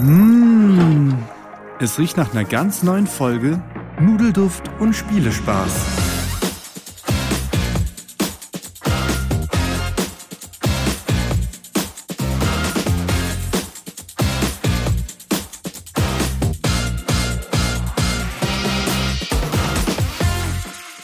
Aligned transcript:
Mmh, 0.00 1.14
es 1.80 1.98
riecht 1.98 2.18
nach 2.18 2.32
einer 2.32 2.44
ganz 2.44 2.82
neuen 2.82 3.06
Folge 3.06 3.62
Nudelduft 3.98 4.64
und 4.80 4.94
Spielespaß. 4.94 6.01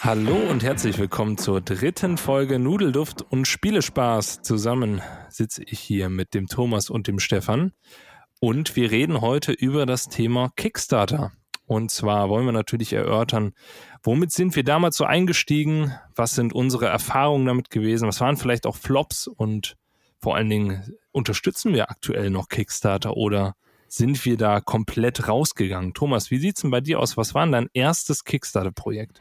Hallo 0.09 0.37
und 0.37 0.63
herzlich 0.63 0.97
willkommen 0.97 1.37
zur 1.37 1.61
dritten 1.61 2.17
Folge 2.17 2.59
Nudelduft 2.59 3.21
und 3.21 3.47
Spielespaß. 3.47 4.41
Zusammen 4.41 5.03
sitze 5.29 5.63
ich 5.63 5.81
hier 5.81 6.09
mit 6.09 6.33
dem 6.33 6.47
Thomas 6.47 6.89
und 6.89 7.09
dem 7.09 7.19
Stefan 7.19 7.73
und 8.41 8.75
wir 8.75 8.91
reden 8.91 9.21
heute 9.21 9.53
über 9.53 9.85
das 9.85 10.09
Thema 10.09 10.51
Kickstarter. 10.57 11.33
Und 11.67 11.91
zwar 11.91 12.31
wollen 12.31 12.47
wir 12.47 12.53
natürlich 12.53 12.95
erörtern, 12.95 13.53
womit 14.03 14.33
sind 14.33 14.57
wir 14.57 14.65
damals 14.65 14.97
so 14.97 15.05
eingestiegen? 15.05 15.93
Was 16.17 16.35
sind 16.35 16.55
unsere 16.55 16.87
Erfahrungen 16.87 17.45
damit 17.45 17.69
gewesen? 17.69 18.09
Was 18.09 18.23
waren 18.23 18.39
vielleicht 18.39 18.65
auch 18.65 18.77
Flops? 18.77 19.27
Und 19.27 19.77
vor 20.19 20.37
allen 20.37 20.49
Dingen, 20.49 20.97
unterstützen 21.13 21.75
wir 21.75 21.91
aktuell 21.91 22.31
noch 22.31 22.49
Kickstarter 22.49 23.15
oder 23.15 23.57
sind 23.89 24.25
wir 24.25 24.39
da 24.39 24.63
komplett 24.63 25.29
rausgegangen? 25.29 25.93
Thomas, 25.93 26.31
wie 26.31 26.39
sieht's 26.39 26.63
denn 26.63 26.71
bei 26.71 26.81
dir 26.81 26.99
aus? 26.99 27.19
Was 27.19 27.35
war 27.35 27.45
denn 27.45 27.53
dein 27.53 27.69
erstes 27.75 28.25
Kickstarter-Projekt? 28.25 29.21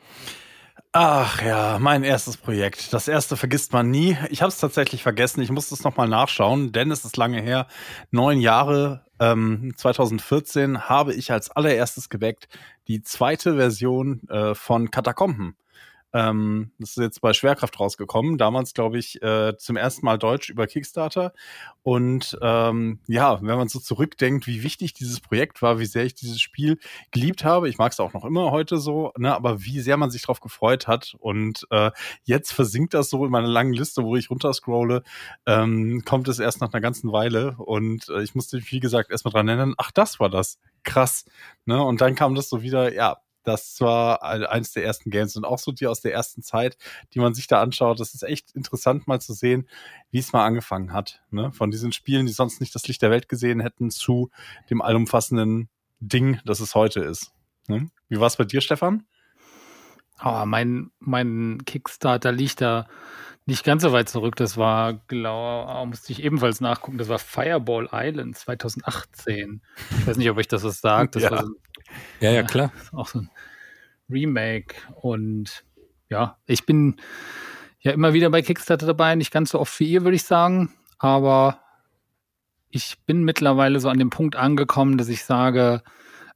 Ach 0.93 1.41
ja, 1.43 1.77
mein 1.79 2.03
erstes 2.03 2.37
Projekt. 2.37 2.91
Das 2.93 3.07
erste 3.07 3.37
vergisst 3.37 3.73
man 3.73 3.91
nie. 3.91 4.17
Ich 4.29 4.41
habe 4.41 4.49
es 4.49 4.57
tatsächlich 4.57 5.03
vergessen. 5.03 5.41
Ich 5.41 5.51
musste 5.51 5.75
es 5.75 5.83
nochmal 5.83 6.07
nachschauen, 6.07 6.71
denn 6.71 6.89
es 6.91 7.05
ist 7.05 7.17
lange 7.17 7.41
her. 7.41 7.67
Neun 8.09 8.39
Jahre, 8.39 9.05
ähm, 9.19 9.73
2014, 9.75 10.89
habe 10.89 11.13
ich 11.13 11.31
als 11.31 11.51
allererstes 11.51 12.09
geweckt 12.09 12.47
die 12.87 13.01
zweite 13.03 13.57
Version 13.57 14.27
äh, 14.29 14.55
von 14.55 14.89
Katakomben. 14.89 15.55
Ähm, 16.13 16.71
das 16.79 16.91
ist 16.91 16.97
jetzt 16.97 17.21
bei 17.21 17.33
Schwerkraft 17.33 17.79
rausgekommen. 17.79 18.37
Damals, 18.37 18.73
glaube 18.73 18.97
ich, 18.97 19.21
äh, 19.21 19.57
zum 19.57 19.75
ersten 19.75 20.05
Mal 20.05 20.17
Deutsch 20.17 20.49
über 20.49 20.67
Kickstarter. 20.67 21.33
Und 21.83 22.37
ähm, 22.41 22.99
ja, 23.07 23.41
wenn 23.41 23.57
man 23.57 23.67
so 23.67 23.79
zurückdenkt, 23.79 24.47
wie 24.47 24.63
wichtig 24.63 24.93
dieses 24.93 25.19
Projekt 25.19 25.61
war, 25.61 25.79
wie 25.79 25.85
sehr 25.85 26.05
ich 26.05 26.15
dieses 26.15 26.39
Spiel 26.39 26.79
geliebt 27.11 27.43
habe, 27.43 27.69
ich 27.69 27.77
mag 27.77 27.91
es 27.91 27.99
auch 27.99 28.13
noch 28.13 28.25
immer 28.25 28.51
heute 28.51 28.77
so, 28.77 29.11
ne, 29.17 29.35
aber 29.35 29.63
wie 29.63 29.79
sehr 29.79 29.97
man 29.97 30.11
sich 30.11 30.21
darauf 30.21 30.39
gefreut 30.39 30.87
hat. 30.87 31.15
Und 31.19 31.65
äh, 31.71 31.91
jetzt 32.23 32.53
versinkt 32.53 32.93
das 32.93 33.09
so 33.09 33.25
in 33.25 33.31
meiner 33.31 33.47
langen 33.47 33.73
Liste, 33.73 34.03
wo 34.03 34.15
ich 34.15 34.29
runterscrolle, 34.29 35.03
ähm, 35.45 36.03
kommt 36.05 36.27
es 36.27 36.39
erst 36.39 36.61
nach 36.61 36.71
einer 36.73 36.81
ganzen 36.81 37.11
Weile. 37.11 37.55
Und 37.57 38.09
äh, 38.09 38.21
ich 38.23 38.35
musste 38.35 38.61
wie 38.71 38.79
gesagt, 38.79 39.11
erstmal 39.11 39.31
dran 39.31 39.47
erinnern, 39.47 39.75
ach, 39.77 39.91
das 39.91 40.19
war 40.19 40.29
das. 40.29 40.59
Krass. 40.83 41.25
Ne? 41.65 41.81
Und 41.81 42.01
dann 42.01 42.15
kam 42.15 42.35
das 42.35 42.49
so 42.49 42.61
wieder, 42.61 42.93
ja, 42.93 43.17
das 43.47 43.79
war 43.79 44.23
eines 44.23 44.73
der 44.73 44.83
ersten 44.83 45.09
Games 45.09 45.37
und 45.37 45.45
auch 45.45 45.57
so 45.57 45.71
die 45.71 45.87
aus 45.87 46.01
der 46.01 46.13
ersten 46.13 46.43
Zeit, 46.43 46.77
die 47.13 47.19
man 47.19 47.33
sich 47.33 47.47
da 47.47 47.61
anschaut. 47.61 48.01
Das 48.01 48.13
ist 48.13 48.23
echt 48.23 48.51
interessant 48.51 49.07
mal 49.07 49.21
zu 49.21 49.31
sehen, 49.31 49.69
wie 50.11 50.19
es 50.19 50.33
mal 50.33 50.45
angefangen 50.45 50.91
hat. 50.91 51.21
Ne? 51.31 51.53
Von 51.53 51.71
diesen 51.71 51.93
Spielen, 51.93 52.25
die 52.25 52.33
sonst 52.33 52.59
nicht 52.59 52.75
das 52.75 52.85
Licht 52.89 53.01
der 53.01 53.09
Welt 53.09 53.29
gesehen 53.29 53.61
hätten, 53.61 53.89
zu 53.89 54.29
dem 54.69 54.81
allumfassenden 54.81 55.69
Ding, 56.01 56.41
das 56.43 56.59
es 56.59 56.75
heute 56.75 56.99
ist. 56.99 57.31
Ne? 57.69 57.89
Wie 58.09 58.19
war 58.19 58.27
es 58.27 58.35
bei 58.35 58.43
dir, 58.43 58.59
Stefan? 58.59 59.05
Oh, 60.21 60.43
mein, 60.45 60.91
mein 60.99 61.63
Kickstarter 61.65 62.33
liegt 62.33 62.59
da 62.59 62.87
nicht 63.45 63.63
ganz 63.63 63.83
so 63.83 63.93
weit 63.93 64.09
zurück. 64.09 64.35
Das 64.35 64.57
war, 64.57 64.95
glaube 65.07 65.87
musste 65.87 66.11
ich 66.11 66.21
ebenfalls 66.21 66.59
nachgucken. 66.59 66.97
Das 66.97 67.07
war 67.07 67.17
Fireball 67.17 67.87
Island 67.93 68.37
2018. 68.37 69.61
Ich 69.99 70.07
weiß 70.07 70.17
nicht, 70.17 70.29
ob 70.29 70.35
euch 70.35 70.49
das 70.49 70.65
was 70.65 70.81
sagt. 70.81 71.15
Das 71.15 71.23
ja. 71.23 71.31
war 71.31 71.45
so 71.45 71.53
ja, 72.19 72.31
ja, 72.31 72.43
klar. 72.43 72.71
Auch 72.91 73.07
so 73.07 73.19
ein 73.19 73.29
Remake. 74.09 74.75
Und 74.95 75.63
ja, 76.09 76.37
ich 76.45 76.65
bin 76.65 76.97
ja 77.79 77.91
immer 77.91 78.13
wieder 78.13 78.29
bei 78.29 78.41
Kickstarter 78.41 78.85
dabei, 78.85 79.15
nicht 79.15 79.31
ganz 79.31 79.51
so 79.51 79.59
oft 79.59 79.79
wie 79.79 79.89
ihr, 79.89 80.03
würde 80.03 80.15
ich 80.15 80.23
sagen. 80.23 80.73
Aber 80.99 81.61
ich 82.69 82.97
bin 83.05 83.23
mittlerweile 83.23 83.79
so 83.79 83.89
an 83.89 83.99
dem 83.99 84.09
Punkt 84.09 84.35
angekommen, 84.35 84.97
dass 84.97 85.09
ich 85.09 85.23
sage, 85.23 85.83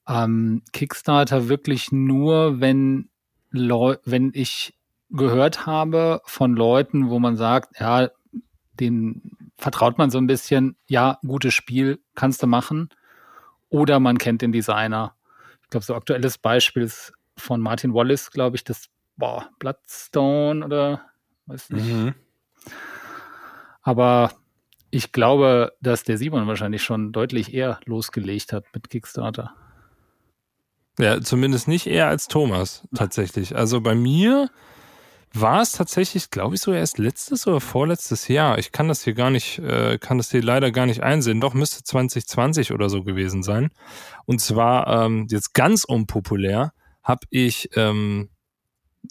ähm, 0.08 0.64
Kickstarter 0.74 1.50
wirklich 1.50 1.92
nur, 1.92 2.60
wenn, 2.60 3.10
wenn 3.52 4.32
ich 4.34 4.74
gehört 5.10 5.66
habe 5.66 6.22
von 6.26 6.56
Leuten, 6.56 7.10
wo 7.10 7.20
man 7.20 7.36
sagt, 7.36 7.80
ja, 7.80 8.10
den 8.80 9.38
vertraut 9.58 9.98
man 9.98 10.10
so 10.10 10.18
ein 10.18 10.28
bisschen, 10.28 10.76
ja, 10.88 11.20
gutes 11.26 11.54
Spiel 11.54 12.00
kannst 12.16 12.42
du 12.42 12.48
machen. 12.48 12.90
Oder 13.70 14.00
man 14.00 14.18
kennt 14.18 14.42
den 14.42 14.52
Designer 14.52 15.16
glaube, 15.72 15.86
so 15.86 15.96
aktuelles 15.96 16.38
Beispiel 16.38 16.84
ist 16.84 17.14
von 17.38 17.60
Martin 17.60 17.94
Wallace, 17.94 18.30
glaube 18.30 18.56
ich, 18.56 18.64
das 18.64 18.90
boah, 19.18 19.50
Bloodstone 19.60 20.66
oder 20.66 21.02
weiß 21.48 21.72
nicht. 21.72 21.86
Mhm. 21.86 22.14
Aber 23.82 24.32
ich 24.92 25.12
glaube, 25.12 25.74
dass 25.82 26.04
der 26.04 26.18
Simon 26.18 26.48
wahrscheinlich 26.48 26.84
schon 26.84 27.12
deutlich 27.12 27.54
eher 27.54 27.80
losgelegt 27.86 28.54
hat 28.54 28.66
mit 28.74 28.90
Kickstarter. 28.90 29.56
Ja, 31.00 31.22
zumindest 31.22 31.68
nicht 31.68 31.88
eher 31.88 32.08
als 32.08 32.28
Thomas, 32.28 32.88
tatsächlich. 32.94 33.56
Also 33.56 33.82
bei 33.82 33.96
mir 33.96 34.50
war 35.34 35.62
es 35.62 35.72
tatsächlich, 35.72 36.30
glaube 36.30 36.56
ich, 36.56 36.62
so 36.62 36.74
erst 36.74 36.98
letztes 36.98 37.48
oder 37.48 37.62
vorletztes 37.62 38.28
Jahr. 38.28 38.58
Ich 38.58 38.72
kann 38.72 38.88
das 38.88 39.04
hier 39.04 39.14
gar 39.14 39.30
nicht, 39.30 39.60
äh, 39.60 39.98
kann 39.98 40.18
das 40.18 40.32
hier 40.32 40.44
leider 40.44 40.72
gar 40.72 40.86
nicht 40.86 41.04
einsehen. 41.04 41.40
Doch 41.40 41.54
müsste 41.54 41.84
2020 41.84 42.72
oder 42.72 42.90
so 42.90 43.04
gewesen 43.04 43.42
sein. 43.44 43.70
Und 44.26 44.42
zwar 44.42 45.06
ähm, 45.06 45.28
jetzt 45.30 45.54
ganz 45.54 45.86
unpopulär 45.86 46.74
habe 47.04 47.26
ich 47.30 47.70
ähm, 47.76 48.30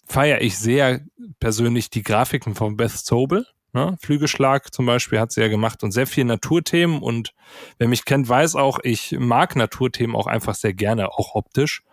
feiere 0.05 0.41
ich 0.41 0.57
sehr 0.57 1.01
persönlich 1.39 1.89
die 1.89 2.03
Grafiken 2.03 2.55
von 2.55 2.77
Beth 2.77 2.91
Sobel. 2.91 3.45
Ne? 3.73 3.97
Flügelschlag 4.01 4.73
zum 4.73 4.85
Beispiel 4.85 5.19
hat 5.19 5.31
sie 5.31 5.41
ja 5.41 5.47
gemacht 5.47 5.83
und 5.83 5.91
sehr 5.91 6.07
viel 6.07 6.25
Naturthemen. 6.25 7.01
Und 7.01 7.33
wer 7.77 7.87
mich 7.87 8.05
kennt, 8.05 8.29
weiß 8.29 8.55
auch, 8.55 8.79
ich 8.83 9.15
mag 9.17 9.55
Naturthemen 9.55 10.15
auch 10.15 10.27
einfach 10.27 10.55
sehr 10.55 10.73
gerne, 10.73 11.09
auch 11.09 11.35
optisch 11.35 11.83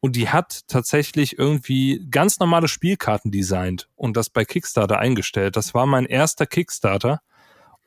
und 0.00 0.16
die 0.16 0.28
hat 0.28 0.62
tatsächlich 0.68 1.38
irgendwie 1.38 2.06
ganz 2.10 2.38
normale 2.38 2.68
Spielkarten 2.68 3.30
designt 3.30 3.88
und 3.96 4.16
das 4.16 4.30
bei 4.30 4.44
Kickstarter 4.44 4.98
eingestellt. 4.98 5.56
Das 5.56 5.74
war 5.74 5.86
mein 5.86 6.06
erster 6.06 6.46
Kickstarter 6.46 7.20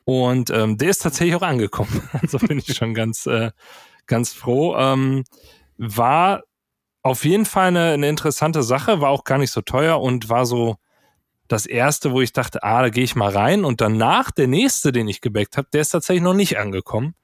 und 0.04 0.50
ähm, 0.50 0.76
der 0.76 0.90
ist 0.90 1.02
tatsächlich 1.02 1.36
auch 1.36 1.42
angekommen. 1.42 2.08
Also 2.20 2.38
bin 2.38 2.58
ich 2.58 2.74
schon 2.76 2.94
ganz, 2.94 3.26
äh, 3.26 3.50
ganz 4.06 4.32
froh. 4.32 4.76
Ähm, 4.76 5.24
war 5.78 6.42
auf 7.02 7.24
jeden 7.24 7.46
Fall 7.46 7.68
eine, 7.68 7.92
eine 7.92 8.08
interessante 8.08 8.62
Sache, 8.62 9.00
war 9.00 9.10
auch 9.10 9.24
gar 9.24 9.38
nicht 9.38 9.50
so 9.50 9.60
teuer 9.60 10.00
und 10.00 10.28
war 10.28 10.46
so 10.46 10.76
das 11.48 11.66
erste, 11.66 12.12
wo 12.12 12.20
ich 12.20 12.32
dachte, 12.32 12.62
ah, 12.62 12.82
da 12.82 12.88
gehe 12.88 13.04
ich 13.04 13.16
mal 13.16 13.30
rein. 13.30 13.64
Und 13.64 13.80
danach 13.80 14.30
der 14.30 14.46
nächste, 14.46 14.92
den 14.92 15.08
ich 15.08 15.20
gebackt 15.20 15.56
habe, 15.56 15.68
der 15.72 15.82
ist 15.82 15.90
tatsächlich 15.90 16.22
noch 16.22 16.34
nicht 16.34 16.58
angekommen. 16.58 17.14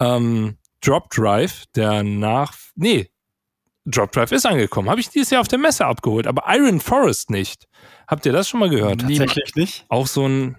Ähm, 0.00 0.58
Drop 0.80 1.10
Drive, 1.10 1.64
der 1.74 2.02
nach, 2.02 2.54
nee, 2.74 3.10
Drop 3.86 4.10
Drive 4.12 4.32
ist 4.32 4.44
angekommen. 4.46 4.90
Habe 4.90 5.00
ich 5.00 5.08
dieses 5.08 5.30
Jahr 5.30 5.40
auf 5.40 5.48
der 5.48 5.58
Messe 5.58 5.86
abgeholt, 5.86 6.26
aber 6.26 6.44
Iron 6.48 6.80
Forest 6.80 7.30
nicht. 7.30 7.66
Habt 8.08 8.26
ihr 8.26 8.32
das 8.32 8.48
schon 8.48 8.60
mal 8.60 8.68
gehört? 8.68 9.00
Tatsächlich 9.00 9.54
nicht. 9.54 9.86
Auch 9.88 10.06
so 10.06 10.26
ein. 10.26 10.58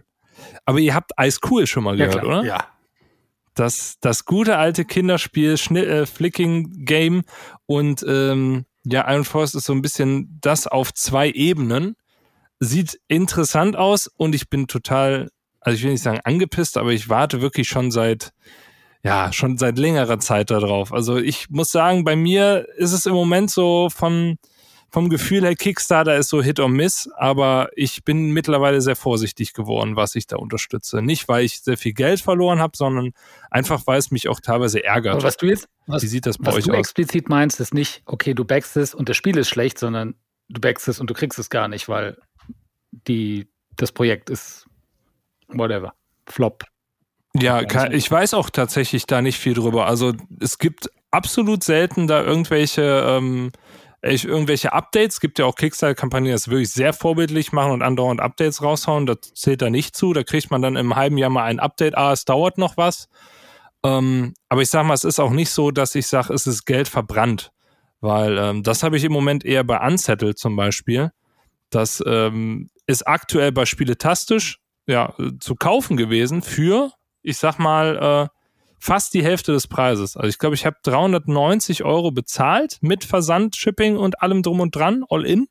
Aber 0.65 0.79
ihr 0.79 0.95
habt 0.95 1.11
Ice 1.19 1.39
Cool 1.49 1.67
schon 1.67 1.83
mal 1.83 1.97
gehört, 1.97 2.15
ja, 2.15 2.23
oder? 2.23 2.43
Ja. 2.43 2.67
Das, 3.53 3.97
das 3.99 4.25
gute 4.25 4.57
alte 4.57 4.85
Kinderspiel, 4.85 5.57
Schnitt, 5.57 5.87
äh, 5.87 6.05
Flicking 6.05 6.85
Game 6.85 7.23
und 7.65 8.05
ähm, 8.07 8.65
ja, 8.85 9.11
Iron 9.11 9.25
Forest 9.25 9.55
ist 9.55 9.65
so 9.65 9.73
ein 9.73 9.81
bisschen 9.81 10.37
das 10.41 10.67
auf 10.67 10.93
zwei 10.93 11.29
Ebenen. 11.29 11.95
Sieht 12.59 12.99
interessant 13.07 13.75
aus 13.75 14.07
und 14.07 14.35
ich 14.35 14.49
bin 14.49 14.67
total, 14.67 15.29
also 15.59 15.75
ich 15.75 15.83
will 15.83 15.91
nicht 15.91 16.03
sagen 16.03 16.21
angepisst, 16.23 16.77
aber 16.77 16.91
ich 16.91 17.09
warte 17.09 17.41
wirklich 17.41 17.67
schon 17.67 17.91
seit 17.91 18.31
ja, 19.07 19.31
schon 19.31 19.57
seit 19.57 19.77
längerer 19.77 20.19
Zeit 20.19 20.51
darauf. 20.51 20.91
Also 20.91 21.17
ich 21.17 21.49
muss 21.49 21.71
sagen, 21.71 22.03
bei 22.03 22.15
mir 22.17 22.67
ist 22.75 22.91
es 22.91 23.05
im 23.05 23.13
Moment 23.13 23.49
so 23.49 23.89
vom, 23.89 24.37
vom 24.89 25.07
Gefühl 25.07 25.43
her, 25.43 25.55
Kickstarter 25.55 26.17
ist 26.17 26.27
so 26.27 26.41
Hit 26.41 26.59
or 26.59 26.67
Miss, 26.67 27.09
aber 27.15 27.69
ich 27.75 28.03
bin 28.03 28.31
mittlerweile 28.31 28.81
sehr 28.81 28.97
vorsichtig 28.97 29.53
geworden, 29.53 29.95
was 29.95 30.15
ich 30.15 30.27
da 30.27 30.35
unterstütze. 30.35 31.01
Nicht, 31.01 31.29
weil 31.29 31.45
ich 31.45 31.61
sehr 31.61 31.77
viel 31.77 31.93
Geld 31.93 32.19
verloren 32.19 32.59
habe, 32.59 32.75
sondern 32.75 33.13
einfach, 33.49 33.87
weil 33.87 33.97
es 33.97 34.11
mich 34.11 34.27
auch 34.27 34.41
teilweise 34.41 34.83
ärgert. 34.83 35.15
Aber 35.15 35.23
was 35.23 35.37
du 35.37 35.45
jetzt, 35.45 35.69
was, 35.85 36.03
Wie 36.03 36.07
sieht 36.07 36.25
das 36.25 36.37
bei 36.37 36.47
was 36.47 36.55
euch 36.55 36.65
du 36.65 36.71
aus? 36.71 36.77
explizit 36.77 37.29
meinst, 37.29 37.61
ist 37.61 37.73
nicht, 37.73 38.01
okay, 38.05 38.33
du 38.33 38.43
backst 38.43 38.75
es 38.75 38.93
und 38.93 39.07
das 39.07 39.15
Spiel 39.15 39.37
ist 39.37 39.47
schlecht, 39.47 39.79
sondern 39.79 40.15
du 40.49 40.59
backst 40.59 40.89
es 40.89 40.99
und 40.99 41.09
du 41.09 41.13
kriegst 41.13 41.39
es 41.39 41.49
gar 41.49 41.69
nicht, 41.69 41.87
weil 41.87 42.17
die, 42.91 43.47
das 43.77 43.93
Projekt 43.93 44.29
ist 44.29 44.67
whatever. 45.47 45.93
Flop. 46.27 46.65
Ja, 47.39 47.63
kann, 47.63 47.93
ich 47.93 48.09
weiß 48.09 48.33
auch 48.33 48.49
tatsächlich 48.49 49.05
da 49.05 49.21
nicht 49.21 49.37
viel 49.37 49.53
drüber. 49.53 49.87
Also 49.87 50.13
es 50.39 50.57
gibt 50.57 50.89
absolut 51.11 51.63
selten 51.63 52.07
da 52.07 52.21
irgendwelche 52.23 53.03
ähm, 53.07 53.51
irgendwelche 54.01 54.73
Updates, 54.73 55.19
gibt 55.19 55.39
ja 55.39 55.45
auch 55.45 55.55
Kickstarter-Kampagnen, 55.55 56.25
die 56.25 56.31
das 56.31 56.47
wirklich 56.47 56.69
sehr 56.69 56.93
vorbildlich 56.93 57.51
machen 57.51 57.71
und 57.71 57.81
andauernd 57.81 58.21
Updates 58.21 58.61
raushauen, 58.61 59.05
das 59.05 59.17
zählt 59.33 59.61
da 59.61 59.69
nicht 59.69 59.95
zu. 59.95 60.13
Da 60.13 60.23
kriegt 60.23 60.51
man 60.51 60.61
dann 60.61 60.75
im 60.75 60.95
halben 60.95 61.17
Jahr 61.17 61.29
mal 61.29 61.43
ein 61.43 61.59
Update, 61.59 61.97
ah, 61.97 62.11
es 62.11 62.25
dauert 62.25 62.57
noch 62.57 62.77
was. 62.77 63.09
Ähm, 63.83 64.33
aber 64.49 64.61
ich 64.61 64.69
sag 64.69 64.85
mal, 64.85 64.93
es 64.93 65.03
ist 65.03 65.19
auch 65.19 65.31
nicht 65.31 65.49
so, 65.49 65.71
dass 65.71 65.95
ich 65.95 66.07
sage, 66.07 66.33
es 66.33 66.47
ist 66.47 66.65
Geld 66.65 66.87
verbrannt. 66.87 67.51
Weil 67.99 68.37
ähm, 68.37 68.63
das 68.63 68.83
habe 68.83 68.97
ich 68.97 69.03
im 69.03 69.11
Moment 69.11 69.43
eher 69.43 69.63
bei 69.63 69.85
Unsettle 69.85 70.35
zum 70.35 70.55
Beispiel. 70.55 71.11
Das 71.69 72.03
ähm, 72.05 72.69
ist 72.85 73.07
aktuell 73.07 73.51
bei 73.51 73.65
Spieletastisch 73.65 74.59
ja, 74.85 75.13
zu 75.39 75.55
kaufen 75.55 75.97
gewesen 75.97 76.41
für, 76.41 76.91
ich 77.27 77.37
sag 77.37 77.59
mal, 77.59 78.29
äh, 78.29 78.37
fast 78.79 79.13
die 79.13 79.23
Hälfte 79.23 79.51
des 79.51 79.67
Preises. 79.67 80.15
Also 80.15 80.29
ich 80.29 80.39
glaube, 80.39 80.55
ich 80.55 80.65
habe 80.65 80.77
390 80.83 81.83
Euro 81.83 82.11
bezahlt 82.11 82.77
mit 82.81 83.03
Versand, 83.03 83.55
Shipping 83.55 83.97
und 83.97 84.21
allem 84.21 84.43
drum 84.43 84.61
und 84.61 84.75
dran, 84.75 85.03
all 85.09 85.25
in. 85.25 85.47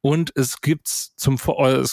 Und 0.00 0.32
es 0.36 0.60
gibt's 0.60 1.14
zum, 1.16 1.38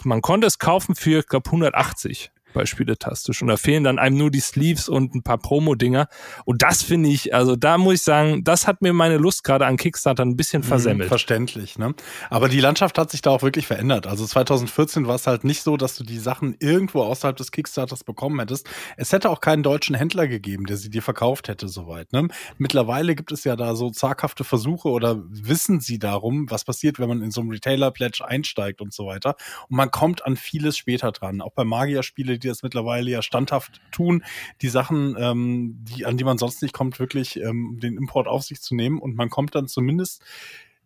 man 0.03 0.21
konnte 0.21 0.47
es 0.47 0.59
kaufen 0.59 0.95
für, 0.95 1.19
ich 1.19 1.27
glaube, 1.27 1.47
180 1.47 2.31
bei 2.55 2.65
Spieletastisch. 2.65 3.43
Und 3.43 3.49
da 3.49 3.57
fehlen 3.57 3.83
dann 3.83 3.99
einem 3.99 4.17
nur 4.17 4.31
die 4.31 4.39
Sleeves 4.39 4.89
und 4.89 5.13
ein 5.13 5.21
paar 5.21 5.37
Promo-Dinger. 5.37 6.07
Und 6.45 6.63
das 6.63 6.81
finde 6.81 7.09
ich, 7.09 7.35
also 7.35 7.55
da 7.55 7.77
muss 7.77 7.95
ich 7.95 8.01
sagen, 8.01 8.43
das 8.43 8.65
hat 8.65 8.81
mir 8.81 8.93
meine 8.93 9.17
Lust 9.17 9.43
gerade 9.43 9.67
an 9.67 9.77
Kickstarter 9.77 10.25
ein 10.25 10.35
bisschen 10.35 10.63
mhm, 10.63 10.67
versemmelt. 10.67 11.09
verständlich, 11.09 11.77
ne? 11.77 11.93
Aber 12.29 12.49
die 12.49 12.59
Landschaft 12.59 12.97
hat 12.97 13.11
sich 13.11 13.21
da 13.21 13.29
auch 13.29 13.43
wirklich 13.43 13.67
verändert. 13.67 14.07
Also 14.07 14.25
2014 14.25 15.05
war 15.05 15.15
es 15.15 15.27
halt 15.27 15.43
nicht 15.43 15.61
so, 15.61 15.77
dass 15.77 15.95
du 15.95 16.03
die 16.03 16.17
Sachen 16.17 16.55
irgendwo 16.59 17.03
außerhalb 17.03 17.35
des 17.35 17.51
Kickstarters 17.51 18.03
bekommen 18.03 18.39
hättest. 18.39 18.67
Es 18.97 19.11
hätte 19.11 19.29
auch 19.29 19.41
keinen 19.41 19.61
deutschen 19.61 19.95
Händler 19.95 20.27
gegeben, 20.27 20.65
der 20.65 20.77
sie 20.77 20.89
dir 20.89 21.01
verkauft 21.01 21.49
hätte, 21.49 21.67
soweit. 21.67 22.13
Ne? 22.13 22.29
Mittlerweile 22.57 23.15
gibt 23.15 23.31
es 23.31 23.43
ja 23.43 23.55
da 23.55 23.75
so 23.75 23.89
zaghafte 23.89 24.43
Versuche 24.43 24.87
oder 24.89 25.21
wissen 25.27 25.81
sie 25.81 25.99
darum, 25.99 26.49
was 26.49 26.63
passiert, 26.63 26.99
wenn 26.99 27.09
man 27.09 27.21
in 27.21 27.31
so 27.31 27.41
einem 27.41 27.51
Retailer-Pledge 27.51 28.25
einsteigt 28.25 28.81
und 28.81 28.93
so 28.93 29.05
weiter. 29.05 29.35
Und 29.69 29.75
man 29.75 29.91
kommt 29.91 30.25
an 30.25 30.37
vieles 30.37 30.77
später 30.77 31.11
dran. 31.11 31.41
Auch 31.41 31.53
bei 31.53 31.65
Magierspiele, 31.65 32.39
die 32.45 32.50
das 32.50 32.63
mittlerweile 32.63 33.09
ja 33.09 33.21
standhaft 33.21 33.81
tun, 33.92 34.24
die 34.62 34.69
Sachen, 34.69 35.15
ähm, 35.19 35.83
die, 35.83 36.06
an 36.06 36.18
die 36.18 36.24
man 36.24 36.38
sonst 36.38 36.62
nicht 36.62 36.74
kommt, 36.74 37.00
wirklich 37.00 37.38
ähm, 37.38 37.80
den 37.81 37.97
Import 37.97 38.27
auf 38.27 38.44
sich 38.44 38.62
zu 38.62 38.75
nehmen. 38.75 39.00
Und 39.00 39.15
man 39.15 39.30
kommt 39.30 39.56
dann 39.56 39.68
zumindest 39.68 40.24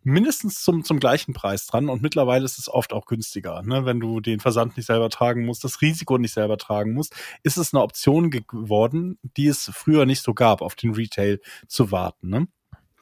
mindestens 0.02 0.62
zum, 0.64 0.82
zum 0.82 0.98
gleichen 0.98 1.34
Preis 1.34 1.66
dran 1.66 1.90
und 1.90 2.00
mittlerweile 2.00 2.44
ist 2.44 2.58
es 2.58 2.68
oft 2.68 2.94
auch 2.94 3.04
günstiger. 3.04 3.62
Ne? 3.62 3.84
Wenn 3.84 4.00
du 4.00 4.20
den 4.20 4.40
Versand 4.40 4.76
nicht 4.78 4.86
selber 4.86 5.10
tragen 5.10 5.44
musst, 5.44 5.62
das 5.62 5.82
Risiko 5.82 6.16
nicht 6.16 6.32
selber 6.32 6.56
tragen 6.56 6.94
musst, 6.94 7.14
ist 7.42 7.58
es 7.58 7.74
eine 7.74 7.82
Option 7.82 8.30
geworden, 8.30 9.18
die 9.36 9.46
es 9.48 9.70
früher 9.74 10.06
nicht 10.06 10.22
so 10.22 10.32
gab, 10.32 10.62
auf 10.62 10.74
den 10.74 10.94
Retail 10.94 11.40
zu 11.68 11.92
warten. 11.92 12.30
Ne? 12.30 12.48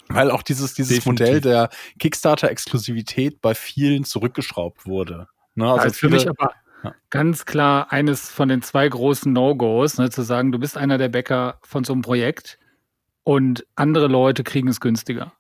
Weil 0.08 0.31
auch 0.31 0.43
dieses, 0.43 0.75
dieses 0.75 1.04
Modell 1.04 1.40
der 1.40 1.70
Kickstarter-Exklusivität 2.00 3.40
bei 3.40 3.54
vielen 3.54 4.04
zurückgeschraubt 4.04 4.87
wurde. 4.87 5.28
Ne? 5.54 5.70
Also 5.70 5.87
ja, 5.87 5.93
für 5.93 6.08
mich 6.08 6.28
aber 6.28 6.52
ja. 6.84 6.94
Ganz 7.10 7.44
klar 7.44 7.92
eines 7.92 8.30
von 8.30 8.48
den 8.48 8.62
zwei 8.62 8.88
großen 8.88 9.32
No-Gos, 9.32 9.98
ne, 9.98 10.10
zu 10.10 10.22
sagen, 10.22 10.52
du 10.52 10.58
bist 10.58 10.76
einer 10.76 10.98
der 10.98 11.08
Bäcker 11.08 11.58
von 11.62 11.84
so 11.84 11.92
einem 11.92 12.02
Projekt 12.02 12.58
und 13.25 13.66
andere 13.75 14.06
Leute 14.06 14.44
kriegen 14.44 14.69
es 14.69 14.80
günstiger. 14.80 15.32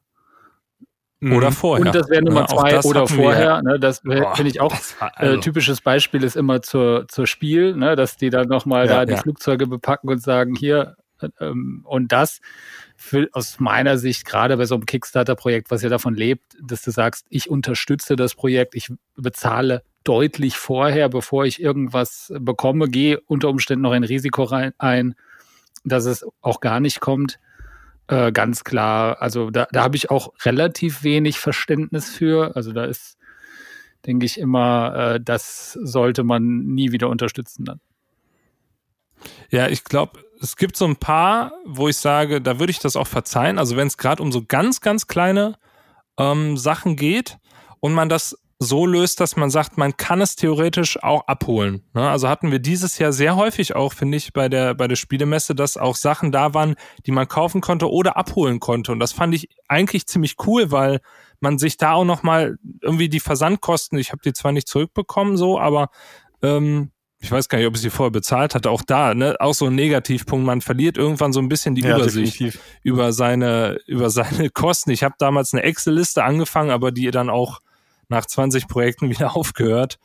Mhm. 1.20 1.32
Oder 1.32 1.52
vorher. 1.52 1.86
Und 1.86 1.94
das 1.94 2.08
wäre 2.08 2.22
Nummer 2.22 2.40
ja, 2.42 2.46
zwei 2.48 2.80
oder 2.80 3.06
vorher. 3.08 3.62
Ne, 3.62 3.78
das 3.80 4.00
finde 4.00 4.46
ich 4.46 4.60
auch. 4.60 4.72
Äh, 4.72 5.04
also. 5.14 5.36
Äh, 5.36 5.40
typisches 5.40 5.80
Beispiel 5.80 6.22
ist 6.22 6.36
immer 6.36 6.62
zur, 6.62 7.08
zur 7.08 7.26
Spiel, 7.26 7.74
ne, 7.74 7.96
dass 7.96 8.16
die 8.16 8.30
dann 8.30 8.48
nochmal 8.48 8.86
ja, 8.86 8.98
da 8.98 9.04
die 9.04 9.12
ja. 9.12 9.18
Flugzeuge 9.18 9.66
bepacken 9.66 10.08
und 10.10 10.22
sagen, 10.22 10.54
hier, 10.54 10.96
ähm, 11.40 11.84
und 11.84 12.12
das 12.12 12.40
für, 12.96 13.28
aus 13.32 13.58
meiner 13.58 13.98
Sicht, 13.98 14.26
gerade 14.26 14.56
bei 14.56 14.64
so 14.64 14.74
einem 14.74 14.86
Kickstarter-Projekt, 14.86 15.70
was 15.70 15.82
ja 15.82 15.88
davon 15.88 16.14
lebt, 16.14 16.56
dass 16.62 16.82
du 16.82 16.90
sagst, 16.90 17.26
ich 17.30 17.50
unterstütze 17.50 18.14
das 18.14 18.34
Projekt, 18.34 18.74
ich 18.74 18.92
bezahle 19.16 19.82
deutlich 20.08 20.56
vorher, 20.56 21.10
bevor 21.10 21.44
ich 21.44 21.60
irgendwas 21.60 22.32
bekomme, 22.38 22.88
gehe 22.88 23.20
unter 23.20 23.50
Umständen 23.50 23.82
noch 23.82 23.92
ein 23.92 24.04
Risiko 24.04 24.44
rein, 24.44 24.72
ein, 24.78 25.14
dass 25.84 26.06
es 26.06 26.24
auch 26.40 26.60
gar 26.60 26.80
nicht 26.80 27.00
kommt. 27.00 27.38
Äh, 28.06 28.32
ganz 28.32 28.64
klar, 28.64 29.20
also 29.20 29.50
da, 29.50 29.68
da 29.70 29.82
habe 29.82 29.96
ich 29.96 30.10
auch 30.10 30.32
relativ 30.42 31.02
wenig 31.02 31.38
Verständnis 31.38 32.08
für. 32.08 32.56
Also 32.56 32.72
da 32.72 32.86
ist, 32.86 33.18
denke 34.06 34.24
ich 34.24 34.40
immer, 34.40 34.94
äh, 34.96 35.20
das 35.22 35.74
sollte 35.74 36.24
man 36.24 36.60
nie 36.60 36.90
wieder 36.90 37.10
unterstützen 37.10 37.66
dann. 37.66 37.80
Ja, 39.50 39.68
ich 39.68 39.84
glaube, 39.84 40.20
es 40.40 40.56
gibt 40.56 40.76
so 40.78 40.86
ein 40.86 40.96
paar, 40.96 41.52
wo 41.66 41.88
ich 41.88 41.98
sage, 41.98 42.40
da 42.40 42.58
würde 42.58 42.70
ich 42.70 42.78
das 42.78 42.96
auch 42.96 43.06
verzeihen. 43.06 43.58
Also 43.58 43.76
wenn 43.76 43.88
es 43.88 43.98
gerade 43.98 44.22
um 44.22 44.32
so 44.32 44.42
ganz, 44.42 44.80
ganz 44.80 45.06
kleine 45.06 45.56
ähm, 46.18 46.56
Sachen 46.56 46.96
geht 46.96 47.36
und 47.80 47.92
man 47.92 48.08
das 48.08 48.38
so 48.60 48.86
löst, 48.86 49.20
dass 49.20 49.36
man 49.36 49.50
sagt, 49.50 49.78
man 49.78 49.96
kann 49.96 50.20
es 50.20 50.34
theoretisch 50.34 51.00
auch 51.02 51.26
abholen. 51.28 51.82
Ne? 51.94 52.08
Also 52.08 52.28
hatten 52.28 52.50
wir 52.50 52.58
dieses 52.58 52.98
Jahr 52.98 53.12
sehr 53.12 53.36
häufig 53.36 53.76
auch, 53.76 53.92
finde 53.92 54.16
ich, 54.16 54.32
bei 54.32 54.48
der, 54.48 54.74
bei 54.74 54.88
der 54.88 54.96
Spielemesse, 54.96 55.54
dass 55.54 55.76
auch 55.76 55.94
Sachen 55.94 56.32
da 56.32 56.54
waren, 56.54 56.74
die 57.06 57.12
man 57.12 57.28
kaufen 57.28 57.60
konnte 57.60 57.90
oder 57.90 58.16
abholen 58.16 58.58
konnte. 58.58 58.90
Und 58.90 58.98
das 58.98 59.12
fand 59.12 59.34
ich 59.34 59.48
eigentlich 59.68 60.06
ziemlich 60.06 60.36
cool, 60.46 60.72
weil 60.72 61.00
man 61.38 61.58
sich 61.58 61.76
da 61.76 61.92
auch 61.92 62.04
nochmal 62.04 62.58
irgendwie 62.82 63.08
die 63.08 63.20
Versandkosten, 63.20 63.96
ich 63.96 64.10
habe 64.10 64.22
die 64.24 64.32
zwar 64.32 64.50
nicht 64.50 64.66
zurückbekommen 64.66 65.36
so, 65.36 65.60
aber 65.60 65.90
ähm, 66.42 66.90
ich 67.20 67.30
weiß 67.30 67.48
gar 67.48 67.58
nicht, 67.58 67.66
ob 67.66 67.76
ich 67.76 67.80
sie 67.80 67.90
vorher 67.90 68.10
bezahlt 68.10 68.56
hatte, 68.56 68.70
auch 68.70 68.82
da, 68.82 69.14
ne, 69.14 69.36
auch 69.38 69.54
so 69.54 69.66
ein 69.66 69.74
Negativpunkt. 69.74 70.46
Man 70.46 70.60
verliert 70.60 70.96
irgendwann 70.96 71.32
so 71.32 71.40
ein 71.40 71.48
bisschen 71.48 71.76
die 71.76 71.82
ja, 71.82 71.96
Übersicht 71.96 72.34
definitiv. 72.34 72.60
über 72.82 73.12
seine, 73.12 73.78
über 73.86 74.10
seine 74.10 74.50
Kosten. 74.54 74.90
Ich 74.90 75.04
habe 75.04 75.14
damals 75.18 75.52
eine 75.52 75.62
Excel-Liste 75.62 76.24
angefangen, 76.24 76.70
aber 76.70 76.90
die 76.90 77.10
dann 77.10 77.30
auch 77.30 77.60
nach 78.08 78.26
20 78.26 78.68
Projekten 78.68 79.10
wieder 79.10 79.36
aufgehört. 79.36 79.98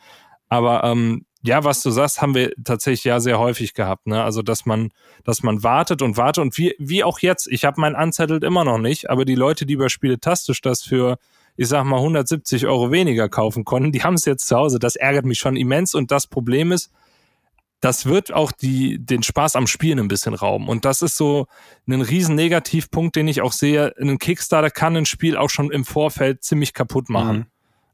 Aber 0.50 0.84
ähm, 0.84 1.26
ja, 1.42 1.64
was 1.64 1.82
du 1.82 1.90
sagst, 1.90 2.22
haben 2.22 2.36
wir 2.36 2.54
tatsächlich 2.64 3.04
ja 3.04 3.20
sehr 3.20 3.40
häufig 3.40 3.74
gehabt. 3.74 4.08
Ne? 4.08 4.24
Also, 4.24 4.42
dass 4.42 4.66
man, 4.66 4.92
dass 5.24 5.44
man 5.44 5.64
wartet 5.64 6.02
und 6.02 6.16
wartet 6.16 6.42
und 6.42 6.58
wie, 6.58 6.76
wie 6.80 7.04
auch 7.04 7.20
jetzt. 7.20 7.48
Ich 7.48 7.66
habe 7.66 7.82
mein 7.82 7.96
Unsettled 7.96 8.44
immer 8.44 8.64
noch 8.64 8.78
nicht, 8.78 9.10
aber 9.10 9.26
die 9.26 9.36
Leute, 9.36 9.66
die 9.66 9.76
bei 9.76 9.90
Spieletastisch 9.90 10.62
das 10.62 10.84
für 10.84 11.18
ich 11.56 11.68
sag 11.68 11.84
mal 11.86 11.98
170 11.98 12.66
Euro 12.66 12.92
weniger 12.92 13.30
kaufen 13.30 13.64
konnten, 13.64 13.92
die 13.92 14.04
haben 14.04 14.16
es 14.16 14.26
jetzt 14.26 14.48
zu 14.48 14.56
Hause. 14.56 14.80
Das 14.80 14.96
ärgert 14.96 15.26
mich 15.26 15.38
schon 15.38 15.56
immens 15.56 15.94
und 15.94 16.12
das 16.12 16.28
Problem 16.28 16.72
ist, 16.72 16.92
das 17.80 18.06
wird 18.06 18.34
auch 18.34 18.52
die, 18.54 18.98
den 18.98 19.24
Spaß 19.24 19.58
am 19.58 19.68
Spielen 19.68 20.00
ein 20.00 20.08
bisschen 20.08 20.34
rauben. 20.34 20.70
Und 20.70 20.86
das 20.86 21.02
ist 21.02 21.18
so 21.18 21.48
ein 21.86 22.02
riesen 22.02 22.36
Negativpunkt, 22.36 23.16
den 23.16 23.28
ich 23.28 23.42
auch 23.42 23.52
sehe. 23.52 23.94
Ein 24.00 24.20
Kickstarter 24.20 24.70
kann 24.70 24.96
ein 24.96 25.06
Spiel 25.06 25.36
auch 25.36 25.50
schon 25.50 25.70
im 25.70 25.84
Vorfeld 25.84 26.44
ziemlich 26.44 26.74
kaputt 26.74 27.10
machen. 27.10 27.38
Mhm. 27.38 27.46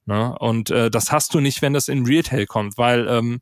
Ne? 0.09 0.35
Und 0.39 0.71
äh, 0.71 0.89
das 0.89 1.11
hast 1.11 1.35
du 1.35 1.39
nicht, 1.39 1.61
wenn 1.61 1.73
das 1.73 1.87
in 1.87 2.03
Retail 2.03 2.47
kommt, 2.47 2.79
weil 2.79 3.07
ähm, 3.07 3.41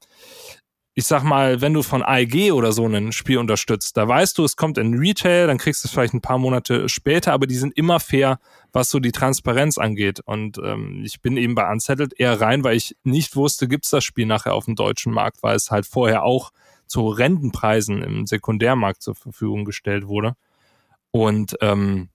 ich 0.96 1.06
sag 1.06 1.24
mal, 1.24 1.62
wenn 1.62 1.74
du 1.74 1.82
von 1.82 2.04
AEG 2.04 2.52
oder 2.52 2.74
so 2.74 2.86
ein 2.86 3.14
Spiel 3.14 3.38
unterstützt, 3.38 3.96
da 3.96 4.06
weißt 4.06 4.38
du, 4.38 4.44
es 4.44 4.58
kommt 4.58 4.78
in 4.78 4.96
Retail, 4.96 5.48
dann 5.48 5.60
kriegst 5.60 5.82
du 5.82 5.88
es 5.88 5.94
vielleicht 5.94 6.14
ein 6.14 6.20
paar 6.20 6.40
Monate 6.40 6.90
später, 6.90 7.32
aber 7.32 7.48
die 7.48 7.56
sind 7.56 7.78
immer 7.78 8.02
fair, 8.02 8.40
was 8.74 8.90
so 8.90 9.00
die 9.00 9.14
Transparenz 9.14 9.78
angeht. 9.78 10.20
Und 10.26 10.58
ähm, 10.58 11.04
ich 11.06 11.22
bin 11.22 11.38
eben 11.38 11.56
bei 11.56 11.72
Unsettled 11.72 12.20
eher 12.20 12.42
rein, 12.42 12.66
weil 12.66 12.76
ich 12.76 12.98
nicht 13.06 13.38
wusste, 13.38 13.70
gibt's 13.70 13.92
das 13.92 14.04
Spiel 14.04 14.26
nachher 14.26 14.54
auf 14.54 14.66
dem 14.66 14.76
deutschen 14.76 15.14
Markt, 15.14 15.42
weil 15.42 15.56
es 15.56 15.72
halt 15.72 15.86
vorher 15.86 16.24
auch 16.24 16.52
zu 16.86 17.08
Rentenpreisen 17.08 18.04
im 18.04 18.28
Sekundärmarkt 18.28 19.02
zur 19.02 19.16
Verfügung 19.16 19.64
gestellt 19.64 20.06
wurde. 20.08 20.34
Und 21.12 21.56
ähm, 21.62 22.10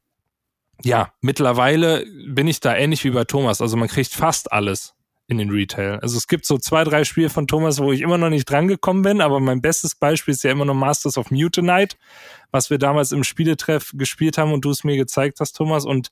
ja, 0.83 1.12
mittlerweile 1.21 2.05
bin 2.27 2.47
ich 2.47 2.61
da 2.61 2.75
ähnlich 2.75 3.05
wie 3.05 3.11
bei 3.11 3.25
Thomas. 3.25 3.61
Also 3.61 3.77
man 3.77 3.89
kriegt 3.89 4.12
fast 4.12 4.53
alles 4.53 4.95
in 5.29 5.39
den 5.39 5.51
Retail. 5.51 5.99
Also 6.01 6.17
es 6.17 6.27
gibt 6.27 6.45
so 6.45 6.59
zwei, 6.59 6.85
drei 6.85 7.05
Spiele 7.05 7.31
von 7.31 7.47
Thomas, 7.47 7.79
wo 7.79 7.93
ich 7.93 8.01
immer 8.01 8.19
noch 8.19 8.29
nicht 8.29 8.51
drangekommen 8.51 9.03
bin, 9.03 9.21
aber 9.21 9.41
mein 9.41 9.62
bestes 9.62 9.95
Beispiel 9.95 10.35
ist 10.35 10.45
ja 10.45 10.51
immer 10.51 10.65
noch 10.65 10.75
Masters 10.75 11.17
of 11.17 11.31
Mutanite, 11.31 11.97
was 12.51 12.71
wir 12.71 12.79
damals 12.79 13.12
im 13.12 13.25
Spieletreff 13.25 13.93
gespielt 13.95 14.39
haben 14.39 14.53
und 14.53 14.65
du 14.65 14.71
es 14.71 14.85
mir 14.85 14.97
gezeigt 14.97 15.41
hast, 15.41 15.53
Thomas, 15.53 15.85
und 15.85 16.11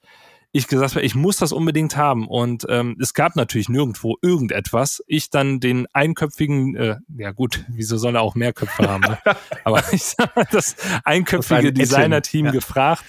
ich 0.52 0.66
gesagt 0.66 0.96
habe, 0.96 1.04
ich 1.04 1.14
muss 1.14 1.36
das 1.36 1.52
unbedingt 1.52 1.96
haben. 1.96 2.26
Und 2.26 2.66
ähm, 2.68 2.96
es 3.00 3.14
gab 3.14 3.36
natürlich 3.36 3.68
nirgendwo 3.68 4.16
irgendetwas. 4.20 5.00
Ich 5.06 5.30
dann 5.30 5.60
den 5.60 5.86
einköpfigen, 5.92 6.74
äh, 6.74 6.96
ja 7.16 7.30
gut, 7.30 7.64
wieso 7.68 7.98
soll 7.98 8.16
er 8.16 8.22
auch 8.22 8.34
mehr 8.34 8.52
Köpfe 8.52 8.88
haben? 8.88 9.02
Ne? 9.02 9.18
Aber 9.64 9.84
ich 9.92 10.02
sag 10.02 10.34
mal, 10.34 10.46
das 10.50 10.74
einköpfige 11.04 11.68
ein 11.68 11.74
Designer-Team 11.74 12.46
ja. 12.46 12.52
gefragt 12.52 13.04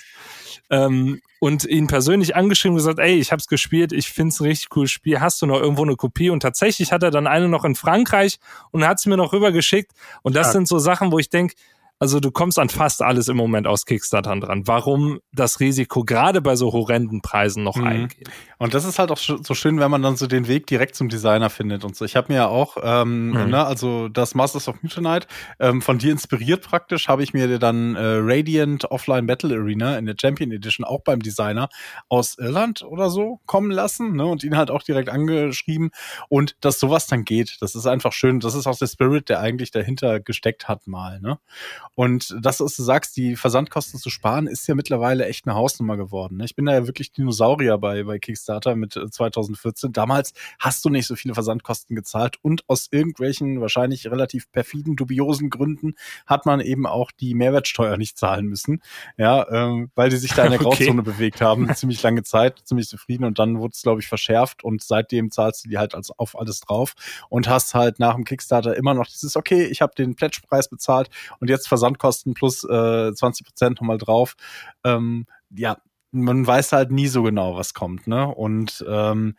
ähm, 0.72 1.22
und 1.40 1.66
ihn 1.66 1.88
persönlich 1.88 2.36
angeschrieben 2.36 2.74
und 2.74 2.78
gesagt, 2.78 3.00
ey, 3.00 3.16
ich 3.16 3.32
hab's 3.32 3.48
gespielt, 3.48 3.92
ich 3.92 4.10
find's 4.10 4.40
ein 4.40 4.48
richtig 4.48 4.70
cooles 4.70 4.90
Spiel, 4.92 5.20
hast 5.20 5.42
du 5.42 5.46
noch 5.46 5.60
irgendwo 5.60 5.84
eine 5.84 5.96
Kopie? 5.96 6.30
Und 6.30 6.40
tatsächlich 6.40 6.92
hat 6.92 7.04
er 7.04 7.12
dann 7.12 7.28
eine 7.28 7.50
noch 7.50 7.66
in 7.66 7.76
Frankreich 7.76 8.40
und 8.72 8.86
hat 8.86 9.00
es 9.00 9.06
mir 9.06 9.18
noch 9.18 9.34
rübergeschickt. 9.34 9.92
Und 10.24 10.36
das 10.36 10.48
ja. 10.48 10.54
sind 10.54 10.68
so 10.68 10.80
Sachen, 10.80 11.12
wo 11.12 11.20
ich 11.20 11.30
denk, 11.30 11.54
Also 12.02 12.20
du 12.20 12.32
kommst 12.32 12.58
an 12.58 12.70
fast 12.70 13.04
alles 13.04 13.28
im 13.28 13.38
Moment 13.38 13.68
aus 13.68 13.86
Kickstarter 13.86 14.36
dran. 14.40 14.64
Warum 14.66 15.20
das 15.32 15.60
Risiko 15.60 16.04
gerade 16.04 16.42
bei 16.42 16.56
so 16.56 16.74
horrenden 16.74 17.22
Preisen 17.22 17.64
noch 17.64 17.76
mhm. 17.76 17.86
eingehen? 17.86 18.28
Und 18.58 18.74
das 18.74 18.86
ist 18.86 18.98
halt 18.98 19.12
auch 19.12 19.20
so 19.20 19.54
schön, 19.54 19.80
wenn 19.80 19.92
man 19.92 20.02
dann 20.02 20.16
so 20.16 20.26
den 20.26 20.48
Weg 20.48 20.66
direkt 20.66 20.96
zum 20.96 21.10
Designer 21.10 21.52
findet 21.52 21.84
und 21.84 21.96
so. 21.96 22.04
Ich 22.04 22.16
habe 22.16 22.34
mir 22.34 22.40
ja 22.40 22.48
auch, 22.48 22.78
ähm, 22.82 23.28
mhm. 23.28 23.52
ne, 23.52 23.64
also 23.64 24.08
das 24.08 24.34
Masters 24.34 24.68
of 24.68 24.82
Mutanite, 24.82 25.28
ähm, 25.60 25.84
von 25.84 26.00
dir 26.00 26.12
inspiriert 26.12 26.68
praktisch, 26.68 27.08
habe 27.08 27.22
ich 27.22 27.36
mir 27.36 27.60
dann 27.60 27.96
äh, 27.96 28.18
Radiant 28.20 28.90
Offline 28.90 29.28
Battle 29.28 29.56
Arena 29.56 30.00
in 30.00 30.08
der 30.08 30.16
Champion 30.20 30.52
Edition 30.52 30.84
auch 30.84 31.04
beim 31.04 31.22
Designer 31.22 31.70
aus 32.10 32.36
Irland 32.40 32.82
oder 32.82 33.12
so 33.12 33.42
kommen 33.46 33.70
lassen 33.70 34.16
ne, 34.16 34.26
und 34.26 34.44
ihn 34.44 34.58
halt 34.58 34.72
auch 34.72 34.82
direkt 34.82 35.10
angeschrieben. 35.10 35.92
Und 36.30 36.56
dass 36.62 36.80
sowas 36.80 37.06
dann 37.06 37.26
geht, 37.26 37.58
das 37.62 37.76
ist 37.76 37.86
einfach 37.86 38.12
schön. 38.12 38.40
Das 38.40 38.56
ist 38.56 38.66
auch 38.66 38.80
der 38.80 38.88
Spirit, 38.88 39.30
der 39.30 39.40
eigentlich 39.40 39.70
dahinter 39.70 40.20
gesteckt 40.20 40.68
hat 40.68 40.88
mal. 40.88 41.22
Ne? 41.22 41.38
Und 41.96 42.36
das, 42.40 42.60
was 42.62 42.76
du 42.76 42.84
sagst, 42.84 43.18
die 43.18 43.36
Versandkosten 43.36 44.00
zu 44.00 44.10
sparen, 44.10 44.48
ist 44.48 44.68
ja 44.68 44.76
mittlerweile 44.76 45.26
echt 45.26 45.46
eine 45.46 45.56
Hausnummer 45.56 45.98
geworden. 45.98 46.38
Ne? 46.38 46.46
Ich 46.46 46.56
bin 46.56 46.66
da 46.66 46.74
ja 46.74 46.88
wirklich 46.88 47.12
Dinosaurier 47.12 47.78
bei, 47.78 48.04
bei 48.04 48.18
Kickstarter 48.18 48.76
mit 48.76 48.94
2014. 48.94 49.90
Äh, 49.90 49.94
Damals 49.94 50.34
hast 50.60 50.86
du 50.86 50.90
nicht 50.90 51.08
so 51.08 51.16
viele 51.16 51.34
Versandkosten 51.34 51.96
gezahlt 51.96 52.38
und 52.42 52.64
aus 52.68 52.88
irgendwelchen 52.92 53.60
wahrscheinlich 53.60 54.10
relativ 54.10 54.52
perfiden, 54.52 54.96
dubiosen 54.96 55.50
Gründen 55.50 55.96
hat 56.26 56.46
man 56.46 56.62
eben 56.62 56.86
auch 56.86 57.12
die 57.12 57.34
Mehrwertsteuer 57.34 57.98
nicht 57.98 58.18
zahlen 58.18 58.46
müssen. 58.46 58.82
Ja, 59.18 59.48
ähm, 59.52 59.92
weil 59.96 60.10
die 60.10 60.18
sich 60.18 60.34
da 60.34 60.46
in 60.46 60.52
der 60.52 60.60
Grauzone 60.62 61.02
okay. 61.02 61.12
bewegt 61.12 61.42
haben, 61.42 61.74
ziemlich 61.76 62.02
lange 62.02 62.24
Zeit, 62.24 62.62
ziemlich 62.64 62.88
zufrieden 62.88 63.26
und 63.26 63.38
dann 63.38 63.60
wurde 63.60 63.74
es, 63.74 63.82
glaube 63.82 64.00
ich, 64.00 64.08
verschärft 64.08 64.64
und 64.64 64.82
seitdem 64.82 65.30
zahlst 65.30 65.66
du 65.66 65.70
die 65.70 65.78
halt 65.78 65.94
als 65.94 66.12
auf 66.18 66.40
alles 66.40 66.62
drauf 66.62 66.94
und 67.30 67.50
hast 67.50 67.74
halt 67.74 68.00
nach 68.00 68.16
dem 68.16 68.24
Kickstarter 68.24 68.76
immer 68.76 68.94
noch 68.94 69.08
dieses, 69.08 69.36
okay, 69.36 69.66
ich 69.66 69.82
habe 69.82 69.94
den 69.96 70.16
Pledgepreis 70.16 70.70
bezahlt 70.70 71.10
und 71.40 71.50
jetzt 71.50 71.68
Versandkosten 71.82 72.34
plus 72.34 72.64
äh, 72.64 73.14
20 73.14 73.46
Prozent 73.46 73.82
nochmal 73.82 73.98
drauf. 73.98 74.36
Ähm, 74.84 75.26
ja, 75.50 75.78
man 76.12 76.46
weiß 76.46 76.74
halt 76.74 76.92
nie 76.92 77.08
so 77.08 77.24
genau, 77.24 77.56
was 77.56 77.74
kommt, 77.74 78.08
ne? 78.08 78.28
Und 78.28 78.84
ähm, 78.88 79.36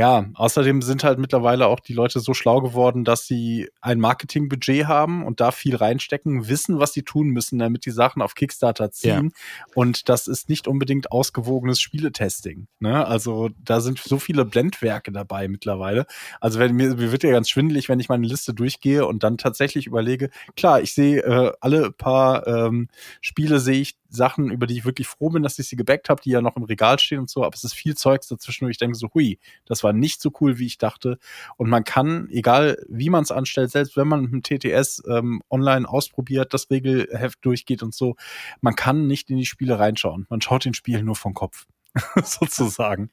ja, 0.00 0.24
außerdem 0.32 0.80
sind 0.80 1.04
halt 1.04 1.18
mittlerweile 1.18 1.66
auch 1.66 1.78
die 1.78 1.92
Leute 1.92 2.20
so 2.20 2.32
schlau 2.32 2.62
geworden, 2.62 3.04
dass 3.04 3.26
sie 3.26 3.68
ein 3.82 4.00
Marketingbudget 4.00 4.86
haben 4.86 5.26
und 5.26 5.40
da 5.40 5.50
viel 5.50 5.76
reinstecken, 5.76 6.48
wissen, 6.48 6.78
was 6.78 6.94
sie 6.94 7.02
tun 7.02 7.28
müssen, 7.28 7.58
damit 7.58 7.84
die 7.84 7.90
Sachen 7.90 8.22
auf 8.22 8.34
Kickstarter 8.34 8.90
ziehen. 8.92 9.30
Ja. 9.34 9.64
Und 9.74 10.08
das 10.08 10.26
ist 10.26 10.48
nicht 10.48 10.66
unbedingt 10.66 11.12
ausgewogenes 11.12 11.82
Spieletesting. 11.82 12.66
Ne? 12.78 13.06
Also 13.06 13.50
da 13.62 13.82
sind 13.82 13.98
so 13.98 14.18
viele 14.18 14.46
Blendwerke 14.46 15.12
dabei 15.12 15.48
mittlerweile. 15.48 16.06
Also 16.40 16.58
wenn 16.60 16.74
mir, 16.74 16.94
mir 16.94 17.12
wird 17.12 17.22
ja 17.22 17.30
ganz 17.30 17.50
schwindelig, 17.50 17.90
wenn 17.90 18.00
ich 18.00 18.08
meine 18.08 18.26
Liste 18.26 18.54
durchgehe 18.54 19.04
und 19.04 19.22
dann 19.22 19.36
tatsächlich 19.36 19.86
überlege, 19.86 20.30
klar, 20.56 20.80
ich 20.80 20.94
sehe 20.94 21.20
äh, 21.20 21.52
alle 21.60 21.92
paar 21.92 22.46
ähm, 22.46 22.88
Spiele 23.20 23.60
sehe 23.60 23.82
ich 23.82 23.96
Sachen, 24.10 24.50
über 24.50 24.66
die 24.66 24.78
ich 24.78 24.84
wirklich 24.84 25.06
froh 25.06 25.30
bin, 25.30 25.42
dass 25.42 25.58
ich 25.58 25.68
sie 25.68 25.76
gebackt 25.76 26.08
habe, 26.08 26.20
die 26.20 26.30
ja 26.30 26.42
noch 26.42 26.56
im 26.56 26.64
Regal 26.64 26.98
stehen 26.98 27.20
und 27.20 27.30
so, 27.30 27.44
aber 27.44 27.54
es 27.54 27.64
ist 27.64 27.74
viel 27.74 27.96
Zeugs 27.96 28.26
dazwischen, 28.28 28.66
wo 28.66 28.70
ich 28.70 28.78
denke 28.78 28.96
so, 28.96 29.08
hui, 29.14 29.38
das 29.66 29.84
war 29.84 29.89
nicht 29.92 30.20
so 30.20 30.32
cool, 30.40 30.58
wie 30.58 30.66
ich 30.66 30.78
dachte. 30.78 31.18
Und 31.56 31.68
man 31.68 31.84
kann, 31.84 32.28
egal 32.30 32.82
wie 32.88 33.10
man 33.10 33.22
es 33.22 33.30
anstellt, 33.30 33.70
selbst 33.70 33.96
wenn 33.96 34.08
man 34.08 34.22
mit 34.22 34.32
dem 34.32 34.42
TTS 34.42 35.02
ähm, 35.08 35.42
online 35.50 35.88
ausprobiert, 35.88 36.54
das 36.54 36.70
Regelheft 36.70 37.38
durchgeht 37.42 37.82
und 37.82 37.94
so, 37.94 38.16
man 38.60 38.74
kann 38.74 39.06
nicht 39.06 39.30
in 39.30 39.36
die 39.36 39.46
Spiele 39.46 39.78
reinschauen. 39.78 40.26
Man 40.28 40.40
schaut 40.40 40.64
den 40.64 40.74
Spielen 40.74 41.04
nur 41.04 41.16
vom 41.16 41.34
Kopf, 41.34 41.66
sozusagen. 42.22 43.10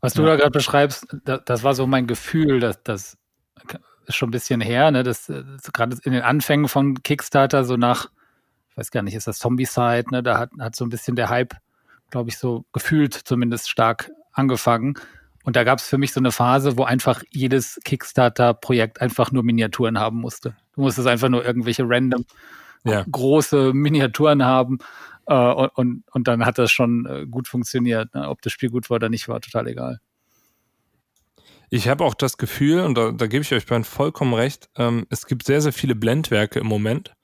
Was 0.00 0.14
du 0.14 0.22
ja. 0.22 0.28
da 0.28 0.36
gerade 0.36 0.50
beschreibst, 0.50 1.06
das, 1.24 1.40
das, 1.44 1.62
war 1.62 1.74
so 1.74 1.86
mein 1.86 2.06
Gefühl, 2.06 2.60
dass 2.60 2.82
das 2.82 3.16
ist 4.06 4.16
schon 4.16 4.28
ein 4.28 4.32
bisschen 4.32 4.60
her, 4.60 4.90
ne, 4.90 5.02
dass, 5.02 5.26
dass 5.26 5.72
gerade 5.72 5.96
in 6.02 6.12
den 6.12 6.22
Anfängen 6.22 6.68
von 6.68 7.02
Kickstarter 7.02 7.64
so 7.64 7.76
nach 7.76 8.10
ich 8.74 8.78
weiß 8.78 8.90
gar 8.90 9.02
nicht, 9.02 9.14
ist 9.14 9.28
das 9.28 9.38
Zombie-Side, 9.38 10.06
ne? 10.10 10.20
Da 10.24 10.36
hat, 10.36 10.50
hat 10.58 10.74
so 10.74 10.84
ein 10.84 10.88
bisschen 10.88 11.14
der 11.14 11.28
Hype, 11.28 11.54
glaube 12.10 12.30
ich, 12.30 12.38
so 12.38 12.64
gefühlt 12.72 13.14
zumindest 13.14 13.70
stark 13.70 14.10
angefangen. 14.32 14.94
Und 15.44 15.56
da 15.56 15.64
gab 15.64 15.78
es 15.78 15.86
für 15.86 15.98
mich 15.98 16.12
so 16.12 16.20
eine 16.20 16.32
Phase, 16.32 16.76
wo 16.76 16.84
einfach 16.84 17.22
jedes 17.30 17.78
Kickstarter-Projekt 17.84 19.00
einfach 19.00 19.30
nur 19.30 19.42
Miniaturen 19.42 19.98
haben 19.98 20.20
musste. 20.20 20.56
Du 20.74 20.80
musstest 20.80 21.06
einfach 21.06 21.28
nur 21.28 21.44
irgendwelche 21.44 21.84
random 21.86 22.24
ja. 22.84 23.04
große 23.10 23.72
Miniaturen 23.74 24.44
haben. 24.44 24.78
Äh, 25.26 25.34
und, 25.34 26.02
und 26.10 26.28
dann 26.28 26.44
hat 26.44 26.58
das 26.58 26.72
schon 26.72 27.06
äh, 27.06 27.26
gut 27.26 27.46
funktioniert. 27.46 28.14
Ne? 28.14 28.28
Ob 28.28 28.42
das 28.42 28.52
Spiel 28.52 28.70
gut 28.70 28.90
war 28.90 28.96
oder 28.96 29.10
nicht, 29.10 29.28
war 29.28 29.40
total 29.40 29.68
egal. 29.68 30.00
Ich 31.70 31.88
habe 31.88 32.04
auch 32.04 32.14
das 32.14 32.36
Gefühl, 32.38 32.80
und 32.80 32.96
da, 32.96 33.10
da 33.10 33.26
gebe 33.26 33.42
ich 33.42 33.52
euch 33.52 33.66
beiden 33.66 33.84
vollkommen 33.84 34.34
recht, 34.34 34.68
ähm, 34.76 35.06
es 35.10 35.26
gibt 35.26 35.44
sehr, 35.44 35.60
sehr 35.60 35.72
viele 35.72 35.94
Blendwerke 35.94 36.60
im 36.60 36.66
Moment 36.66 37.14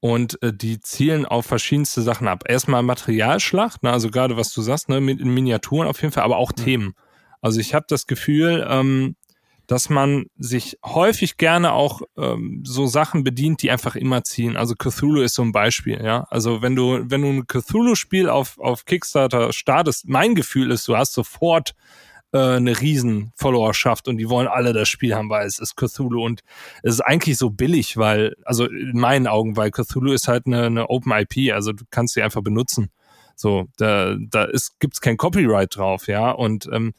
und 0.00 0.40
äh, 0.42 0.52
die 0.52 0.80
zielen 0.80 1.26
auf 1.26 1.46
verschiedenste 1.46 2.02
Sachen 2.02 2.28
ab. 2.28 2.44
Erstmal 2.46 2.82
Materialschlacht, 2.82 3.82
ne, 3.82 3.90
also 3.90 4.10
gerade 4.10 4.36
was 4.36 4.52
du 4.52 4.62
sagst, 4.62 4.88
ne, 4.88 5.00
mit 5.00 5.24
Miniaturen 5.24 5.88
auf 5.88 6.00
jeden 6.00 6.12
Fall, 6.12 6.22
aber 6.22 6.36
auch 6.36 6.52
mhm. 6.52 6.62
Themen. 6.62 6.94
Also 7.40 7.60
ich 7.60 7.74
habe 7.74 7.86
das 7.88 8.06
Gefühl, 8.06 8.66
ähm, 8.68 9.16
dass 9.68 9.90
man 9.90 10.26
sich 10.38 10.78
häufig 10.82 11.36
gerne 11.36 11.72
auch 11.72 12.00
ähm, 12.16 12.62
so 12.66 12.86
Sachen 12.86 13.22
bedient, 13.22 13.62
die 13.62 13.70
einfach 13.70 13.96
immer 13.96 14.24
ziehen. 14.24 14.56
Also 14.56 14.74
Cthulhu 14.74 15.20
ist 15.20 15.34
so 15.34 15.42
ein 15.42 15.52
Beispiel, 15.52 16.02
ja. 16.02 16.26
Also 16.30 16.62
wenn 16.62 16.74
du, 16.74 17.04
wenn 17.04 17.20
du 17.20 17.28
ein 17.28 17.46
Cthulhu-Spiel 17.46 18.30
auf, 18.30 18.58
auf 18.58 18.86
Kickstarter 18.86 19.52
startest, 19.52 20.08
mein 20.08 20.34
Gefühl 20.34 20.70
ist, 20.70 20.88
du 20.88 20.96
hast 20.96 21.12
sofort 21.12 21.74
äh, 22.32 22.38
eine 22.38 22.80
riesen 22.80 23.32
Followerschaft 23.36 24.08
und 24.08 24.16
die 24.16 24.30
wollen 24.30 24.48
alle 24.48 24.72
das 24.72 24.88
Spiel 24.88 25.14
haben, 25.14 25.28
weil 25.28 25.46
es 25.46 25.58
ist 25.58 25.76
Cthulhu 25.76 26.24
und 26.24 26.40
es 26.82 26.94
ist 26.94 27.00
eigentlich 27.00 27.36
so 27.36 27.50
billig, 27.50 27.98
weil, 27.98 28.36
also 28.44 28.64
in 28.64 28.98
meinen 28.98 29.26
Augen, 29.26 29.56
weil 29.58 29.70
Cthulhu 29.70 30.12
ist 30.12 30.28
halt 30.28 30.46
eine, 30.46 30.64
eine 30.64 30.88
Open 30.88 31.12
IP, 31.12 31.52
also 31.52 31.72
du 31.72 31.84
kannst 31.90 32.14
sie 32.14 32.22
einfach 32.22 32.42
benutzen. 32.42 32.90
So, 33.40 33.68
da, 33.76 34.16
da 34.18 34.44
ist, 34.44 34.80
gibt's 34.80 35.00
kein 35.00 35.16
Copyright 35.16 35.76
drauf, 35.76 36.08
ja. 36.08 36.30
Und 36.30 36.68
ähm, 36.72 36.92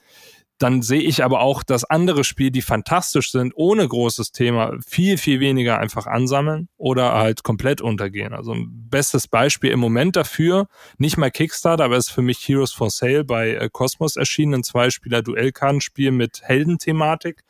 dann 0.57 0.81
sehe 0.81 1.01
ich 1.01 1.23
aber 1.23 1.39
auch, 1.39 1.63
dass 1.63 1.85
andere 1.85 2.25
Spiele, 2.25 2.51
die 2.51 2.61
fantastisch 2.61 3.31
sind, 3.31 3.53
ohne 3.55 3.87
großes 3.87 4.33
Thema, 4.33 4.73
viel, 4.85 5.17
viel 5.17 5.39
weniger 5.39 5.79
einfach 5.79 6.05
ansammeln 6.05 6.67
oder 6.77 7.13
halt 7.13 7.43
komplett 7.43 7.81
untergehen. 7.81 8.33
Also 8.33 8.53
ein 8.53 8.67
bestes 8.89 9.27
Beispiel 9.27 9.71
im 9.71 9.79
Moment 9.79 10.17
dafür, 10.17 10.67
nicht 10.97 11.17
mal 11.17 11.31
Kickstarter, 11.31 11.85
aber 11.85 11.95
ist 11.95 12.11
für 12.11 12.21
mich 12.21 12.45
Heroes 12.45 12.73
for 12.73 12.89
Sale 12.89 13.23
bei 13.23 13.51
äh, 13.51 13.69
Cosmos 13.71 14.17
erschienen, 14.17 14.55
ein 14.55 14.63
Zweispieler-Duellkartenspiel 14.63 16.11
mit 16.11 16.41
Heldenthematik 16.43 17.43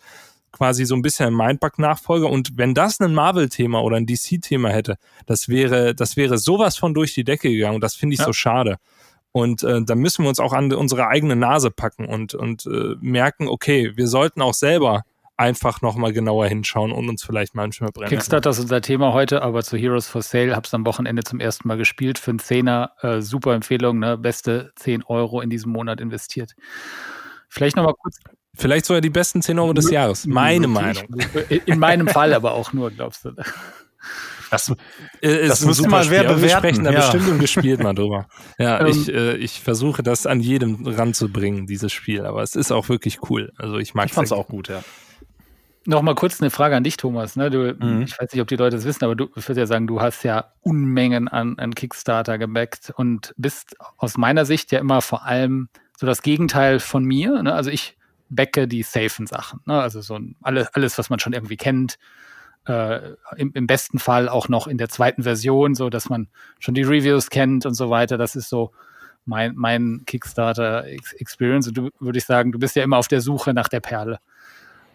quasi 0.51 0.85
so 0.85 0.95
ein 0.95 1.01
bisschen 1.01 1.27
ein 1.27 1.35
Mindbug-Nachfolger. 1.35 2.29
Und 2.29 2.57
wenn 2.57 2.73
das 2.73 2.99
ein 2.99 3.13
Marvel-Thema 3.13 3.81
oder 3.81 3.97
ein 3.97 4.05
DC-Thema 4.05 4.69
hätte, 4.69 4.97
das 5.25 5.49
wäre, 5.49 5.95
das 5.95 6.17
wäre 6.17 6.37
sowas 6.37 6.77
von 6.77 6.93
durch 6.93 7.13
die 7.13 7.23
Decke 7.23 7.49
gegangen. 7.49 7.81
Das 7.81 7.95
finde 7.95 8.13
ich 8.15 8.19
ja. 8.19 8.25
so 8.25 8.33
schade. 8.33 8.77
Und 9.31 9.63
äh, 9.63 9.81
da 9.83 9.95
müssen 9.95 10.23
wir 10.23 10.29
uns 10.29 10.39
auch 10.39 10.53
an 10.53 10.73
unsere 10.73 11.07
eigene 11.07 11.35
Nase 11.35 11.69
packen 11.69 12.05
und, 12.05 12.33
und 12.33 12.65
äh, 12.65 12.95
merken, 12.99 13.47
okay, 13.47 13.95
wir 13.95 14.07
sollten 14.07 14.41
auch 14.41 14.55
selber 14.55 15.03
einfach 15.39 15.81
nochmal 15.81 16.11
genauer 16.11 16.47
hinschauen 16.47 16.91
und 16.91 17.07
uns 17.07 17.23
vielleicht 17.23 17.55
manchmal 17.55 17.91
brennen. 17.91 18.09
Kickstarter 18.09 18.49
ist 18.49 18.59
unser 18.59 18.81
Thema 18.81 19.13
heute, 19.13 19.41
aber 19.41 19.63
zu 19.63 19.77
Heroes 19.77 20.07
for 20.07 20.21
Sale 20.21 20.53
habe 20.53 20.67
es 20.67 20.73
am 20.73 20.85
Wochenende 20.85 21.23
zum 21.23 21.39
ersten 21.39 21.67
Mal 21.67 21.77
gespielt. 21.77 22.19
Für 22.19 22.31
einen 22.31 22.39
Zehner, 22.39 22.91
äh, 23.01 23.21
super 23.21 23.53
Empfehlung, 23.53 23.99
ne? 23.99 24.17
beste 24.17 24.73
10 24.75 25.03
Euro 25.03 25.39
in 25.39 25.49
diesem 25.49 25.71
Monat 25.71 26.01
investiert. 26.01 26.55
Vielleicht 27.47 27.77
nochmal 27.77 27.93
kurz. 27.93 28.19
Vielleicht 28.59 28.85
sogar 28.85 28.99
die 28.99 29.09
besten 29.09 29.41
10 29.41 29.57
Euro 29.57 29.73
des 29.73 29.89
Jahres. 29.89 30.27
Meine 30.27 30.67
Meinung. 30.67 31.05
In 31.65 31.79
meinem 31.79 32.07
Fall 32.09 32.33
aber 32.33 32.53
auch 32.53 32.73
nur, 32.73 32.91
glaubst 32.91 33.23
du. 33.23 33.31
Das, 34.51 34.73
äh, 35.21 35.47
das 35.47 35.63
müsste 35.63 35.87
mal 35.87 36.09
wer 36.09 36.23
bewerten. 36.23 36.41
Wir 36.41 36.49
sprechen 36.49 36.83
da 36.83 36.91
ja. 36.91 36.99
bestimmt 36.99 37.29
und 37.29 37.39
gespielt 37.39 37.81
mal 37.81 37.93
drüber. 37.93 38.27
Ja, 38.57 38.81
ähm, 38.81 38.87
ich, 38.87 39.13
äh, 39.13 39.37
ich 39.37 39.61
versuche 39.61 40.03
das 40.03 40.25
an 40.25 40.41
jedem 40.41 40.85
ranzubringen, 40.85 41.67
dieses 41.67 41.93
Spiel. 41.93 42.25
Aber 42.25 42.43
es 42.43 42.55
ist 42.55 42.71
auch 42.71 42.89
wirklich 42.89 43.19
cool. 43.29 43.53
Also 43.57 43.77
ich 43.77 43.93
mag 43.93 44.05
es. 44.05 44.11
Ich 44.11 44.15
fand 44.15 44.25
es 44.25 44.31
auch 44.33 44.47
gut, 44.47 44.67
ja. 44.67 44.83
Noch 45.85 46.01
mal 46.01 46.15
kurz 46.15 46.41
eine 46.41 46.49
Frage 46.49 46.75
an 46.75 46.83
dich, 46.83 46.97
Thomas. 46.97 47.37
Ne? 47.37 47.49
Du, 47.49 47.75
mhm. 47.79 48.01
Ich 48.01 48.19
weiß 48.19 48.33
nicht, 48.33 48.41
ob 48.41 48.47
die 48.49 48.57
Leute 48.57 48.75
das 48.75 48.85
wissen, 48.85 49.05
aber 49.05 49.15
du, 49.15 49.29
ich 49.35 49.47
würde 49.47 49.61
ja 49.61 49.67
sagen, 49.67 49.87
du 49.87 50.01
hast 50.01 50.23
ja 50.23 50.51
Unmengen 50.59 51.29
an, 51.29 51.57
an 51.57 51.73
Kickstarter 51.73 52.37
gebackt 52.37 52.91
und 52.95 53.33
bist 53.37 53.77
aus 53.97 54.17
meiner 54.17 54.43
Sicht 54.43 54.73
ja 54.73 54.79
immer 54.79 55.01
vor 55.01 55.25
allem 55.25 55.69
so 55.97 56.05
das 56.05 56.21
Gegenteil 56.21 56.79
von 56.79 57.05
mir. 57.05 57.41
Ne? 57.41 57.53
Also 57.53 57.69
ich 57.69 57.98
backe 58.29 58.67
die 58.67 58.83
safen 58.83 59.27
Sachen. 59.27 59.61
Ne? 59.65 59.79
Also 59.79 60.01
so 60.01 60.15
ein, 60.15 60.35
alles, 60.41 60.73
alles, 60.73 60.97
was 60.97 61.09
man 61.09 61.19
schon 61.19 61.33
irgendwie 61.33 61.57
kennt 61.57 61.97
äh, 62.67 63.13
im, 63.37 63.51
im, 63.53 63.67
besten 63.67 63.99
Fall 63.99 64.29
auch 64.29 64.49
noch 64.49 64.67
in 64.67 64.77
der 64.77 64.89
zweiten 64.89 65.23
Version, 65.23 65.75
so 65.75 65.89
dass 65.89 66.09
man 66.09 66.27
schon 66.59 66.75
die 66.75 66.83
Reviews 66.83 67.29
kennt 67.29 67.65
und 67.65 67.73
so 67.73 67.89
weiter. 67.89 68.17
Das 68.17 68.35
ist 68.35 68.49
so 68.49 68.71
mein, 69.25 69.55
mein 69.55 70.03
Kickstarter-Experience. 70.05 71.67
Und 71.67 71.77
du 71.77 71.89
würde 71.99 72.19
ich 72.19 72.25
sagen, 72.25 72.51
du 72.51 72.59
bist 72.59 72.75
ja 72.75 72.83
immer 72.83 72.97
auf 72.97 73.07
der 73.07 73.21
Suche 73.21 73.53
nach 73.53 73.69
der 73.69 73.79
Perle. 73.79 74.19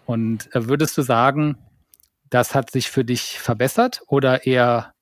Und 0.06 0.54
äh, 0.54 0.68
würdest 0.68 0.96
du 0.98 1.02
sagen, 1.02 1.56
das 2.30 2.54
hat 2.54 2.70
sich 2.70 2.90
für 2.90 3.04
dich 3.04 3.38
verbessert 3.38 4.02
oder 4.06 4.46
eher 4.46 4.92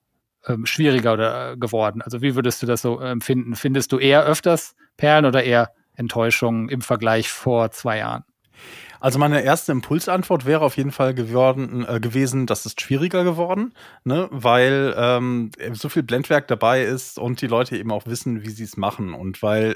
ähm, 0.47 0.67
schwieriger 0.67 1.15
oder, 1.15 1.53
äh, 1.53 1.57
geworden? 1.57 2.03
Also 2.03 2.23
wie 2.23 2.35
würdest 2.35 2.63
du 2.63 2.67
das 2.67 2.83
so 2.83 3.01
empfinden? 3.01 3.57
Findest 3.57 3.93
du 3.93 3.99
eher 3.99 4.25
öfters 4.25 4.75
Perlen 4.97 5.25
oder 5.25 5.43
eher 5.43 5.73
Enttäuschungen 5.97 6.69
im 6.69 6.81
Vergleich 6.81 7.31
vor 7.31 7.71
zwei 7.71 7.99
Jahren? 7.99 8.25
Also 9.03 9.19
meine 9.19 9.43
erste 9.43 9.73
Impulsantwort 9.73 10.47
wäre 10.47 10.61
auf 10.61 10.77
jeden 10.77 10.93
Fall 10.93 11.13
geworden, 11.13 11.85
äh, 11.89 11.99
gewesen, 11.99 12.47
das 12.47 12.67
ist 12.67 12.81
schwieriger 12.81 13.25
geworden, 13.25 13.75
ne? 14.05 14.29
weil 14.31 14.95
ähm, 14.97 15.51
so 15.73 15.89
viel 15.89 16.05
Blendwerk 16.05 16.47
dabei 16.47 16.85
ist 16.85 17.19
und 17.19 17.41
die 17.41 17.49
Leute 17.49 17.77
eben 17.77 17.91
auch 17.91 18.07
wissen, 18.07 18.45
wie 18.45 18.51
sie 18.51 18.63
es 18.63 18.77
machen. 18.77 19.13
Und 19.13 19.43
weil 19.43 19.73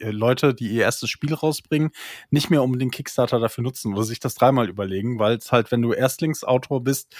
äh, 0.00 0.10
Leute, 0.10 0.54
die 0.54 0.68
ihr 0.68 0.84
erstes 0.84 1.10
Spiel 1.10 1.34
rausbringen, 1.34 1.90
nicht 2.30 2.48
mehr 2.48 2.62
unbedingt 2.62 2.94
Kickstarter 2.94 3.38
dafür 3.38 3.62
nutzen 3.62 3.92
oder 3.92 4.04
sich 4.04 4.18
das 4.18 4.34
dreimal 4.34 4.70
überlegen, 4.70 5.18
weil 5.18 5.36
es 5.36 5.52
halt, 5.52 5.70
wenn 5.70 5.82
du 5.82 5.92
Erstlingsautor 5.92 6.82
bist, 6.82 7.14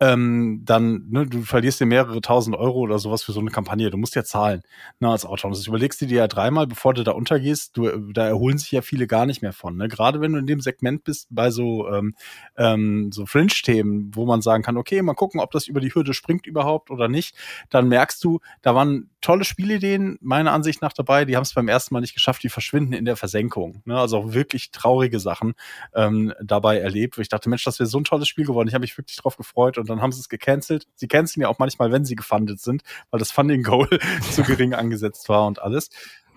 ähm, 0.00 0.62
dann, 0.64 1.06
ne, 1.10 1.26
du 1.26 1.42
verlierst 1.42 1.80
dir 1.80 1.86
mehrere 1.86 2.20
tausend 2.20 2.56
Euro 2.56 2.80
oder 2.80 2.98
sowas 2.98 3.22
für 3.22 3.32
so 3.32 3.40
eine 3.40 3.50
Kampagne. 3.50 3.90
Du 3.90 3.96
musst 3.98 4.14
ja 4.14 4.24
zahlen 4.24 4.62
ne, 5.00 5.10
als 5.10 5.24
Autor. 5.26 5.50
Und 5.50 5.58
das 5.58 5.66
überlegst 5.66 6.00
du 6.00 6.06
dir 6.06 6.18
ja 6.18 6.28
dreimal, 6.28 6.66
bevor 6.66 6.94
du 6.94 7.02
da 7.02 7.12
untergehst. 7.12 7.76
Du, 7.76 8.12
da 8.12 8.26
erholen 8.26 8.58
sich 8.58 8.72
ja 8.72 8.82
viele 8.82 9.06
gar 9.06 9.26
nicht 9.26 9.42
mehr 9.42 9.52
von. 9.52 9.76
Ne? 9.76 9.88
Gerade 9.88 10.20
wenn 10.20 10.32
du 10.32 10.38
in 10.38 10.46
dem 10.46 10.60
Segment 10.60 10.85
bist 11.04 11.28
bei 11.30 11.50
so, 11.50 11.88
ähm, 11.88 12.14
ähm, 12.56 13.10
so 13.12 13.26
Fringe-Themen, 13.26 14.12
wo 14.14 14.26
man 14.26 14.42
sagen 14.42 14.62
kann, 14.62 14.76
okay, 14.76 15.02
mal 15.02 15.14
gucken, 15.14 15.40
ob 15.40 15.50
das 15.50 15.66
über 15.66 15.80
die 15.80 15.94
Hürde 15.94 16.14
springt 16.14 16.46
überhaupt 16.46 16.90
oder 16.90 17.08
nicht, 17.08 17.36
dann 17.70 17.88
merkst 17.88 18.22
du, 18.24 18.40
da 18.62 18.74
waren 18.74 19.10
tolle 19.20 19.44
Spielideen 19.44 20.18
meiner 20.20 20.52
Ansicht 20.52 20.82
nach 20.82 20.92
dabei. 20.92 21.24
Die 21.24 21.34
haben 21.34 21.42
es 21.42 21.52
beim 21.52 21.66
ersten 21.66 21.92
Mal 21.94 22.00
nicht 22.00 22.14
geschafft, 22.14 22.44
die 22.44 22.48
verschwinden 22.48 22.92
in 22.92 23.04
der 23.04 23.16
Versenkung. 23.16 23.82
Ne? 23.84 23.98
Also 23.98 24.18
auch 24.18 24.32
wirklich 24.32 24.70
traurige 24.70 25.18
Sachen 25.18 25.54
ähm, 25.94 26.32
dabei 26.40 26.78
erlebt, 26.78 27.18
wo 27.18 27.22
ich 27.22 27.28
dachte, 27.28 27.48
Mensch, 27.48 27.64
das 27.64 27.80
wäre 27.80 27.88
so 27.88 27.98
ein 27.98 28.04
tolles 28.04 28.28
Spiel 28.28 28.46
geworden. 28.46 28.68
Ich 28.68 28.74
habe 28.74 28.82
mich 28.82 28.96
wirklich 28.96 29.16
drauf 29.16 29.36
gefreut 29.36 29.78
und 29.78 29.90
dann 29.90 30.00
haben 30.00 30.12
sie 30.12 30.20
es 30.20 30.28
gecancelt. 30.28 30.86
Sie 30.94 31.08
canceln 31.08 31.42
ja 31.42 31.48
auch 31.48 31.58
manchmal, 31.58 31.90
wenn 31.90 32.04
sie 32.04 32.14
gefundet 32.14 32.60
sind, 32.60 32.82
weil 33.10 33.18
das 33.18 33.32
Funding 33.32 33.64
Goal 33.64 33.88
zu 34.30 34.44
gering 34.44 34.74
angesetzt 34.74 35.28
war 35.28 35.46
und 35.46 35.60
alles. 35.60 35.90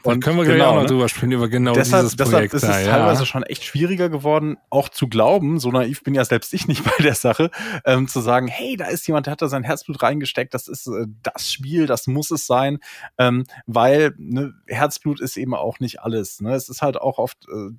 Und 0.03 0.23
können 0.23 0.37
wir 0.37 0.45
genau, 0.45 0.55
gleich 0.55 0.67
auch 0.67 0.75
noch 0.75 0.81
ne? 0.83 0.87
drüber 0.87 1.09
sprechen, 1.09 1.31
über 1.31 1.49
genau 1.49 1.73
deshalb, 1.73 2.05
dieses 2.05 2.15
Projekt. 2.15 2.53
Deshalb 2.53 2.73
ist 2.73 2.79
es 2.79 2.85
da, 2.85 2.91
teilweise 2.91 3.21
ja. 3.21 3.25
schon 3.25 3.43
echt 3.43 3.63
schwieriger 3.63 4.09
geworden, 4.09 4.57
auch 4.69 4.89
zu 4.89 5.07
glauben, 5.07 5.59
so 5.59 5.71
naiv 5.71 6.03
bin 6.03 6.13
ja 6.13 6.23
selbst 6.23 6.53
ich 6.53 6.67
nicht 6.67 6.83
bei 6.97 7.03
der 7.03 7.15
Sache, 7.15 7.51
ähm, 7.85 8.07
zu 8.07 8.21
sagen, 8.21 8.47
hey, 8.47 8.77
da 8.77 8.85
ist 8.85 9.05
jemand, 9.07 9.25
der 9.25 9.31
hat 9.31 9.41
da 9.41 9.47
sein 9.47 9.63
Herzblut 9.63 10.01
reingesteckt, 10.01 10.53
das 10.53 10.67
ist 10.67 10.87
äh, 10.87 11.05
das 11.23 11.51
Spiel, 11.51 11.85
das 11.85 12.07
muss 12.07 12.31
es 12.31 12.47
sein, 12.47 12.79
ähm, 13.17 13.43
weil 13.65 14.13
ne, 14.17 14.53
Herzblut 14.67 15.19
ist 15.19 15.37
eben 15.37 15.53
auch 15.53 15.79
nicht 15.79 16.01
alles. 16.01 16.41
Ne? 16.41 16.53
Es 16.53 16.69
ist 16.69 16.81
halt 16.81 16.97
auch 16.97 17.17
oft 17.17 17.47
äh, 17.49 17.71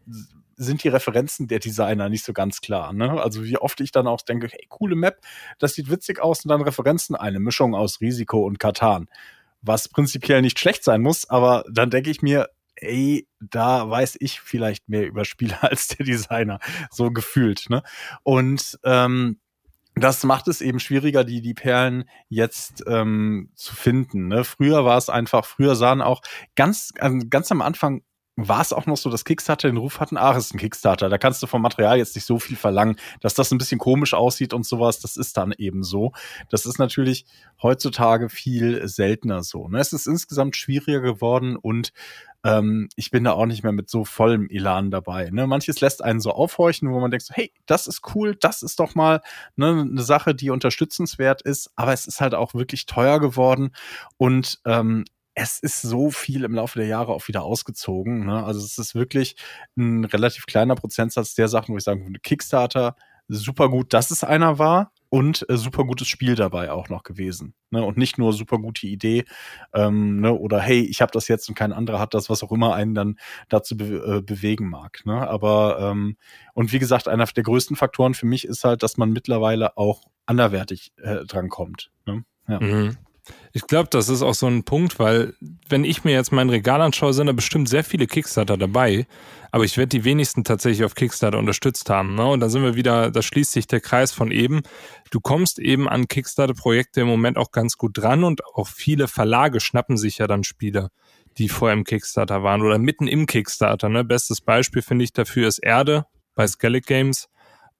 sind 0.56 0.84
die 0.84 0.88
Referenzen 0.88 1.48
der 1.48 1.58
Designer 1.58 2.10
nicht 2.10 2.24
so 2.24 2.34
ganz 2.34 2.60
klar. 2.60 2.92
Ne? 2.92 3.22
Also 3.22 3.44
wie 3.44 3.56
oft 3.56 3.80
ich 3.80 3.92
dann 3.92 4.06
auch 4.06 4.20
denke, 4.20 4.48
hey, 4.50 4.66
coole 4.68 4.94
Map, 4.94 5.20
das 5.58 5.74
sieht 5.74 5.90
witzig 5.90 6.20
aus 6.20 6.44
und 6.44 6.50
dann 6.50 6.60
Referenzen, 6.60 7.16
eine 7.16 7.40
Mischung 7.40 7.74
aus 7.74 8.02
Risiko 8.02 8.44
und 8.44 8.58
Katan 8.58 9.08
was 9.62 9.88
prinzipiell 9.88 10.42
nicht 10.42 10.58
schlecht 10.58 10.84
sein 10.84 11.02
muss, 11.02 11.28
aber 11.28 11.64
dann 11.70 11.90
denke 11.90 12.10
ich 12.10 12.22
mir, 12.22 12.48
ey, 12.76 13.28
da 13.40 13.88
weiß 13.88 14.16
ich 14.20 14.40
vielleicht 14.40 14.88
mehr 14.88 15.06
über 15.06 15.24
Spiele 15.24 15.56
als 15.62 15.88
der 15.88 16.06
Designer, 16.06 16.58
so 16.90 17.10
gefühlt. 17.10 17.68
Ne? 17.68 17.82
Und 18.22 18.78
ähm, 18.84 19.40
das 19.94 20.24
macht 20.24 20.48
es 20.48 20.60
eben 20.60 20.80
schwieriger, 20.80 21.24
die, 21.24 21.42
die 21.42 21.54
Perlen 21.54 22.04
jetzt 22.28 22.84
ähm, 22.86 23.50
zu 23.54 23.74
finden. 23.74 24.28
Ne? 24.28 24.44
Früher 24.44 24.84
war 24.84 24.96
es 24.96 25.08
einfach, 25.08 25.44
früher 25.44 25.74
sahen 25.74 26.00
auch 26.00 26.22
ganz, 26.54 26.92
ganz 27.28 27.50
am 27.52 27.60
Anfang 27.60 28.02
war 28.48 28.60
es 28.60 28.72
auch 28.72 28.86
noch 28.86 28.96
so, 28.96 29.10
dass 29.10 29.24
Kickstarter 29.24 29.68
den 29.68 29.76
Ruf 29.76 30.00
hatten, 30.00 30.16
es 30.16 30.46
ist 30.46 30.54
ein 30.54 30.58
Kickstarter, 30.58 31.08
da 31.08 31.18
kannst 31.18 31.42
du 31.42 31.46
vom 31.46 31.62
Material 31.62 31.98
jetzt 31.98 32.14
nicht 32.14 32.24
so 32.24 32.38
viel 32.38 32.56
verlangen, 32.56 32.96
dass 33.20 33.34
das 33.34 33.50
ein 33.50 33.58
bisschen 33.58 33.78
komisch 33.78 34.14
aussieht 34.14 34.54
und 34.54 34.66
sowas, 34.66 35.00
das 35.00 35.16
ist 35.16 35.36
dann 35.36 35.52
eben 35.56 35.82
so. 35.82 36.12
Das 36.50 36.66
ist 36.66 36.78
natürlich 36.78 37.26
heutzutage 37.62 38.28
viel 38.28 38.86
seltener 38.88 39.42
so. 39.42 39.68
Ne? 39.68 39.78
Es 39.78 39.92
ist 39.92 40.06
insgesamt 40.06 40.56
schwieriger 40.56 41.00
geworden 41.00 41.56
und 41.56 41.92
ähm, 42.42 42.88
ich 42.96 43.10
bin 43.10 43.24
da 43.24 43.32
auch 43.32 43.46
nicht 43.46 43.62
mehr 43.62 43.72
mit 43.72 43.90
so 43.90 44.04
vollem 44.04 44.48
Elan 44.48 44.90
dabei. 44.90 45.30
Ne? 45.30 45.46
Manches 45.46 45.80
lässt 45.80 46.02
einen 46.02 46.20
so 46.20 46.32
aufhorchen, 46.32 46.90
wo 46.90 47.00
man 47.00 47.10
denkt, 47.10 47.26
so, 47.26 47.34
hey, 47.34 47.52
das 47.66 47.86
ist 47.86 48.14
cool, 48.14 48.34
das 48.34 48.62
ist 48.62 48.80
doch 48.80 48.94
mal 48.94 49.20
ne, 49.56 49.86
eine 49.88 50.02
Sache, 50.02 50.34
die 50.34 50.50
unterstützenswert 50.50 51.42
ist, 51.42 51.70
aber 51.76 51.92
es 51.92 52.06
ist 52.06 52.20
halt 52.20 52.34
auch 52.34 52.54
wirklich 52.54 52.86
teuer 52.86 53.20
geworden 53.20 53.72
und 54.16 54.60
ähm, 54.64 55.04
es 55.34 55.60
ist 55.60 55.82
so 55.82 56.10
viel 56.10 56.44
im 56.44 56.54
Laufe 56.54 56.78
der 56.78 56.88
Jahre 56.88 57.12
auch 57.12 57.28
wieder 57.28 57.42
ausgezogen. 57.42 58.26
Ne? 58.26 58.44
Also 58.44 58.60
es 58.60 58.78
ist 58.78 58.94
wirklich 58.94 59.36
ein 59.76 60.04
relativ 60.04 60.46
kleiner 60.46 60.74
Prozentsatz 60.74 61.34
der 61.34 61.48
Sachen, 61.48 61.72
wo 61.72 61.78
ich 61.78 61.84
sagen 61.84 62.04
würde, 62.06 62.20
Kickstarter, 62.20 62.96
super 63.28 63.68
gut, 63.68 63.92
dass 63.92 64.10
es 64.10 64.24
einer 64.24 64.58
war 64.58 64.92
und 65.08 65.48
äh, 65.48 65.56
super 65.56 65.84
gutes 65.84 66.08
Spiel 66.08 66.34
dabei 66.34 66.72
auch 66.72 66.88
noch 66.88 67.04
gewesen. 67.04 67.54
Ne? 67.70 67.82
Und 67.82 67.96
nicht 67.96 68.18
nur 68.18 68.32
super 68.32 68.58
gute 68.58 68.86
Idee 68.86 69.24
ähm, 69.72 70.20
ne? 70.20 70.32
oder 70.32 70.60
hey, 70.60 70.80
ich 70.80 71.00
habe 71.00 71.12
das 71.12 71.28
jetzt 71.28 71.48
und 71.48 71.54
kein 71.54 71.72
anderer 71.72 72.00
hat 72.00 72.14
das, 72.14 72.28
was 72.28 72.42
auch 72.42 72.52
immer 72.52 72.74
einen 72.74 72.94
dann 72.94 73.18
dazu 73.48 73.76
be 73.76 74.18
äh, 74.18 74.22
bewegen 74.22 74.68
mag. 74.68 75.02
Ne? 75.04 75.28
Aber 75.28 75.78
ähm, 75.80 76.16
und 76.54 76.72
wie 76.72 76.78
gesagt, 76.78 77.08
einer 77.08 77.24
der 77.24 77.42
größten 77.42 77.76
Faktoren 77.76 78.14
für 78.14 78.26
mich 78.26 78.44
ist 78.44 78.64
halt, 78.64 78.82
dass 78.82 78.96
man 78.96 79.10
mittlerweile 79.10 79.76
auch 79.76 80.02
anderwertig 80.26 80.92
äh, 80.96 81.24
drankommt. 81.24 81.90
Ne? 82.06 82.24
Ja. 82.48 82.60
Mhm. 82.60 82.96
Ich 83.52 83.66
glaube, 83.66 83.88
das 83.90 84.08
ist 84.08 84.22
auch 84.22 84.34
so 84.34 84.46
ein 84.46 84.64
Punkt, 84.64 84.98
weil 84.98 85.34
wenn 85.68 85.84
ich 85.84 86.04
mir 86.04 86.12
jetzt 86.12 86.32
mein 86.32 86.50
Regal 86.50 86.80
anschaue, 86.80 87.12
sind 87.12 87.26
da 87.26 87.32
bestimmt 87.32 87.68
sehr 87.68 87.84
viele 87.84 88.06
Kickstarter 88.06 88.56
dabei, 88.56 89.06
aber 89.50 89.64
ich 89.64 89.76
werde 89.76 89.88
die 89.88 90.04
wenigsten 90.04 90.44
tatsächlich 90.44 90.84
auf 90.84 90.94
Kickstarter 90.94 91.38
unterstützt 91.38 91.90
haben. 91.90 92.14
Ne? 92.14 92.26
Und 92.26 92.40
da 92.40 92.48
sind 92.48 92.62
wir 92.62 92.76
wieder, 92.76 93.10
da 93.10 93.22
schließt 93.22 93.52
sich 93.52 93.66
der 93.66 93.80
Kreis 93.80 94.12
von 94.12 94.30
eben. 94.30 94.62
Du 95.10 95.20
kommst 95.20 95.58
eben 95.58 95.88
an 95.88 96.06
Kickstarter-Projekte 96.06 97.00
im 97.00 97.08
Moment 97.08 97.36
auch 97.36 97.50
ganz 97.50 97.76
gut 97.76 97.98
dran 97.98 98.22
und 98.22 98.44
auch 98.44 98.68
viele 98.68 99.08
Verlage 99.08 99.60
schnappen 99.60 99.96
sich 99.96 100.18
ja 100.18 100.26
dann 100.26 100.44
Spiele, 100.44 100.90
die 101.38 101.48
vorher 101.48 101.76
im 101.76 101.84
Kickstarter 101.84 102.42
waren 102.42 102.62
oder 102.62 102.78
mitten 102.78 103.08
im 103.08 103.26
Kickstarter. 103.26 103.88
Ne? 103.88 104.04
Bestes 104.04 104.40
Beispiel 104.40 104.82
finde 104.82 105.04
ich 105.04 105.12
dafür 105.12 105.48
ist 105.48 105.58
Erde 105.58 106.06
bei 106.34 106.46
Skellig 106.46 106.86
Games 106.86 107.28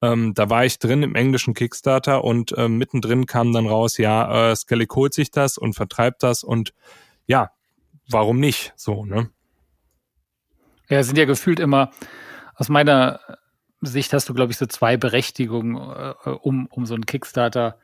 ähm, 0.03 0.35
da 0.35 0.49
war 0.49 0.65
ich 0.65 0.79
drin 0.79 1.03
im 1.03 1.15
englischen 1.15 1.55
Kickstarter 1.55 2.25
und 2.25 2.55
ähm, 2.57 2.79
mittendrin 2.79 3.27
kam 3.27 3.53
dann 3.53 3.67
raus, 3.67 3.99
ja, 3.99 4.51
äh, 4.51 4.57
Skellig 4.57 4.95
holt 4.95 5.15
sich 5.15 5.31
das 5.31 5.59
und 5.59 5.75
vertreibt 5.75 6.23
das 6.23 6.43
und 6.43 6.73
ja, 7.27 7.51
warum 8.09 8.41
nicht? 8.41 8.73
So, 8.77 9.05
ne? 9.05 9.31
Ja, 10.89 11.03
sind 11.03 11.19
ja 11.19 11.25
gefühlt 11.25 11.61
immer, 11.61 11.91
aus 12.55 12.69
meiner 12.69 13.21
Sicht 13.81 14.13
hast 14.13 14.29
du, 14.29 14.35
glaube 14.35 14.53
ich, 14.53 14.59
so 14.59 14.67
zwei 14.67 14.97
Berechtigungen, 14.97 15.77
äh, 15.77 16.31
um, 16.31 16.67
um 16.67 16.87
so 16.87 16.95
einen 16.95 17.07
Kickstarter 17.07 17.79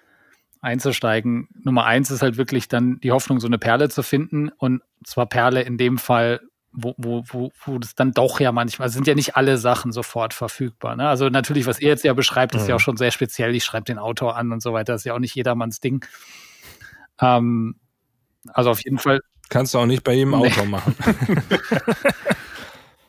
einzusteigen. 0.60 1.48
Nummer 1.62 1.84
eins 1.84 2.10
ist 2.10 2.22
halt 2.22 2.36
wirklich 2.36 2.68
dann 2.68 2.98
die 3.00 3.12
Hoffnung, 3.12 3.40
so 3.40 3.46
eine 3.46 3.58
Perle 3.58 3.88
zu 3.88 4.02
finden 4.02 4.48
und 4.48 4.82
zwar 5.04 5.26
Perle 5.26 5.62
in 5.62 5.78
dem 5.78 5.98
Fall 5.98 6.40
wo, 6.76 6.94
wo, 6.98 7.24
wo, 7.26 7.52
wo 7.64 7.78
das 7.78 7.94
dann 7.94 8.12
doch 8.12 8.38
ja 8.38 8.52
manchmal, 8.52 8.90
sind 8.90 9.06
ja 9.06 9.14
nicht 9.14 9.34
alle 9.34 9.56
Sachen 9.58 9.92
sofort 9.92 10.34
verfügbar. 10.34 10.94
Ne? 10.94 11.08
Also 11.08 11.28
natürlich, 11.30 11.66
was 11.66 11.80
ihr 11.80 11.88
jetzt 11.88 12.04
ja 12.04 12.12
beschreibt, 12.12 12.54
ist 12.54 12.64
mhm. 12.64 12.68
ja 12.68 12.74
auch 12.76 12.80
schon 12.80 12.98
sehr 12.98 13.10
speziell. 13.10 13.54
Ich 13.54 13.64
schreibe 13.64 13.84
den 13.84 13.98
Autor 13.98 14.36
an 14.36 14.52
und 14.52 14.62
so 14.62 14.72
weiter. 14.72 14.92
Das 14.92 15.00
ist 15.00 15.06
ja 15.06 15.14
auch 15.14 15.18
nicht 15.18 15.34
jedermanns 15.34 15.80
Ding. 15.80 16.04
Ähm, 17.20 17.76
also 18.52 18.70
auf 18.70 18.84
jeden 18.84 18.98
Fall. 18.98 19.20
Kannst 19.48 19.74
du 19.74 19.78
auch 19.78 19.86
nicht 19.86 20.04
bei 20.04 20.12
jedem 20.12 20.30
nee. 20.30 20.46
Autor 20.46 20.66
machen. 20.66 20.94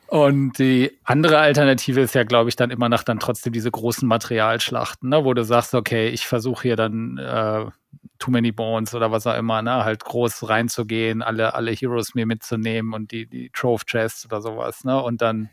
Und 0.07 0.57
die 0.57 0.97
andere 1.03 1.39
Alternative 1.39 1.99
ist 1.99 2.15
ja, 2.15 2.23
glaube 2.23 2.49
ich, 2.49 2.55
dann 2.55 2.69
immer 2.69 2.87
noch 2.87 3.03
dann 3.03 3.19
trotzdem 3.19 3.51
diese 3.51 3.69
großen 3.69 4.07
Materialschlachten, 4.07 5.09
ne, 5.09 5.25
wo 5.25 5.33
du 5.33 5.43
sagst, 5.43 5.75
okay, 5.75 6.07
ich 6.07 6.25
versuche 6.25 6.61
hier 6.63 6.75
dann 6.77 7.17
äh, 7.17 7.65
Too 8.19 8.31
Many 8.31 8.51
Bones 8.51 8.93
oder 8.93 9.11
was 9.11 9.27
auch 9.27 9.37
immer, 9.37 9.61
ne, 9.61 9.83
halt 9.83 10.03
groß 10.03 10.49
reinzugehen, 10.49 11.21
alle, 11.21 11.53
alle 11.53 11.71
Heroes 11.71 12.15
mir 12.15 12.25
mitzunehmen 12.25 12.93
und 12.93 13.11
die, 13.11 13.27
die 13.27 13.49
Trove 13.51 13.85
Chests 13.85 14.25
oder 14.25 14.41
sowas, 14.41 14.83
ne, 14.83 15.01
und 15.01 15.21
dann 15.21 15.49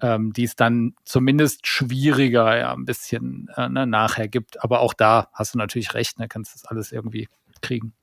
ähm, 0.00 0.32
die 0.32 0.44
es 0.44 0.56
dann 0.56 0.94
zumindest 1.04 1.66
schwieriger 1.66 2.56
ja 2.56 2.72
ein 2.72 2.84
bisschen 2.84 3.48
äh, 3.56 3.68
ne, 3.68 3.86
nachher 3.86 4.28
gibt. 4.28 4.62
Aber 4.62 4.80
auch 4.80 4.92
da 4.92 5.28
hast 5.32 5.54
du 5.54 5.58
natürlich 5.58 5.94
recht, 5.94 6.18
ne, 6.18 6.28
kannst 6.28 6.54
das 6.54 6.64
alles 6.64 6.92
irgendwie 6.92 7.28
kriegen. 7.62 7.94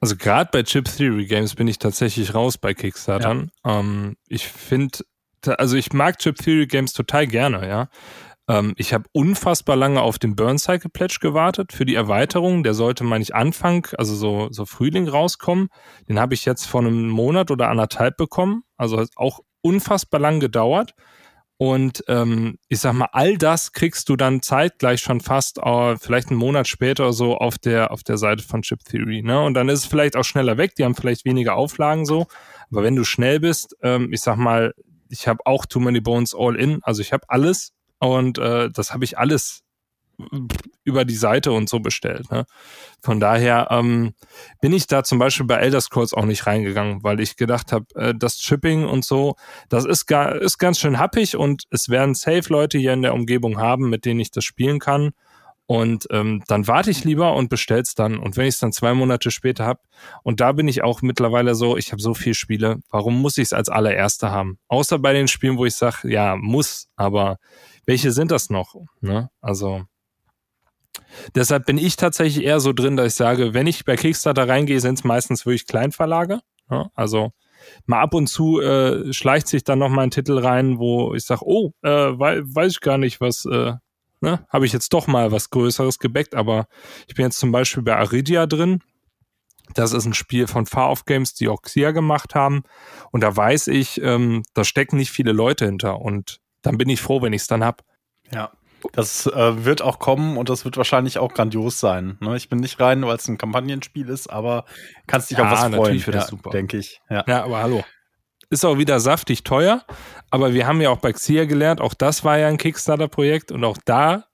Also 0.00 0.16
gerade 0.16 0.50
bei 0.52 0.62
Chip 0.62 0.84
Theory 0.84 1.26
Games 1.26 1.54
bin 1.54 1.68
ich 1.68 1.78
tatsächlich 1.78 2.34
raus 2.34 2.58
bei 2.58 2.74
Kickstartern. 2.74 3.50
Ja. 3.64 3.80
Ähm, 3.80 4.16
ich 4.28 4.46
finde 4.46 5.00
also 5.58 5.76
ich 5.76 5.92
mag 5.92 6.18
Chip 6.18 6.36
Theory 6.36 6.66
Games 6.66 6.92
total 6.92 7.26
gerne, 7.26 7.68
ja. 7.68 7.88
Ähm, 8.48 8.74
ich 8.76 8.92
habe 8.94 9.04
unfassbar 9.12 9.76
lange 9.76 10.00
auf 10.00 10.18
den 10.18 10.36
Burn 10.36 10.58
Cycle 10.58 10.90
Pledge 10.90 11.18
gewartet 11.20 11.72
für 11.72 11.84
die 11.84 11.94
Erweiterung. 11.94 12.62
Der 12.62 12.74
sollte, 12.74 13.04
meine 13.04 13.22
ich, 13.22 13.34
Anfang, 13.34 13.88
also 13.98 14.14
so, 14.14 14.48
so 14.50 14.66
Frühling 14.66 15.08
rauskommen. 15.08 15.68
Den 16.08 16.20
habe 16.20 16.34
ich 16.34 16.44
jetzt 16.44 16.66
vor 16.66 16.80
einem 16.80 17.08
Monat 17.08 17.50
oder 17.50 17.68
anderthalb 17.68 18.16
bekommen. 18.16 18.62
Also 18.76 19.04
auch 19.16 19.40
unfassbar 19.62 20.20
lang 20.20 20.40
gedauert. 20.40 20.94
Und 21.58 22.04
ähm, 22.08 22.58
ich 22.68 22.80
sag 22.80 22.92
mal, 22.92 23.08
all 23.12 23.38
das 23.38 23.72
kriegst 23.72 24.10
du 24.10 24.16
dann 24.16 24.42
zeitgleich 24.42 25.00
schon 25.00 25.22
fast, 25.22 25.56
äh, 25.58 25.96
vielleicht 25.96 26.28
einen 26.28 26.38
Monat 26.38 26.68
später 26.68 27.14
so 27.14 27.38
auf 27.38 27.56
der 27.56 27.92
auf 27.92 28.02
der 28.02 28.18
Seite 28.18 28.42
von 28.42 28.60
Chip 28.60 28.84
Theory. 28.84 29.22
Ne? 29.22 29.42
Und 29.42 29.54
dann 29.54 29.70
ist 29.70 29.80
es 29.80 29.86
vielleicht 29.86 30.16
auch 30.16 30.24
schneller 30.24 30.58
weg. 30.58 30.74
Die 30.76 30.84
haben 30.84 30.94
vielleicht 30.94 31.24
weniger 31.24 31.56
Auflagen 31.56 32.04
so. 32.04 32.26
Aber 32.70 32.82
wenn 32.82 32.94
du 32.94 33.04
schnell 33.04 33.40
bist, 33.40 33.74
ähm, 33.82 34.12
ich 34.12 34.20
sag 34.20 34.36
mal, 34.36 34.74
ich 35.08 35.26
habe 35.28 35.38
auch 35.46 35.64
Too 35.64 35.80
Many 35.80 36.00
Bones 36.00 36.34
All 36.34 36.56
In, 36.56 36.80
also 36.82 37.00
ich 37.00 37.12
habe 37.12 37.24
alles 37.28 37.72
und 37.98 38.38
äh, 38.38 38.70
das 38.70 38.92
habe 38.92 39.04
ich 39.04 39.18
alles 39.18 39.62
über 40.84 41.04
die 41.04 41.14
Seite 41.14 41.52
und 41.52 41.68
so 41.68 41.80
bestellt. 41.80 42.30
Ne? 42.30 42.46
Von 43.02 43.20
daher 43.20 43.68
ähm, 43.70 44.14
bin 44.60 44.72
ich 44.72 44.86
da 44.86 45.04
zum 45.04 45.18
Beispiel 45.18 45.46
bei 45.46 45.56
Elder 45.56 45.80
Scrolls 45.80 46.14
auch 46.14 46.24
nicht 46.24 46.46
reingegangen, 46.46 47.02
weil 47.02 47.20
ich 47.20 47.36
gedacht 47.36 47.72
habe, 47.72 47.86
äh, 47.96 48.14
das 48.16 48.38
Chipping 48.38 48.86
und 48.86 49.04
so, 49.04 49.36
das 49.68 49.84
ist, 49.84 50.06
ga, 50.06 50.28
ist 50.28 50.58
ganz 50.58 50.78
schön 50.80 50.98
happig 50.98 51.36
und 51.36 51.64
es 51.70 51.88
werden 51.88 52.14
safe 52.14 52.50
Leute 52.50 52.78
hier 52.78 52.92
in 52.92 53.02
der 53.02 53.14
Umgebung 53.14 53.58
haben, 53.58 53.90
mit 53.90 54.04
denen 54.04 54.20
ich 54.20 54.30
das 54.30 54.44
spielen 54.44 54.78
kann. 54.78 55.12
Und 55.68 56.06
ähm, 56.12 56.44
dann 56.46 56.68
warte 56.68 56.92
ich 56.92 57.02
lieber 57.02 57.34
und 57.34 57.48
bestell's 57.50 57.96
dann. 57.96 58.18
Und 58.18 58.36
wenn 58.36 58.46
ich 58.46 58.54
es 58.54 58.60
dann 58.60 58.70
zwei 58.70 58.94
Monate 58.94 59.32
später 59.32 59.66
hab, 59.66 59.82
und 60.22 60.38
da 60.38 60.52
bin 60.52 60.68
ich 60.68 60.84
auch 60.84 61.02
mittlerweile 61.02 61.56
so, 61.56 61.76
ich 61.76 61.90
habe 61.90 62.00
so 62.00 62.14
viel 62.14 62.34
Spiele, 62.34 62.78
warum 62.88 63.20
muss 63.20 63.36
ich 63.36 63.46
es 63.46 63.52
als 63.52 63.68
allererste 63.68 64.30
haben? 64.30 64.60
Außer 64.68 65.00
bei 65.00 65.12
den 65.12 65.26
Spielen, 65.26 65.58
wo 65.58 65.66
ich 65.66 65.74
sage, 65.74 66.08
ja, 66.08 66.36
muss, 66.36 66.88
aber 66.94 67.38
welche 67.86 68.12
sind 68.12 68.30
das 68.30 68.50
noch? 68.50 68.74
Ne? 69.00 69.30
Also 69.40 69.84
deshalb 71.34 71.66
bin 71.66 71.78
ich 71.78 71.96
tatsächlich 71.96 72.44
eher 72.44 72.60
so 72.60 72.72
drin, 72.72 72.96
dass 72.96 73.06
ich 73.08 73.14
sage, 73.14 73.54
wenn 73.54 73.66
ich 73.66 73.84
bei 73.84 73.96
Kickstarter 73.96 74.48
reingehe, 74.48 74.80
sind 74.80 74.98
es 74.98 75.04
meistens 75.04 75.46
wirklich 75.46 75.66
Kleinverlage. 75.66 76.40
Ne? 76.68 76.90
Also 76.94 77.32
mal 77.86 78.00
ab 78.00 78.14
und 78.14 78.26
zu 78.26 78.60
äh, 78.60 79.12
schleicht 79.12 79.48
sich 79.48 79.64
dann 79.64 79.78
noch 79.78 79.88
mal 79.88 80.02
ein 80.02 80.10
Titel 80.10 80.38
rein, 80.38 80.78
wo 80.78 81.14
ich 81.14 81.24
sage, 81.24 81.42
oh, 81.44 81.72
äh, 81.82 81.88
weiß, 81.88 82.42
weiß 82.44 82.72
ich 82.72 82.80
gar 82.80 82.98
nicht, 82.98 83.20
was 83.20 83.44
äh, 83.46 83.72
ne, 84.20 84.44
habe 84.48 84.66
ich 84.66 84.72
jetzt 84.72 84.92
doch 84.92 85.06
mal 85.06 85.32
was 85.32 85.50
Größeres 85.50 85.98
gebackt, 85.98 86.34
aber 86.34 86.66
ich 87.06 87.14
bin 87.14 87.24
jetzt 87.24 87.38
zum 87.38 87.52
Beispiel 87.52 87.82
bei 87.82 87.96
Aridia 87.96 88.46
drin. 88.46 88.82
Das 89.74 89.92
ist 89.92 90.06
ein 90.06 90.14
Spiel 90.14 90.46
von 90.46 90.66
Far 90.66 90.90
Off 90.90 91.04
Games, 91.06 91.34
die 91.34 91.48
auch 91.48 91.60
Xia 91.62 91.90
gemacht 91.90 92.36
haben. 92.36 92.62
Und 93.10 93.22
da 93.22 93.36
weiß 93.36 93.66
ich, 93.66 94.00
ähm, 94.00 94.42
da 94.54 94.62
stecken 94.62 94.96
nicht 94.96 95.10
viele 95.10 95.32
Leute 95.32 95.66
hinter. 95.66 96.00
Und 96.00 96.40
dann 96.66 96.78
bin 96.78 96.88
ich 96.88 97.00
froh, 97.00 97.22
wenn 97.22 97.32
ich 97.32 97.42
es 97.42 97.48
dann 97.48 97.64
hab. 97.64 97.82
Ja. 98.32 98.50
Das 98.92 99.26
äh, 99.26 99.64
wird 99.64 99.82
auch 99.82 99.98
kommen 99.98 100.36
und 100.36 100.48
das 100.48 100.64
wird 100.64 100.76
wahrscheinlich 100.76 101.18
auch 101.18 101.34
grandios 101.34 101.80
sein. 101.80 102.18
Ne? 102.20 102.36
Ich 102.36 102.48
bin 102.48 102.60
nicht 102.60 102.78
rein, 102.78 103.04
weil 103.04 103.16
es 103.16 103.26
ein 103.26 103.38
Kampagnenspiel 103.38 104.08
ist, 104.08 104.28
aber 104.28 104.64
kannst 105.06 105.30
dich 105.30 105.38
ja, 105.38 105.44
auf 105.44 105.50
was 105.50 105.60
freuen. 105.60 105.72
Natürlich 105.72 106.06
wird 106.06 106.14
ja, 106.14 106.20
das 106.20 106.30
super. 106.30 106.50
Denke 106.50 106.76
ich. 106.76 107.00
Ja. 107.10 107.24
ja, 107.26 107.44
aber 107.44 107.62
hallo 107.62 107.84
ist 108.50 108.64
auch 108.64 108.78
wieder 108.78 109.00
saftig 109.00 109.42
teuer, 109.42 109.84
aber 110.30 110.54
wir 110.54 110.66
haben 110.66 110.80
ja 110.80 110.90
auch 110.90 110.98
bei 110.98 111.12
Xia 111.12 111.44
gelernt, 111.46 111.80
auch 111.80 111.94
das 111.94 112.24
war 112.24 112.38
ja 112.38 112.48
ein 112.48 112.58
Kickstarter-Projekt 112.58 113.52
und 113.52 113.64
auch 113.64 113.78
da 113.84 114.24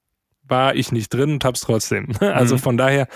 war 0.43 0.75
ich 0.75 0.93
nicht 0.93 1.13
drin 1.15 1.35
und 1.35 1.45
hab's 1.45 1.61
trotzdem. 1.61 2.09
Also 2.21 2.57
mhm. 2.57 2.61
von 2.61 2.77
daher, 2.77 3.09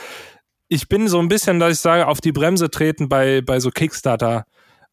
ich 0.68 0.88
bin 0.88 1.08
so 1.08 1.18
ein 1.18 1.28
bisschen, 1.28 1.58
dass 1.58 1.72
ich 1.72 1.80
sage, 1.80 2.06
auf 2.06 2.20
die 2.20 2.32
Bremse 2.32 2.70
treten 2.70 3.08
bei, 3.08 3.40
bei 3.40 3.60
so 3.60 3.70
Kickstarter 3.70 4.46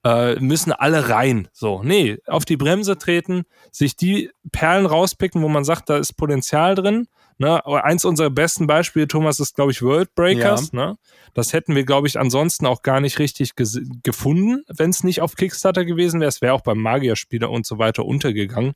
äh, 0.03 0.35
müssen 0.39 0.71
alle 0.71 1.09
rein. 1.09 1.47
So, 1.51 1.81
nee, 1.83 2.17
auf 2.27 2.45
die 2.45 2.57
Bremse 2.57 2.97
treten, 2.97 3.43
sich 3.71 3.95
die 3.95 4.31
Perlen 4.51 4.85
rauspicken, 4.85 5.41
wo 5.41 5.49
man 5.49 5.63
sagt, 5.63 5.89
da 5.89 5.97
ist 5.97 6.13
Potenzial 6.13 6.75
drin 6.75 7.07
Ne? 7.37 7.65
Eins 7.65 8.05
unserer 8.05 8.29
besten 8.29 8.67
Beispiele, 8.67 9.07
Thomas, 9.07 9.39
ist, 9.39 9.55
glaube 9.55 9.71
ich, 9.71 9.81
World 9.81 10.13
Breakers. 10.15 10.71
Ja. 10.71 10.87
Ne? 10.87 10.97
Das 11.33 11.53
hätten 11.53 11.75
wir, 11.75 11.83
glaube 11.83 12.07
ich, 12.07 12.19
ansonsten 12.19 12.65
auch 12.65 12.81
gar 12.83 12.99
nicht 12.99 13.19
richtig 13.19 13.55
gefunden, 13.55 14.63
wenn 14.67 14.91
es 14.91 15.03
nicht 15.03 15.21
auf 15.21 15.35
Kickstarter 15.35 15.85
gewesen 15.85 16.19
wäre. 16.19 16.29
Es 16.29 16.41
wäre 16.41 16.53
auch 16.53 16.61
beim 16.61 16.79
Magierspieler 16.79 17.49
und 17.49 17.65
so 17.65 17.79
weiter 17.79 18.05
untergegangen. 18.05 18.73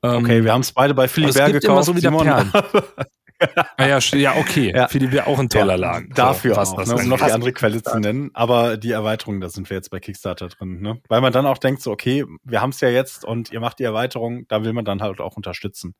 Okay, 0.00 0.38
ähm, 0.38 0.44
wir 0.44 0.52
haben 0.52 0.60
es 0.60 0.72
beide 0.72 0.94
bei 0.94 1.08
Philipp 1.08 1.34
Berg 1.34 1.52
gekauft. 1.52 1.64
Immer 1.64 1.82
so 1.82 1.96
wieder 1.96 2.10
Perlen. 2.12 2.52
ah, 3.76 3.86
ja, 3.86 3.98
ja, 3.98 4.36
okay. 4.36 4.72
Ja. 4.74 4.88
Philipp 4.88 5.12
wäre 5.12 5.26
auch 5.26 5.38
ein 5.38 5.48
toller 5.48 5.76
Laden. 5.76 6.10
Dafür 6.14 6.54
so, 6.54 6.60
auch, 6.60 6.86
ne, 6.86 6.94
um 6.94 7.08
noch 7.08 7.18
die 7.18 7.32
andere 7.32 7.52
Quelle 7.52 7.82
zu 7.82 7.98
nennen. 7.98 8.30
Aber 8.34 8.76
die 8.76 8.92
Erweiterung, 8.92 9.40
da 9.40 9.48
sind 9.48 9.70
wir 9.70 9.76
jetzt 9.76 9.90
bei 9.90 10.00
Kickstarter 10.00 10.48
drin. 10.48 10.80
Ne? 10.80 11.00
Weil 11.08 11.20
man 11.20 11.32
dann 11.32 11.46
auch 11.46 11.58
denkt, 11.58 11.82
so, 11.82 11.90
okay, 11.90 12.24
wir 12.44 12.60
haben 12.60 12.70
es 12.70 12.80
ja 12.80 12.88
jetzt 12.88 13.24
und 13.24 13.52
ihr 13.52 13.60
macht 13.60 13.78
die 13.78 13.84
Erweiterung, 13.84 14.46
da 14.48 14.64
will 14.64 14.72
man 14.72 14.84
dann 14.84 15.02
halt 15.02 15.20
auch 15.20 15.36
unterstützen. 15.36 15.94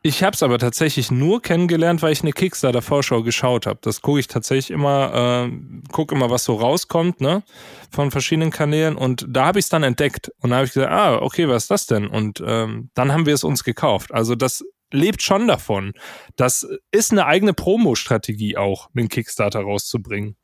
Ich 0.00 0.22
habe 0.22 0.34
es 0.34 0.44
aber 0.44 0.58
tatsächlich 0.58 1.10
nur 1.10 1.42
kennengelernt, 1.42 2.02
weil 2.02 2.12
ich 2.12 2.22
eine 2.22 2.32
Kickstarter-Vorschau 2.32 3.24
geschaut 3.24 3.66
habe. 3.66 3.80
Das 3.82 4.00
gucke 4.00 4.20
ich 4.20 4.28
tatsächlich 4.28 4.70
immer, 4.70 5.48
äh, 5.48 5.90
gucke 5.90 6.14
immer, 6.14 6.30
was 6.30 6.44
so 6.44 6.54
rauskommt, 6.54 7.20
ne, 7.20 7.42
von 7.90 8.12
verschiedenen 8.12 8.52
Kanälen. 8.52 8.96
Und 8.96 9.26
da 9.28 9.46
habe 9.46 9.58
ich 9.58 9.64
es 9.64 9.70
dann 9.70 9.82
entdeckt. 9.82 10.30
Und 10.40 10.50
da 10.50 10.56
habe 10.56 10.66
ich 10.66 10.72
gesagt, 10.72 10.92
ah, 10.92 11.16
okay, 11.20 11.48
was 11.48 11.64
ist 11.64 11.70
das 11.72 11.86
denn? 11.86 12.06
Und 12.06 12.40
ähm, 12.46 12.90
dann 12.94 13.12
haben 13.12 13.26
wir 13.26 13.34
es 13.34 13.42
uns 13.42 13.64
gekauft. 13.64 14.14
Also 14.14 14.36
das 14.36 14.64
lebt 14.90 15.22
schon 15.22 15.48
davon. 15.48 15.92
Das 16.36 16.66
ist 16.90 17.12
eine 17.12 17.26
eigene 17.26 17.52
Promo-Strategie 17.52 18.56
auch, 18.56 18.88
einen 18.94 19.08
Kickstarter 19.08 19.60
rauszubringen. 19.60 20.36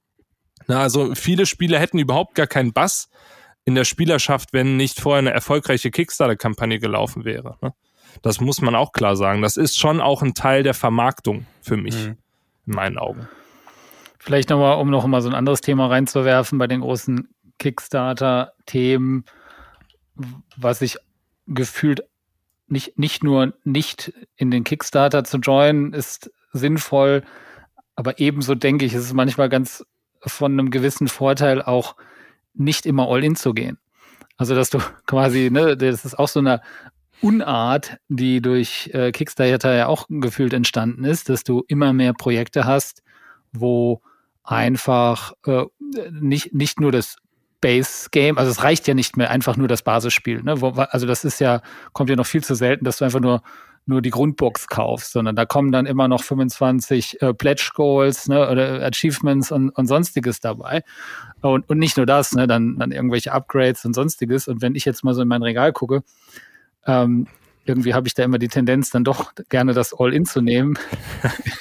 Na, 0.67 0.81
also 0.81 1.15
viele 1.15 1.47
Spiele 1.47 1.79
hätten 1.79 1.99
überhaupt 1.99 2.35
gar 2.35 2.47
keinen 2.47 2.73
Bass 2.73 3.09
in 3.65 3.75
der 3.75 3.85
Spielerschaft, 3.85 4.53
wenn 4.53 4.77
nicht 4.77 5.01
vorher 5.01 5.21
eine 5.21 5.33
erfolgreiche 5.33 5.91
Kickstarter-Kampagne 5.91 6.79
gelaufen 6.79 7.25
wäre. 7.25 7.57
Ne? 7.63 7.73
Das 8.23 8.41
muss 8.41 8.61
man 8.61 8.75
auch 8.75 8.93
klar 8.93 9.17
sagen. 9.17 9.43
Das 9.43 9.57
ist 9.57 9.79
schon 9.79 10.01
auch 10.01 10.23
ein 10.23 10.35
Teil 10.35 10.63
der 10.63 10.75
Vermarktung 10.75 11.47
für 11.61 11.77
mich, 11.77 11.95
mhm. 11.95 12.17
in 12.67 12.75
meinen 12.75 12.99
Augen. 12.99 13.29
Vielleicht 14.19 14.51
nochmal, 14.51 14.79
um 14.79 14.91
noch 14.91 15.07
mal 15.07 15.21
so 15.21 15.29
ein 15.29 15.35
anderes 15.35 15.61
Thema 15.61 15.89
reinzuwerfen 15.89 16.59
bei 16.59 16.67
den 16.67 16.81
großen 16.81 17.29
Kickstarter-Themen, 17.59 19.25
was 20.57 20.81
ich 20.81 20.97
gefühlt 21.47 22.03
nicht, 22.67 22.99
nicht 22.99 23.23
nur 23.23 23.55
nicht 23.65 24.13
in 24.37 24.51
den 24.51 24.65
Kickstarter 24.65 25.25
zu 25.25 25.39
joinen, 25.39 25.93
ist 25.93 26.31
sinnvoll, 26.53 27.23
aber 27.97 28.19
ebenso 28.19 28.55
denke 28.55 28.85
ich, 28.85 28.95
ist 28.95 29.05
es 29.05 29.13
manchmal 29.13 29.49
ganz 29.49 29.85
von 30.21 30.53
einem 30.53 30.71
gewissen 30.71 31.09
Vorteil 31.09 31.63
auch 31.63 31.97
nicht 32.55 32.87
immer 32.87 33.09
all 33.09 33.25
in 33.25 33.37
zu 33.37 33.53
gehen. 33.53 33.79
Also, 34.37 34.55
dass 34.55 34.71
du 34.71 34.79
quasi, 35.07 35.51
ne, 35.51 35.77
das 35.77 36.05
ist 36.05 36.19
auch 36.19 36.29
so 36.29 36.41
eine 36.41 36.61
Unart, 37.21 37.99
die 38.09 38.41
durch 38.43 38.91
äh, 38.93 39.13
Kickstarter 39.13 39.75
ja 39.75 39.87
auch 39.87 40.07
gefühlt 40.09 40.53
entstanden 40.53 41.05
ist, 41.05 41.29
dass 41.29 41.45
du 41.45 41.65
immer 41.69 41.93
mehr 41.93 42.13
Projekte 42.13 42.65
hast, 42.65 43.03
wo 43.53 44.03
einfach 44.43 45.33
äh, 45.47 45.65
nicht, 46.11 46.53
nicht 46.53 46.81
nur 46.81 46.93
das 46.93 47.17
Base 47.65 48.09
Game, 48.11 48.37
also 48.37 48.51
es 48.51 48.63
reicht 48.63 48.87
ja 48.87 48.93
nicht 48.93 49.17
mehr 49.17 49.31
einfach 49.31 49.57
nur 49.57 49.69
das 49.69 49.81
Basisspiel. 49.81 50.43
Ne? 50.43 50.53
Also 50.91 51.07
das 51.07 51.25
ist 51.25 51.41
ja, 51.41 51.63
kommt 51.95 52.11
ja 52.11 52.17
noch 52.17 52.27
viel 52.27 52.45
zu 52.45 52.55
selten, 52.55 52.85
dass 52.85 52.99
du 52.99 53.07
einfach 53.07 53.21
nur 53.21 53.43
nur 53.87 54.01
die 54.01 54.11
Grundbox 54.11 54.67
kaufst, 54.69 55.13
sondern 55.13 55.37
da 55.37 55.45
kommen 55.45 55.71
dann 55.71 55.85
immer 55.85 56.09
noch 56.09 56.23
25 56.23 57.21
äh, 57.21 57.35
Pledge 57.35 57.71
Goals 57.75 58.29
ne, 58.29 58.49
oder 58.51 58.83
Achievements 58.83 59.53
und, 59.53 59.71
und 59.71 59.87
sonstiges 59.87 60.41
dabei. 60.41 60.83
Und, 61.43 61.69
und 61.69 61.79
nicht 61.79 61.99
nur 61.99 62.07
das, 62.07 62.33
ne, 62.33 62.47
dann, 62.47 62.79
dann 62.79 62.93
irgendwelche 62.93 63.33
Upgrades 63.33 63.85
und 63.85 63.93
sonstiges. 63.95 64.49
Und 64.49 64.63
wenn 64.63 64.75
ich 64.75 64.87
jetzt 64.87 65.05
mal 65.05 65.13
so 65.13 65.21
in 65.21 65.29
mein 65.29 65.43
Regal 65.43 65.75
gucke, 65.75 66.03
ähm, 66.87 67.27
irgendwie 67.65 67.95
habe 67.95 68.07
ich 68.07 68.15
da 68.15 68.23
immer 68.23 68.39
die 68.39 68.49
Tendenz, 68.49 68.91
dann 68.91 69.05
doch 69.05 69.33
gerne 69.49 69.73
das 69.73 69.95
All-In 69.99 70.25
zu 70.25 70.41
nehmen. 70.41 70.79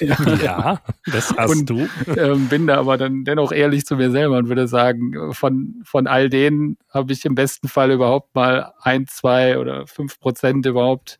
ja, 0.00 0.80
das 1.06 1.34
hast 1.36 1.50
und, 1.50 1.70
du. 1.70 1.88
Ähm, 2.16 2.48
bin 2.48 2.66
da 2.66 2.76
aber 2.76 2.96
dann 2.96 3.24
dennoch 3.24 3.52
ehrlich 3.52 3.86
zu 3.86 3.96
mir 3.96 4.10
selber 4.10 4.38
und 4.38 4.48
würde 4.48 4.68
sagen, 4.68 5.32
von, 5.32 5.80
von 5.84 6.06
all 6.06 6.28
denen 6.28 6.76
habe 6.90 7.12
ich 7.12 7.24
im 7.24 7.34
besten 7.34 7.68
Fall 7.68 7.90
überhaupt 7.90 8.34
mal 8.34 8.72
ein, 8.80 9.06
zwei 9.06 9.58
oder 9.58 9.86
fünf 9.86 10.20
Prozent 10.20 10.66
überhaupt 10.66 11.18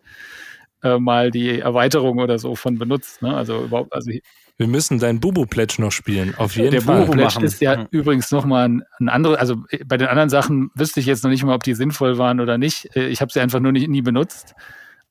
äh, 0.83 0.99
mal 0.99 1.31
die 1.31 1.59
Erweiterung 1.61 2.19
oder 2.19 2.39
so 2.39 2.55
von 2.55 2.79
benutzt. 2.79 3.23
Ne? 3.23 3.35
Also 3.35 3.65
überhaupt, 3.65 3.93
also 3.93 4.11
wir 4.57 4.69
müssen 4.69 4.99
dein 4.99 5.19
Bubu-Pledge 5.19 5.77
noch 5.79 5.91
spielen, 5.91 6.35
auf 6.37 6.55
jeden 6.57 6.71
der 6.71 6.83
Fall. 6.83 7.01
Der 7.01 7.07
Bubu-Pledge 7.07 7.45
ist 7.45 7.61
ja, 7.61 7.75
ja. 7.75 7.87
übrigens 7.91 8.31
nochmal 8.31 8.69
ein, 8.69 8.85
ein 9.01 9.09
anderes, 9.09 9.39
also 9.39 9.65
äh, 9.71 9.85
bei 9.85 9.97
den 9.97 10.09
anderen 10.09 10.29
Sachen 10.29 10.71
wüsste 10.75 11.01
ich 11.01 11.07
jetzt 11.07 11.25
noch 11.25 11.31
nicht 11.31 11.43
mal, 11.45 11.55
ob 11.55 11.65
die 11.65 11.75
sinnvoll 11.75 12.19
waren 12.19 12.41
oder 12.41 12.57
nicht. 12.57 12.95
Äh, 12.97 13.09
ich 13.09 13.21
habe 13.21 13.33
sie 13.33 13.41
einfach 13.41 13.61
nur 13.61 13.73
nicht, 13.73 13.89
nie 13.89 14.03
benutzt. 14.03 14.55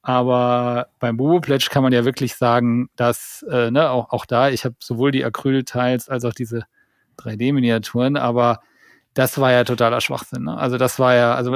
Aber 0.02 0.88
beim 1.00 1.18
Bubu-Pledge 1.18 1.68
kann 1.72 1.84
man 1.84 1.94
ja 1.94 2.06
wirklich 2.06 2.36
sagen, 2.36 2.90
dass, 2.96 3.46
äh, 3.50 3.72
ne, 3.72 3.90
auch, 3.90 4.12
auch 4.12 4.26
da, 4.26 4.50
ich 4.50 4.66
habe 4.66 4.76
sowohl 4.80 5.12
die 5.12 5.24
Acryl-Tiles 5.24 6.10
als 6.10 6.26
auch 6.26 6.34
diese 6.34 6.64
3D-Miniaturen, 7.20 8.18
aber 8.18 8.62
das 9.14 9.38
war 9.40 9.52
ja 9.52 9.64
totaler 9.64 10.02
Schwachsinn. 10.02 10.44
Ne? 10.44 10.58
Also 10.58 10.78
das 10.78 11.00
war 11.00 11.16
ja, 11.16 11.36
also 11.36 11.56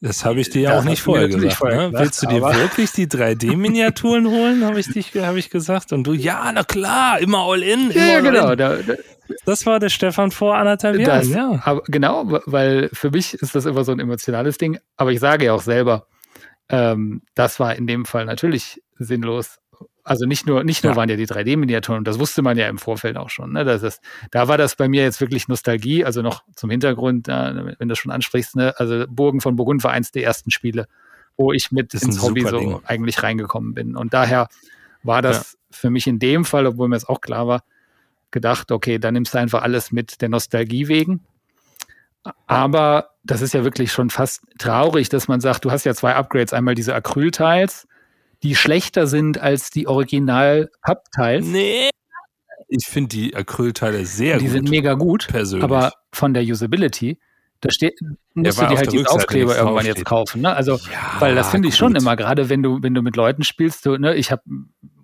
das 0.00 0.24
habe 0.24 0.40
ich 0.40 0.50
dir 0.50 0.62
ja 0.62 0.78
auch 0.78 0.84
nicht 0.84 1.00
vorher 1.00 1.28
gesagt. 1.28 1.54
Vorher 1.54 1.78
ne? 1.78 1.90
gesagt 1.90 2.04
Willst 2.04 2.22
du 2.22 2.26
dir 2.26 2.42
wirklich 2.42 2.92
die 2.92 3.06
3D-Miniaturen 3.06 4.26
holen, 4.30 4.64
habe 4.64 4.78
ich, 4.78 4.92
dich, 4.92 5.14
ich 5.14 5.50
gesagt. 5.50 5.92
Und 5.92 6.04
du, 6.04 6.12
ja, 6.12 6.50
na 6.52 6.64
klar, 6.64 7.18
immer 7.18 7.38
all 7.38 7.62
in. 7.62 7.90
Immer 7.90 8.06
ja, 8.06 8.16
all 8.16 8.22
genau. 8.22 8.50
In. 8.50 8.58
Da, 8.58 8.76
da, 8.76 8.94
das 9.44 9.64
war 9.64 9.80
der 9.80 9.88
Stefan 9.88 10.30
vor 10.30 10.56
anderthalb 10.56 10.98
Jahren, 10.98 11.30
ja. 11.30 11.60
Aber 11.64 11.82
genau, 11.86 12.40
weil 12.44 12.90
für 12.92 13.10
mich 13.10 13.34
ist 13.34 13.54
das 13.54 13.64
immer 13.64 13.84
so 13.84 13.92
ein 13.92 13.98
emotionales 13.98 14.58
Ding. 14.58 14.78
Aber 14.96 15.12
ich 15.12 15.20
sage 15.20 15.46
ja 15.46 15.54
auch 15.54 15.62
selber, 15.62 16.06
ähm, 16.68 17.22
das 17.34 17.58
war 17.58 17.74
in 17.74 17.86
dem 17.86 18.04
Fall 18.04 18.26
natürlich 18.26 18.82
sinnlos, 18.98 19.58
also 20.06 20.24
nicht 20.24 20.46
nur, 20.46 20.62
nicht 20.62 20.84
nur 20.84 20.92
ja. 20.92 20.96
waren 20.96 21.08
ja 21.08 21.16
die 21.16 21.26
3D-Miniaturen, 21.26 21.98
und 21.98 22.06
das 22.06 22.20
wusste 22.20 22.40
man 22.40 22.56
ja 22.56 22.68
im 22.68 22.78
Vorfeld 22.78 23.16
auch 23.16 23.28
schon. 23.28 23.52
Ne? 23.52 23.64
Das 23.64 23.82
ist, 23.82 24.00
da 24.30 24.46
war 24.46 24.56
das 24.56 24.76
bei 24.76 24.88
mir 24.88 25.02
jetzt 25.02 25.20
wirklich 25.20 25.48
Nostalgie, 25.48 26.04
also 26.04 26.22
noch 26.22 26.44
zum 26.54 26.70
Hintergrund, 26.70 27.26
wenn 27.26 27.74
du 27.80 27.86
das 27.86 27.98
schon 27.98 28.12
ansprichst, 28.12 28.54
ne? 28.54 28.72
also 28.78 29.04
Burgen 29.08 29.40
von 29.40 29.56
Burgund 29.56 29.82
war 29.82 29.90
eins 29.90 30.12
der 30.12 30.22
ersten 30.22 30.52
Spiele, 30.52 30.86
wo 31.36 31.52
ich 31.52 31.72
mit 31.72 31.92
ins 31.92 32.22
Hobby 32.22 32.42
so 32.42 32.56
Ding. 32.56 32.80
eigentlich 32.84 33.20
reingekommen 33.24 33.74
bin. 33.74 33.96
Und 33.96 34.14
daher 34.14 34.48
war 35.02 35.22
das 35.22 35.52
ja. 35.52 35.58
für 35.70 35.90
mich 35.90 36.06
in 36.06 36.20
dem 36.20 36.44
Fall, 36.44 36.66
obwohl 36.66 36.86
mir 36.86 36.96
es 36.96 37.08
auch 37.08 37.20
klar 37.20 37.48
war, 37.48 37.64
gedacht, 38.30 38.70
okay, 38.70 39.00
dann 39.00 39.14
nimmst 39.14 39.34
du 39.34 39.38
einfach 39.38 39.62
alles 39.62 39.90
mit 39.90 40.22
der 40.22 40.28
Nostalgie 40.28 40.86
wegen. 40.86 41.24
Aber 42.46 43.10
das 43.24 43.42
ist 43.42 43.54
ja 43.54 43.64
wirklich 43.64 43.90
schon 43.90 44.10
fast 44.10 44.42
traurig, 44.58 45.08
dass 45.08 45.26
man 45.26 45.40
sagt, 45.40 45.64
du 45.64 45.72
hast 45.72 45.84
ja 45.84 45.94
zwei 45.94 46.14
Upgrades, 46.14 46.52
einmal 46.52 46.76
diese 46.76 46.94
Acryl-Tiles, 46.94 47.88
die 48.46 48.54
schlechter 48.54 49.06
sind 49.06 49.38
als 49.38 49.70
die 49.70 49.86
Original-Pappteils. 49.88 51.44
Nee. 51.46 51.90
Ich 52.68 52.86
finde 52.86 53.08
die 53.10 53.34
Acrylteile 53.36 54.04
sehr 54.06 54.38
die 54.38 54.44
gut. 54.44 54.46
Die 54.46 54.52
sind 54.52 54.70
mega 54.70 54.94
gut, 54.94 55.28
persönlich. 55.28 55.64
aber 55.64 55.92
von 56.12 56.34
der 56.34 56.42
Usability, 56.42 57.18
da 57.60 57.70
steht, 57.70 57.98
musst 58.34 58.60
du 58.60 58.66
dir 58.66 58.76
halt 58.76 58.92
die 58.92 59.06
Aufkleber 59.06 59.54
irgendwann 59.56 59.74
draufsteht. 59.84 59.96
jetzt 59.98 60.04
kaufen. 60.04 60.40
Ne? 60.42 60.54
Also, 60.54 60.76
Ja, 60.76 61.16
weil 61.20 61.34
das 61.34 61.50
finde 61.50 61.68
ich 61.68 61.76
schon 61.76 61.94
immer, 61.96 62.16
gerade 62.16 62.48
wenn 62.48 62.62
du, 62.62 62.82
wenn 62.82 62.92
du 62.94 63.02
mit 63.02 63.16
Leuten 63.16 63.44
spielst, 63.44 63.86
du, 63.86 63.96
ne, 63.98 64.14
ich 64.14 64.30
hab, 64.32 64.42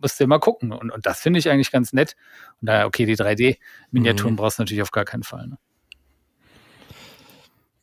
musst 0.00 0.18
du 0.20 0.24
immer 0.24 0.38
gucken. 0.38 0.72
Und, 0.72 0.90
und 0.90 1.06
das 1.06 1.20
finde 1.20 1.38
ich 1.38 1.48
eigentlich 1.50 1.70
ganz 1.70 1.92
nett. 1.92 2.14
Und 2.60 2.66
da, 2.68 2.84
okay, 2.86 3.06
die 3.06 3.16
3D-Miniaturen 3.16 4.32
Mhm. 4.32 4.36
brauchst 4.36 4.58
du 4.58 4.62
natürlich 4.62 4.82
auf 4.82 4.90
gar 4.90 5.04
keinen 5.04 5.22
Fall. 5.22 5.46
Ne? 5.48 5.58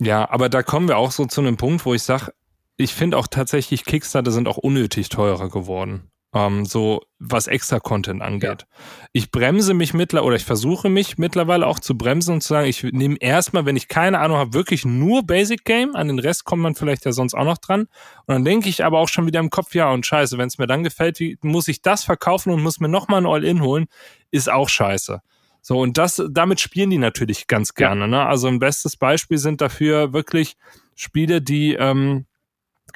Ja, 0.01 0.29
aber 0.29 0.49
da 0.49 0.63
kommen 0.63 0.87
wir 0.87 0.97
auch 0.97 1.11
so 1.11 1.25
zu 1.25 1.41
einem 1.41 1.57
Punkt, 1.57 1.85
wo 1.85 1.93
ich 1.93 2.03
sage, 2.03 2.31
ich 2.79 2.93
finde 2.93 3.17
auch 3.17 3.27
tatsächlich, 3.27 3.83
Kickstarter 3.83 4.31
sind 4.31 4.47
auch 4.47 4.57
unnötig 4.57 5.09
teurer 5.09 5.49
geworden. 5.49 6.09
Ähm, 6.33 6.63
so 6.63 7.01
was 7.17 7.47
extra 7.47 7.79
Content 7.79 8.21
angeht. 8.21 8.67
Ich 9.13 9.31
bremse 9.31 9.73
mich 9.73 9.95
mittlerweile 9.95 10.27
oder 10.27 10.35
ich 10.35 10.45
versuche 10.45 10.87
mich 10.87 11.17
mittlerweile 11.17 11.65
auch 11.65 11.79
zu 11.79 11.97
bremsen 11.97 12.35
und 12.35 12.41
zu 12.41 12.49
sagen, 12.49 12.67
ich 12.67 12.83
nehme 12.83 13.17
erstmal, 13.19 13.65
wenn 13.65 13.75
ich 13.75 13.87
keine 13.87 14.19
Ahnung 14.19 14.37
habe, 14.37 14.53
wirklich 14.53 14.85
nur 14.85 15.23
Basic 15.25 15.65
Game. 15.65 15.95
An 15.95 16.07
den 16.07 16.19
Rest 16.19 16.45
kommt 16.45 16.61
man 16.61 16.75
vielleicht 16.75 17.03
ja 17.03 17.11
sonst 17.11 17.33
auch 17.33 17.45
noch 17.45 17.57
dran. 17.57 17.87
Und 18.27 18.35
dann 18.35 18.45
denke 18.45 18.69
ich 18.69 18.85
aber 18.85 18.99
auch 18.99 19.09
schon 19.09 19.25
wieder 19.25 19.39
im 19.39 19.49
Kopf, 19.49 19.73
ja 19.73 19.91
und 19.91 20.05
scheiße, 20.05 20.37
wenn 20.37 20.47
es 20.47 20.59
mir 20.59 20.67
dann 20.67 20.83
gefällt, 20.83 21.19
wie, 21.19 21.37
muss 21.41 21.67
ich 21.67 21.81
das 21.81 22.03
verkaufen 22.03 22.53
und 22.53 22.61
muss 22.61 22.79
mir 22.79 22.89
nochmal 22.89 23.21
ein 23.21 23.27
All-In 23.27 23.61
holen, 23.61 23.87
ist 24.29 24.51
auch 24.51 24.69
scheiße. 24.69 25.21
So, 25.63 25.79
und 25.79 25.97
das, 25.97 26.21
damit 26.29 26.61
spielen 26.61 26.91
die 26.91 26.99
natürlich 26.99 27.47
ganz 27.47 27.69
Ja. 27.75 27.87
gerne. 27.87 28.07
Ne? 28.07 28.23
Also 28.25 28.47
ein 28.47 28.59
bestes 28.59 28.95
Beispiel 28.97 29.39
sind 29.39 29.61
dafür 29.61 30.13
wirklich 30.13 30.55
Spiele, 30.95 31.41
die, 31.41 31.73
ähm, 31.73 32.27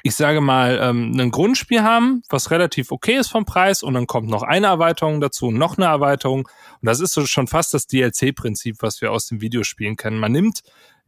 ich 0.06 0.16
sage 0.16 0.42
mal, 0.42 0.78
ähm, 0.82 1.18
ein 1.18 1.30
Grundspiel 1.30 1.82
haben, 1.82 2.22
was 2.28 2.50
relativ 2.50 2.92
okay 2.92 3.16
ist 3.16 3.30
vom 3.30 3.46
Preis, 3.46 3.82
und 3.82 3.94
dann 3.94 4.06
kommt 4.06 4.28
noch 4.28 4.42
eine 4.42 4.66
Erweiterung 4.66 5.18
dazu, 5.18 5.50
noch 5.50 5.78
eine 5.78 5.86
Erweiterung. 5.86 6.40
Und 6.40 6.86
das 6.86 7.00
ist 7.00 7.14
so 7.14 7.24
schon 7.24 7.46
fast 7.46 7.72
das 7.72 7.86
DLC-Prinzip, 7.86 8.76
was 8.80 9.00
wir 9.00 9.10
aus 9.10 9.28
den 9.28 9.40
Videospielen 9.40 9.96
kennen. 9.96 10.18
Man 10.18 10.32
nimmt 10.32 10.60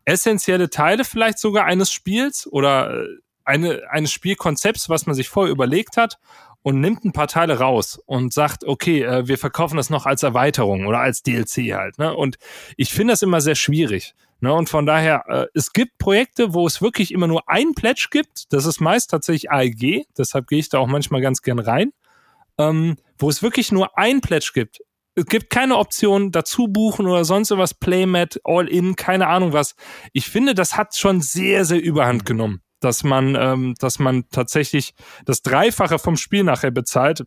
essentielle 0.06 0.70
Teile 0.70 1.04
vielleicht 1.04 1.38
sogar 1.38 1.66
eines 1.66 1.92
Spiels 1.92 2.48
oder 2.50 3.02
äh, 3.02 3.06
eine, 3.44 3.82
eines 3.90 4.12
Spielkonzepts, 4.12 4.88
was 4.88 5.04
man 5.04 5.14
sich 5.14 5.28
vorher 5.28 5.52
überlegt 5.52 5.98
hat, 5.98 6.18
und 6.62 6.80
nimmt 6.80 7.04
ein 7.04 7.12
paar 7.12 7.28
Teile 7.28 7.58
raus 7.58 8.00
und 8.06 8.32
sagt, 8.32 8.64
okay, 8.64 9.02
äh, 9.02 9.28
wir 9.28 9.36
verkaufen 9.36 9.76
das 9.76 9.90
noch 9.90 10.06
als 10.06 10.22
Erweiterung 10.22 10.86
oder 10.86 11.00
als 11.00 11.22
DLC 11.22 11.74
halt. 11.74 11.98
Ne? 11.98 12.16
Und 12.16 12.38
ich 12.78 12.94
finde 12.94 13.12
das 13.12 13.20
immer 13.20 13.42
sehr 13.42 13.56
schwierig. 13.56 14.14
Ne? 14.40 14.52
Und 14.52 14.68
von 14.68 14.86
daher, 14.86 15.24
äh, 15.28 15.46
es 15.54 15.72
gibt 15.72 15.98
Projekte, 15.98 16.54
wo 16.54 16.66
es 16.66 16.82
wirklich 16.82 17.12
immer 17.12 17.26
nur 17.26 17.48
ein 17.48 17.74
Pledge 17.74 18.08
gibt. 18.10 18.52
Das 18.52 18.66
ist 18.66 18.80
meist 18.80 19.10
tatsächlich 19.10 19.50
AEG, 19.50 20.06
deshalb 20.16 20.46
gehe 20.48 20.58
ich 20.58 20.68
da 20.68 20.78
auch 20.78 20.86
manchmal 20.86 21.20
ganz 21.20 21.42
gern 21.42 21.58
rein. 21.58 21.92
Ähm, 22.58 22.96
wo 23.18 23.28
es 23.28 23.42
wirklich 23.42 23.72
nur 23.72 23.98
ein 23.98 24.20
Pledge 24.20 24.50
gibt. 24.54 24.80
Es 25.14 25.26
gibt 25.26 25.48
keine 25.48 25.78
Option 25.78 26.30
dazu 26.30 26.68
buchen 26.68 27.06
oder 27.06 27.24
sonst 27.24 27.50
was, 27.50 27.72
Playmat, 27.72 28.38
All-In, 28.44 28.96
keine 28.96 29.28
Ahnung 29.28 29.54
was. 29.54 29.74
Ich 30.12 30.28
finde, 30.28 30.54
das 30.54 30.76
hat 30.76 30.94
schon 30.96 31.22
sehr, 31.22 31.64
sehr 31.64 31.82
überhand 31.82 32.26
genommen, 32.26 32.60
dass 32.80 33.02
man, 33.02 33.34
ähm, 33.34 33.74
dass 33.78 33.98
man 33.98 34.28
tatsächlich 34.30 34.94
das 35.24 35.40
Dreifache 35.40 35.98
vom 35.98 36.18
Spiel 36.18 36.44
nachher 36.44 36.70
bezahlt, 36.70 37.24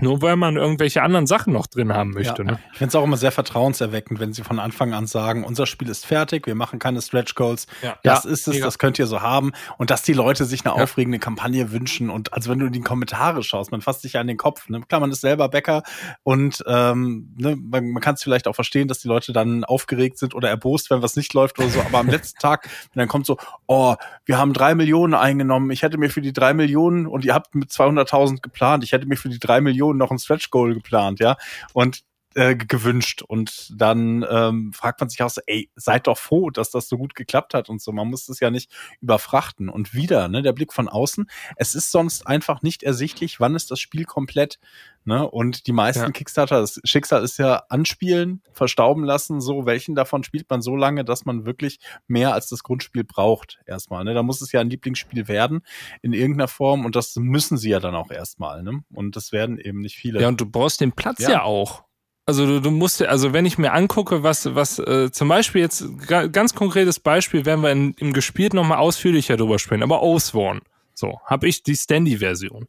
nur 0.00 0.22
weil 0.22 0.36
man 0.36 0.56
irgendwelche 0.56 1.02
anderen 1.02 1.26
Sachen 1.26 1.52
noch 1.52 1.66
drin 1.66 1.92
haben 1.92 2.10
möchte. 2.10 2.42
Ja. 2.42 2.52
Ne? 2.52 2.58
Ich 2.72 2.78
finde 2.78 2.88
es 2.88 2.94
auch 2.94 3.04
immer 3.04 3.16
sehr 3.16 3.32
vertrauenserweckend, 3.32 4.20
wenn 4.20 4.32
sie 4.32 4.42
von 4.42 4.58
Anfang 4.58 4.94
an 4.94 5.06
sagen, 5.06 5.44
unser 5.44 5.66
Spiel 5.66 5.88
ist 5.88 6.06
fertig, 6.06 6.46
wir 6.46 6.54
machen 6.54 6.78
keine 6.78 7.02
Stretch 7.02 7.34
Goals, 7.34 7.66
Ja. 7.82 7.98
das 8.02 8.24
Ja, 8.24 8.30
ist 8.30 8.48
es, 8.48 8.60
das 8.60 8.78
könnt 8.78 8.98
ihr 8.98 9.06
so 9.06 9.20
haben 9.20 9.52
und 9.76 9.90
dass 9.90 10.02
die 10.02 10.12
Leute 10.12 10.44
sich 10.44 10.64
eine 10.64 10.74
aufregende 10.74 11.18
Kampagne 11.18 11.72
wünschen 11.72 12.10
und 12.10 12.32
also 12.32 12.50
wenn 12.50 12.58
du 12.58 12.66
in 12.66 12.72
die 12.72 12.80
Kommentare 12.80 13.42
schaust, 13.42 13.72
man 13.72 13.80
fasst 13.80 14.02
sich 14.02 14.14
ja 14.14 14.20
an 14.20 14.26
den 14.26 14.36
Kopf. 14.36 14.68
Ne? 14.68 14.80
Klar, 14.88 15.00
man 15.00 15.10
ist 15.10 15.20
selber 15.20 15.48
Bäcker 15.48 15.82
und 16.22 16.62
ähm, 16.66 17.34
ne, 17.36 17.56
man, 17.56 17.90
man 17.90 18.02
kann 18.02 18.14
es 18.14 18.22
vielleicht 18.22 18.46
auch 18.46 18.54
verstehen, 18.54 18.88
dass 18.88 19.00
die 19.00 19.08
Leute 19.08 19.32
dann 19.32 19.64
aufgeregt 19.64 20.18
sind 20.18 20.34
oder 20.34 20.48
erbost, 20.48 20.90
wenn 20.90 21.02
was 21.02 21.16
nicht 21.16 21.34
läuft 21.34 21.58
oder 21.58 21.68
so, 21.68 21.80
aber 21.80 21.98
am 21.98 22.08
letzten 22.08 22.38
Tag, 22.38 22.68
wenn 22.94 23.00
dann 23.00 23.08
kommt 23.08 23.26
so, 23.26 23.36
oh, 23.66 23.96
wir 24.24 24.38
haben 24.38 24.52
drei 24.52 24.74
Millionen 24.74 25.14
eingenommen, 25.14 25.70
ich 25.70 25.82
hätte 25.82 25.98
mir 25.98 26.10
für 26.10 26.20
die 26.20 26.32
drei 26.32 26.54
Millionen 26.54 27.06
und 27.06 27.24
ihr 27.24 27.34
habt 27.34 27.54
mit 27.54 27.70
200.000 27.70 28.40
geplant, 28.40 28.84
ich 28.84 28.92
hätte 28.92 29.06
mir 29.06 29.16
für 29.16 29.28
die 29.28 29.38
drei 29.38 29.60
Millionen 29.60 29.87
noch 29.92 30.10
ein 30.10 30.18
Stretch 30.18 30.50
Goal 30.50 30.74
geplant, 30.74 31.20
ja, 31.20 31.36
und 31.72 32.02
äh, 32.34 32.54
gewünscht 32.56 33.22
und 33.22 33.70
dann 33.74 34.24
ähm, 34.28 34.72
fragt 34.72 35.00
man 35.00 35.08
sich 35.08 35.22
auch 35.22 35.30
so, 35.30 35.40
ey, 35.46 35.70
seid 35.76 36.06
doch 36.06 36.18
froh, 36.18 36.50
dass 36.50 36.70
das 36.70 36.88
so 36.88 36.96
gut 36.98 37.14
geklappt 37.14 37.54
hat 37.54 37.68
und 37.68 37.80
so. 37.80 37.90
Man 37.92 38.08
muss 38.08 38.26
das 38.26 38.40
ja 38.40 38.50
nicht 38.50 38.70
überfrachten. 39.00 39.68
Und 39.68 39.94
wieder, 39.94 40.28
ne, 40.28 40.42
der 40.42 40.52
Blick 40.52 40.72
von 40.72 40.88
außen. 40.88 41.28
Es 41.56 41.74
ist 41.74 41.90
sonst 41.90 42.26
einfach 42.26 42.62
nicht 42.62 42.82
ersichtlich, 42.82 43.40
wann 43.40 43.54
ist 43.54 43.70
das 43.70 43.80
Spiel 43.80 44.04
komplett. 44.04 44.58
Ne? 45.04 45.28
Und 45.28 45.66
die 45.66 45.72
meisten 45.72 46.02
Ja. 46.02 46.10
Kickstarter, 46.10 46.60
das 46.60 46.80
Schicksal 46.84 47.24
ist 47.24 47.38
ja 47.38 47.62
anspielen, 47.70 48.42
verstauben 48.52 49.04
lassen. 49.04 49.40
So, 49.40 49.64
welchen 49.64 49.94
davon 49.94 50.22
spielt 50.22 50.50
man 50.50 50.60
so 50.60 50.76
lange, 50.76 51.04
dass 51.04 51.24
man 51.24 51.46
wirklich 51.46 51.78
mehr 52.08 52.34
als 52.34 52.48
das 52.48 52.62
Grundspiel 52.62 53.04
braucht 53.04 53.58
erstmal. 53.66 54.04
Ne? 54.04 54.12
Da 54.12 54.22
muss 54.22 54.42
es 54.42 54.52
ja 54.52 54.60
ein 54.60 54.68
Lieblingsspiel 54.68 55.26
werden 55.28 55.62
in 56.02 56.12
irgendeiner 56.12 56.48
Form 56.48 56.84
und 56.84 56.94
das 56.94 57.16
müssen 57.16 57.56
sie 57.56 57.70
ja 57.70 57.80
dann 57.80 57.94
auch 57.94 58.10
erstmal. 58.10 58.62
Ne? 58.62 58.84
Und 58.92 59.16
das 59.16 59.32
werden 59.32 59.58
eben 59.58 59.80
nicht 59.80 59.96
viele. 59.96 60.20
Ja, 60.20 60.28
und 60.28 60.40
du 60.40 60.46
brauchst 60.46 60.80
den 60.82 60.92
Platz 60.92 61.20
ja, 61.20 61.30
Ja. 61.30 61.42
auch. 61.42 61.84
Also 62.28 62.44
du, 62.44 62.60
du 62.60 62.70
musst, 62.70 63.00
also 63.00 63.32
wenn 63.32 63.46
ich 63.46 63.56
mir 63.56 63.72
angucke, 63.72 64.22
was, 64.22 64.54
was 64.54 64.78
äh, 64.78 65.10
zum 65.10 65.28
Beispiel 65.28 65.62
jetzt 65.62 65.86
ga, 66.06 66.26
ganz 66.26 66.54
konkretes 66.54 67.00
Beispiel, 67.00 67.46
werden 67.46 67.62
wir 67.62 67.72
in, 67.72 67.94
im 67.94 68.12
Gespielt 68.12 68.52
nochmal 68.52 68.76
ausführlicher 68.76 69.38
drüber 69.38 69.58
sprechen, 69.58 69.82
aber 69.82 70.02
Oathsworn, 70.02 70.60
so, 70.92 71.20
habe 71.24 71.48
ich 71.48 71.62
die 71.62 71.74
Standy-Version. 71.74 72.68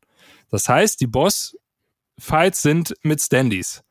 Das 0.50 0.70
heißt, 0.70 1.02
die 1.02 1.08
Boss-Fights 1.08 2.62
sind 2.62 2.96
mit 3.02 3.20
Standys. 3.20 3.84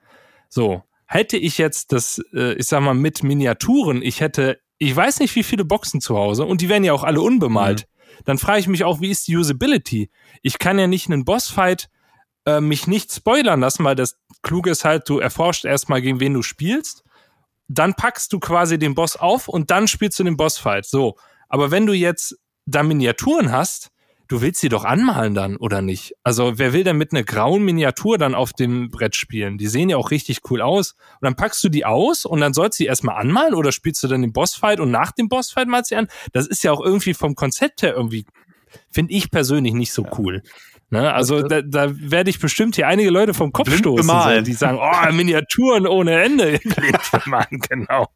So, 0.48 0.84
hätte 1.04 1.36
ich 1.36 1.58
jetzt 1.58 1.92
das, 1.92 2.18
äh, 2.32 2.54
ich 2.54 2.64
sag 2.64 2.80
mal, 2.80 2.94
mit 2.94 3.22
Miniaturen, 3.22 4.00
ich 4.00 4.22
hätte, 4.22 4.60
ich 4.78 4.96
weiß 4.96 5.20
nicht, 5.20 5.36
wie 5.36 5.42
viele 5.42 5.66
Boxen 5.66 6.00
zu 6.00 6.16
Hause 6.16 6.46
und 6.46 6.62
die 6.62 6.70
werden 6.70 6.84
ja 6.84 6.94
auch 6.94 7.04
alle 7.04 7.20
unbemalt. 7.20 7.86
Dann 8.24 8.38
frage 8.38 8.60
ich 8.60 8.68
mich 8.68 8.84
auch, 8.84 9.02
wie 9.02 9.10
ist 9.10 9.28
die 9.28 9.36
Usability? 9.36 10.08
Ich 10.40 10.58
kann 10.58 10.78
ja 10.78 10.86
nicht 10.86 11.10
einen 11.10 11.26
Bossfight 11.26 11.90
äh, 12.48 12.60
mich 12.62 12.86
nicht 12.86 13.12
spoilern 13.12 13.60
lassen, 13.60 13.84
weil 13.84 13.94
das 13.94 14.16
Kluge 14.42 14.70
ist 14.70 14.84
halt, 14.84 15.08
du 15.08 15.18
erforscht 15.18 15.66
erstmal, 15.66 16.00
gegen 16.00 16.18
wen 16.18 16.32
du 16.32 16.42
spielst. 16.42 17.04
Dann 17.68 17.92
packst 17.92 18.32
du 18.32 18.40
quasi 18.40 18.78
den 18.78 18.94
Boss 18.94 19.16
auf 19.16 19.48
und 19.48 19.70
dann 19.70 19.86
spielst 19.86 20.18
du 20.18 20.24
den 20.24 20.38
Bossfight. 20.38 20.86
So. 20.86 21.16
Aber 21.50 21.70
wenn 21.70 21.84
du 21.84 21.92
jetzt 21.92 22.38
da 22.64 22.82
Miniaturen 22.82 23.52
hast, 23.52 23.90
du 24.28 24.40
willst 24.40 24.60
sie 24.60 24.70
doch 24.70 24.84
anmalen 24.84 25.34
dann, 25.34 25.56
oder 25.56 25.82
nicht? 25.82 26.14
Also, 26.22 26.58
wer 26.58 26.72
will 26.72 26.84
denn 26.84 26.96
mit 26.96 27.12
einer 27.12 27.22
grauen 27.22 27.64
Miniatur 27.64 28.16
dann 28.16 28.34
auf 28.34 28.54
dem 28.54 28.90
Brett 28.90 29.14
spielen? 29.14 29.58
Die 29.58 29.68
sehen 29.68 29.90
ja 29.90 29.98
auch 29.98 30.10
richtig 30.10 30.38
cool 30.50 30.62
aus. 30.62 30.92
Und 30.92 31.24
dann 31.24 31.36
packst 31.36 31.62
du 31.64 31.68
die 31.68 31.84
aus 31.84 32.24
und 32.24 32.40
dann 32.40 32.54
sollst 32.54 32.78
du 32.78 32.84
sie 32.84 32.86
erstmal 32.86 33.20
anmalen 33.20 33.54
oder 33.54 33.72
spielst 33.72 34.02
du 34.02 34.08
dann 34.08 34.22
den 34.22 34.32
Bossfight 34.32 34.80
und 34.80 34.90
nach 34.90 35.12
dem 35.12 35.28
Bossfight 35.28 35.68
malst 35.68 35.90
du 35.90 35.94
sie 35.96 35.98
an? 35.98 36.08
Das 36.32 36.46
ist 36.46 36.64
ja 36.64 36.72
auch 36.72 36.80
irgendwie 36.80 37.12
vom 37.12 37.34
Konzept 37.34 37.82
her 37.82 37.94
irgendwie, 37.94 38.24
finde 38.90 39.12
ich 39.12 39.30
persönlich 39.30 39.74
nicht 39.74 39.92
so 39.92 40.06
cool. 40.16 40.42
Ne? 40.90 41.12
Also 41.12 41.42
da, 41.42 41.60
da 41.62 41.90
werde 41.94 42.30
ich 42.30 42.38
bestimmt 42.40 42.76
hier 42.76 42.86
einige 42.88 43.10
Leute 43.10 43.34
vom 43.34 43.52
Kopf 43.52 43.66
Blind 43.66 43.80
stoßen, 43.80 44.06
bemalen. 44.06 44.44
die 44.44 44.54
sagen, 44.54 44.78
oh, 44.80 45.12
Miniaturen 45.12 45.86
ohne 45.86 46.22
Ende. 46.22 46.58
Bemalen, 47.12 47.60
genau. 47.68 48.06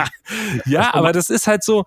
ja, 0.66 0.94
aber 0.94 1.12
das 1.12 1.28
ist 1.30 1.46
halt 1.46 1.62
so, 1.62 1.84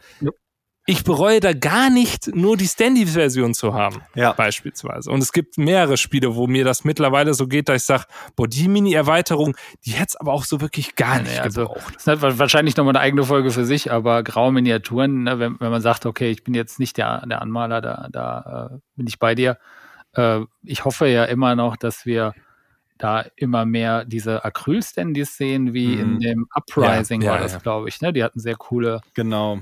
ich 0.85 1.03
bereue 1.03 1.39
da 1.39 1.53
gar 1.53 1.89
nicht, 1.89 2.35
nur 2.35 2.57
die 2.57 2.67
Standy-Version 2.67 3.53
zu 3.53 3.73
haben, 3.73 4.01
Ja. 4.15 4.33
beispielsweise. 4.33 5.11
Und 5.11 5.21
es 5.21 5.31
gibt 5.31 5.57
mehrere 5.57 5.97
Spiele, 5.97 6.35
wo 6.35 6.47
mir 6.47 6.63
das 6.63 6.83
mittlerweile 6.83 7.33
so 7.35 7.47
geht, 7.47 7.69
dass 7.69 7.81
ich 7.81 7.85
sage, 7.85 8.05
boah, 8.35 8.47
die 8.47 8.67
Mini-Erweiterung, 8.67 9.55
die 9.85 9.91
hätte 9.91 10.07
es 10.09 10.15
aber 10.15 10.33
auch 10.33 10.45
so 10.45 10.61
wirklich 10.61 10.95
gar 10.95 11.19
nicht 11.21 11.31
Nee, 11.33 11.39
also, 11.39 11.61
gebraucht. 11.67 11.93
das 11.95 12.07
ist 12.07 12.21
halt 12.23 12.39
wahrscheinlich 12.39 12.75
nochmal 12.75 12.95
eine 12.95 13.03
eigene 13.03 13.23
Folge 13.23 13.51
für 13.51 13.65
sich, 13.65 13.91
aber 13.91 14.23
graue 14.23 14.51
Miniaturen, 14.51 15.23
ne, 15.23 15.37
wenn, 15.39 15.59
wenn 15.59 15.69
man 15.71 15.81
sagt, 15.81 16.05
okay, 16.07 16.31
ich 16.31 16.43
bin 16.43 16.53
jetzt 16.55 16.79
nicht 16.79 16.97
der, 16.97 17.23
der 17.27 17.41
Anmaler, 17.41 17.81
da, 17.81 18.07
da 18.11 18.69
äh, 18.73 18.77
bin 18.95 19.05
ich 19.07 19.19
bei 19.19 19.35
dir. 19.35 19.57
Äh, 20.19 20.45
ich 20.63 20.85
hoffe 20.85 21.07
ja 21.07 21.23
immer 21.25 21.55
noch, 21.55 21.77
dass 21.77 22.05
wir 22.05 22.33
da 22.97 23.25
immer 23.37 23.65
mehr 23.65 24.03
diese 24.05 24.43
Acryl-Standys 24.43 25.37
sehen, 25.37 25.73
wie 25.73 25.95
Mhm. 25.95 25.99
in 26.01 26.19
dem 26.19 26.47
Uprising 26.53 27.21
Ja, 27.21 27.27
ja, 27.27 27.31
war 27.35 27.39
das, 27.41 27.53
ja. 27.53 27.59
glaube 27.59 27.87
ich. 27.89 28.01
Ne? 28.01 28.11
Die 28.11 28.23
hatten 28.23 28.39
sehr 28.39 28.55
coole. 28.55 28.99
Genau. 29.13 29.59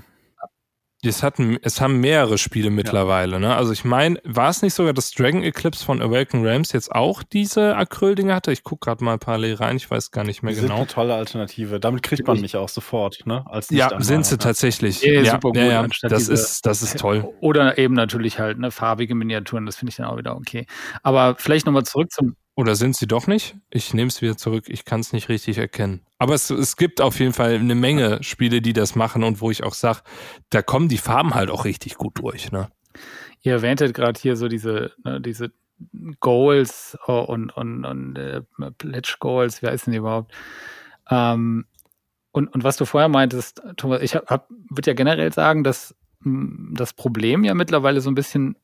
Es, 1.10 1.24
hatten, 1.24 1.58
es 1.62 1.82
haben 1.82 2.00
mehrere 2.00 2.38
Spiele 2.38 2.70
mittlerweile. 2.70 3.40
Ne? 3.40 3.56
Also 3.56 3.72
ich 3.72 3.86
meine, 3.86 4.20
war 4.24 4.50
es 4.50 4.62
nicht 4.62 4.74
sogar, 4.74 4.94
dass 4.94 5.12
Dragon 5.12 5.44
Eclipse 5.44 5.84
von 5.84 6.02
Awaken 6.02 6.44
Realms 6.44 6.72
jetzt 6.72 6.92
auch 6.92 7.24
diese 7.24 7.76
Acryl-Dinge 7.76 8.34
hatte? 8.34 8.52
Ich 8.52 8.64
gucke 8.64 8.86
gerade 8.86 9.04
mal 9.04 9.18
parallel 9.18 9.56
rein, 9.56 9.78
ich 9.78 9.90
weiß 9.90 10.12
gar 10.12 10.24
nicht 10.24 10.44
mehr 10.44 10.54
Die 10.54 10.60
sind 10.60 10.68
genau. 10.68 10.80
eine 10.80 10.88
tolle 10.88 11.16
Alternative. 11.16 11.80
Damit 11.80 12.04
kriegt 12.04 12.28
man 12.28 12.40
mich 12.42 12.56
auch 12.56 12.70
sofort, 12.70 13.26
ne? 13.26 13.46
Als 13.48 13.70
Ja, 13.70 13.90
sind 14.02 14.26
sie 14.26 14.36
ne? 14.36 14.40
tatsächlich. 14.40 15.02
Ja, 15.02 15.22
ja, 15.22 15.32
super 15.32 15.50
gut, 15.50 15.58
ja, 15.58 15.84
ja. 15.84 15.88
Das 16.04 16.28
ist, 16.28 16.66
das 16.66 16.82
ist 16.82 17.00
toll. 17.00 17.28
Oder 17.42 17.78
eben 17.78 17.94
natürlich 17.94 18.40
halt 18.40 18.60
ne, 18.60 18.72
farbige 18.72 19.16
Miniaturen, 19.16 19.66
das 19.66 19.76
finde 19.76 19.92
ich 19.92 19.98
dann 19.98 20.08
auch 20.08 20.18
wieder 20.18 20.36
okay. 20.36 20.66
Aber 21.04 21.36
vielleicht 21.38 21.66
nochmal 21.66 21.84
zurück 21.84 22.12
zum 22.12 22.36
Oder 22.58 22.76
sind 22.76 22.96
sie 22.96 23.06
doch 23.06 23.28
nicht? 23.28 23.56
Ich 23.70 23.94
nehme 23.94 24.08
es 24.08 24.24
wieder 24.24 24.36
zurück. 24.36 24.66
Ich 24.68 24.84
kann 24.84 25.00
es 25.00 25.14
nicht 25.14 25.30
richtig 25.30 25.60
erkennen. 25.60 26.02
Aber 26.18 26.34
es, 26.34 26.50
es 26.50 26.76
gibt 26.76 27.02
auf 27.02 27.20
jeden 27.20 27.32
Fall 27.34 27.54
eine 27.54 27.76
Menge 27.76 28.24
Spiele, 28.24 28.64
die 28.64 28.74
das 28.74 28.96
machen 28.96 29.24
und 29.24 29.42
wo 29.42 29.52
ich 29.52 29.64
auch 29.64 29.76
sage, 29.76 30.00
da 30.50 30.64
kommen 30.64 30.90
die 30.90 30.98
Farben 30.98 31.36
halt 31.36 31.52
auch 31.52 31.66
richtig 31.66 31.96
gut 31.96 32.18
durch. 32.18 32.52
Ne? 32.52 32.68
Ihr 33.44 33.54
erwähntet 33.54 33.94
gerade 33.94 34.20
hier 34.20 34.36
so 34.36 34.48
diese, 34.48 34.92
ne, 35.04 35.22
diese 35.22 35.52
Goals 36.20 36.98
und, 37.06 37.56
und, 37.56 37.86
und 37.86 38.16
äh, 38.18 38.42
Pledge 38.80 39.18
Goals, 39.20 39.62
wie 39.62 39.68
heißen 39.68 39.92
die 39.92 40.00
überhaupt? 40.00 40.34
Ähm, 41.12 41.66
und, 42.32 42.48
und 42.48 42.64
was 42.64 42.78
du 42.78 42.86
vorher 42.86 43.08
meintest, 43.08 43.62
Thomas, 43.78 44.02
ich 44.02 44.16
würde 44.16 44.90
ja 44.90 44.96
generell 44.96 45.32
sagen, 45.32 45.64
dass 45.64 45.96
mh, 46.22 46.74
das 46.76 46.94
Problem 46.94 47.44
ja 47.44 47.54
mittlerweile 47.54 48.02
so 48.02 48.10
ein 48.10 48.16
bisschen 48.16 48.58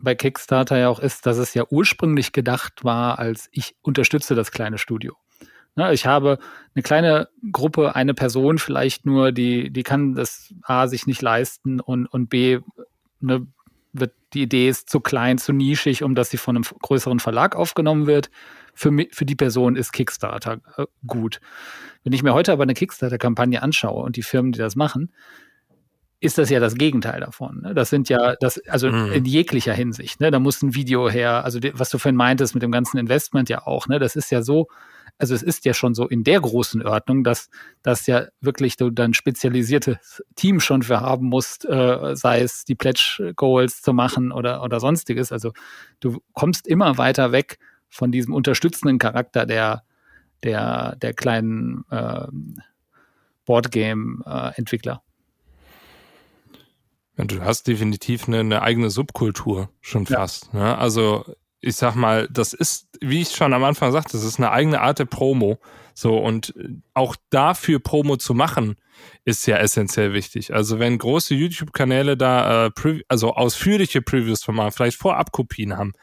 bei 0.00 0.14
Kickstarter 0.14 0.78
ja 0.78 0.88
auch 0.88 1.00
ist, 1.00 1.26
dass 1.26 1.38
es 1.38 1.54
ja 1.54 1.64
ursprünglich 1.70 2.32
gedacht 2.32 2.84
war, 2.84 3.18
als 3.18 3.48
ich 3.52 3.76
unterstütze 3.82 4.34
das 4.34 4.50
kleine 4.50 4.78
Studio. 4.78 5.16
Ne, 5.76 5.92
ich 5.92 6.06
habe 6.06 6.38
eine 6.74 6.82
kleine 6.82 7.28
Gruppe, 7.52 7.94
eine 7.94 8.14
Person 8.14 8.58
vielleicht 8.58 9.06
nur, 9.06 9.32
die, 9.32 9.70
die 9.70 9.82
kann 9.82 10.14
das 10.14 10.52
A 10.62 10.88
sich 10.88 11.06
nicht 11.06 11.22
leisten 11.22 11.78
und, 11.80 12.06
und 12.06 12.28
B 12.28 12.58
ne, 13.20 13.46
wird 13.92 14.12
die 14.32 14.42
Idee 14.42 14.68
ist 14.68 14.90
zu 14.90 15.00
klein, 15.00 15.38
zu 15.38 15.52
nischig, 15.52 16.02
um 16.02 16.14
dass 16.14 16.30
sie 16.30 16.36
von 16.36 16.56
einem 16.56 16.64
größeren 16.64 17.20
Verlag 17.20 17.56
aufgenommen 17.56 18.06
wird. 18.06 18.30
Für, 18.74 18.92
für 19.10 19.24
die 19.24 19.34
Person 19.34 19.76
ist 19.76 19.92
Kickstarter 19.92 20.60
äh, 20.76 20.86
gut. 21.06 21.40
Wenn 22.04 22.12
ich 22.12 22.22
mir 22.22 22.34
heute 22.34 22.52
aber 22.52 22.62
eine 22.62 22.74
Kickstarter-Kampagne 22.74 23.62
anschaue 23.62 24.02
und 24.02 24.16
die 24.16 24.22
Firmen, 24.22 24.52
die 24.52 24.58
das 24.58 24.76
machen, 24.76 25.12
ist 26.20 26.36
das 26.38 26.50
ja 26.50 26.58
das 26.58 26.74
Gegenteil 26.74 27.20
davon. 27.20 27.60
Ne? 27.62 27.74
Das 27.74 27.90
sind 27.90 28.08
ja, 28.08 28.34
das, 28.40 28.58
also 28.66 28.90
mhm. 28.90 29.12
in 29.12 29.24
jeglicher 29.24 29.72
Hinsicht. 29.72 30.20
Ne? 30.20 30.30
Da 30.30 30.40
muss 30.40 30.62
ein 30.62 30.74
Video 30.74 31.08
her, 31.08 31.44
also 31.44 31.60
die, 31.60 31.78
was 31.78 31.90
du 31.90 31.98
vorhin 31.98 32.16
meintest 32.16 32.54
mit 32.54 32.62
dem 32.62 32.72
ganzen 32.72 32.98
Investment 32.98 33.48
ja 33.48 33.66
auch. 33.66 33.86
Ne? 33.86 34.00
Das 34.00 34.16
ist 34.16 34.30
ja 34.30 34.42
so, 34.42 34.66
also 35.18 35.34
es 35.34 35.42
ist 35.42 35.64
ja 35.64 35.74
schon 35.74 35.94
so 35.94 36.08
in 36.08 36.24
der 36.24 36.40
großen 36.40 36.84
Ordnung, 36.84 37.22
dass 37.22 37.50
das 37.82 38.06
ja 38.08 38.26
wirklich 38.40 38.76
du 38.76 38.90
dann 38.90 39.14
spezialisiertes 39.14 40.24
Team 40.34 40.58
schon 40.58 40.82
für 40.82 41.00
haben 41.00 41.26
musst, 41.26 41.64
äh, 41.64 42.16
sei 42.16 42.40
es 42.40 42.64
die 42.64 42.74
Pledge 42.74 43.32
Goals 43.36 43.80
zu 43.80 43.92
machen 43.92 44.32
oder, 44.32 44.62
oder 44.64 44.80
sonstiges. 44.80 45.30
Also 45.30 45.52
du 46.00 46.20
kommst 46.32 46.66
immer 46.66 46.98
weiter 46.98 47.30
weg 47.30 47.58
von 47.88 48.10
diesem 48.10 48.34
unterstützenden 48.34 48.98
Charakter 48.98 49.46
der, 49.46 49.84
der, 50.42 50.96
der 50.96 51.14
kleinen 51.14 51.84
äh, 51.90 52.26
Boardgame-Entwickler. 53.44 55.02
Du 57.26 57.42
hast 57.42 57.66
definitiv 57.66 58.28
eine, 58.28 58.40
eine 58.40 58.62
eigene 58.62 58.90
Subkultur 58.90 59.70
schon 59.80 60.06
fast. 60.06 60.50
Ja. 60.52 60.58
Ne? 60.58 60.78
Also 60.78 61.24
ich 61.60 61.76
sag 61.76 61.96
mal, 61.96 62.28
das 62.30 62.52
ist, 62.52 62.88
wie 63.00 63.20
ich 63.20 63.30
schon 63.30 63.52
am 63.52 63.64
Anfang 63.64 63.90
sagte, 63.90 64.12
das 64.12 64.24
ist 64.24 64.38
eine 64.38 64.52
eigene 64.52 64.80
Art 64.80 65.00
der 65.00 65.06
Promo. 65.06 65.58
So, 65.92 66.16
und 66.16 66.54
auch 66.94 67.16
dafür 67.30 67.80
Promo 67.80 68.16
zu 68.16 68.32
machen, 68.32 68.76
ist 69.24 69.46
ja 69.46 69.56
essentiell 69.56 70.12
wichtig. 70.12 70.54
Also 70.54 70.78
wenn 70.78 70.96
große 70.96 71.34
YouTube-Kanäle 71.34 72.16
da 72.16 72.66
äh, 72.66 73.00
also 73.08 73.34
ausführliche 73.34 74.00
Previews 74.00 74.44
von 74.44 74.54
mal 74.54 74.70
vielleicht 74.70 74.98
Vorabkopien 74.98 75.76
haben, 75.76 75.94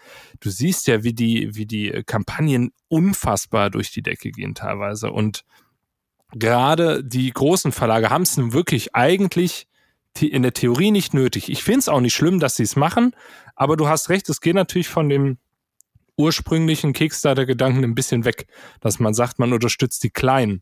du 0.42 0.50
siehst 0.50 0.88
ja, 0.88 1.04
wie 1.04 1.14
die, 1.14 1.56
wie 1.56 1.66
die 1.66 2.04
Kampagnen 2.06 2.72
unfassbar 2.90 3.70
durch 3.70 3.92
die 3.92 4.02
Decke 4.02 4.32
gehen 4.32 4.54
teilweise. 4.54 5.12
Und 5.12 5.46
gerade 6.34 7.02
die 7.02 7.32
großen 7.32 7.72
Verlage 7.72 8.10
haben 8.10 8.24
es 8.24 8.36
nun 8.36 8.52
wirklich 8.52 8.96
eigentlich 8.96 9.68
in 10.22 10.44
der 10.44 10.54
Theorie 10.54 10.92
nicht 10.92 11.14
nötig. 11.14 11.50
Ich 11.50 11.64
finde 11.64 11.80
es 11.80 11.90
auch 11.90 12.00
nicht 12.00 12.16
schlimm, 12.16 12.40
dass 12.40 12.56
sie 12.56 12.64
es 12.64 12.76
machen, 12.76 13.16
aber 13.56 13.78
du 13.78 13.88
hast 13.88 14.10
recht, 14.10 14.30
es 14.30 14.42
geht 14.42 14.56
natürlich 14.56 14.88
von 14.88 15.10
dem 15.10 15.38
ursprünglichen 16.18 16.94
Kickstarter-Gedanken 16.94 17.84
ein 17.84 17.96
bisschen 17.96 18.26
weg, 18.26 18.48
dass 18.80 19.00
man 19.00 19.14
sagt, 19.14 19.40
man 19.40 19.54
unterstützt 19.54 20.04
die 20.04 20.10
Kleinen. 20.10 20.62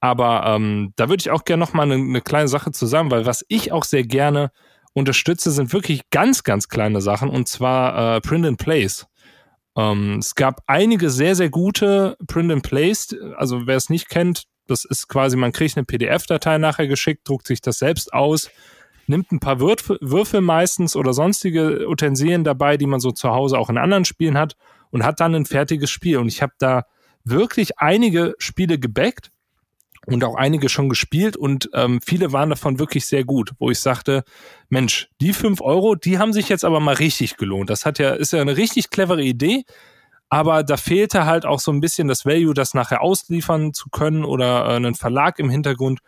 Aber 0.00 0.44
ähm, 0.46 0.92
da 0.96 1.08
würde 1.08 1.22
ich 1.22 1.30
auch 1.30 1.44
gerne 1.44 1.60
noch 1.60 1.72
mal 1.72 1.82
eine, 1.82 1.94
eine 1.94 2.20
kleine 2.20 2.48
Sache 2.48 2.70
zusammen, 2.72 3.10
weil 3.10 3.26
was 3.26 3.44
ich 3.48 3.72
auch 3.72 3.84
sehr 3.84 4.04
gerne 4.04 4.52
unterstütze, 4.92 5.50
sind 5.50 5.72
wirklich 5.72 6.02
ganz, 6.10 6.42
ganz 6.42 6.68
kleine 6.68 7.00
Sachen 7.00 7.28
und 7.28 7.48
zwar 7.48 8.16
äh, 8.16 8.20
Print 8.20 8.46
and 8.46 8.58
Place. 8.58 9.06
Ähm, 9.76 10.18
es 10.18 10.34
gab 10.34 10.62
einige 10.66 11.10
sehr, 11.10 11.34
sehr 11.34 11.50
gute 11.50 12.16
Print 12.26 12.52
and 12.52 12.62
Place. 12.62 13.16
Also 13.36 13.66
wer 13.66 13.76
es 13.76 13.90
nicht 13.90 14.08
kennt, 14.08 14.44
das 14.66 14.84
ist 14.84 15.08
quasi, 15.08 15.36
man 15.36 15.52
kriegt 15.52 15.76
eine 15.76 15.84
PDF-Datei 15.84 16.58
nachher 16.58 16.86
geschickt, 16.86 17.28
druckt 17.28 17.46
sich 17.46 17.60
das 17.60 17.78
selbst 17.78 18.12
aus 18.12 18.50
nimmt 19.06 19.32
ein 19.32 19.40
paar 19.40 19.60
Würfel, 19.60 19.98
Würfel 20.00 20.40
meistens 20.40 20.96
oder 20.96 21.12
sonstige 21.12 21.88
Utensilien 21.88 22.44
dabei, 22.44 22.76
die 22.76 22.86
man 22.86 23.00
so 23.00 23.10
zu 23.10 23.30
Hause 23.30 23.58
auch 23.58 23.70
in 23.70 23.78
anderen 23.78 24.04
Spielen 24.04 24.38
hat 24.38 24.56
und 24.90 25.04
hat 25.04 25.20
dann 25.20 25.34
ein 25.34 25.46
fertiges 25.46 25.90
Spiel. 25.90 26.18
Und 26.18 26.28
ich 26.28 26.42
habe 26.42 26.52
da 26.58 26.84
wirklich 27.24 27.78
einige 27.78 28.34
Spiele 28.38 28.78
gebackt 28.78 29.30
und 30.06 30.22
auch 30.24 30.34
einige 30.34 30.68
schon 30.68 30.88
gespielt 30.88 31.36
und 31.36 31.70
ähm, 31.72 32.00
viele 32.04 32.32
waren 32.32 32.50
davon 32.50 32.78
wirklich 32.78 33.06
sehr 33.06 33.24
gut, 33.24 33.52
wo 33.58 33.70
ich 33.70 33.80
sagte, 33.80 34.24
Mensch, 34.68 35.08
die 35.20 35.32
fünf 35.32 35.60
Euro, 35.60 35.94
die 35.94 36.18
haben 36.18 36.32
sich 36.32 36.48
jetzt 36.48 36.64
aber 36.64 36.80
mal 36.80 36.94
richtig 36.94 37.36
gelohnt. 37.36 37.70
Das 37.70 37.86
hat 37.86 37.98
ja, 37.98 38.10
ist 38.10 38.32
ja 38.32 38.40
eine 38.40 38.56
richtig 38.56 38.90
clevere 38.90 39.22
Idee, 39.22 39.64
aber 40.28 40.62
da 40.62 40.76
fehlte 40.76 41.26
halt 41.26 41.46
auch 41.46 41.60
so 41.60 41.72
ein 41.72 41.80
bisschen 41.80 42.08
das 42.08 42.24
Value, 42.26 42.54
das 42.54 42.74
nachher 42.74 43.02
ausliefern 43.02 43.72
zu 43.72 43.88
können 43.88 44.24
oder 44.24 44.66
äh, 44.66 44.76
einen 44.76 44.94
Verlag 44.94 45.38
im 45.38 45.50
Hintergrund. 45.50 46.00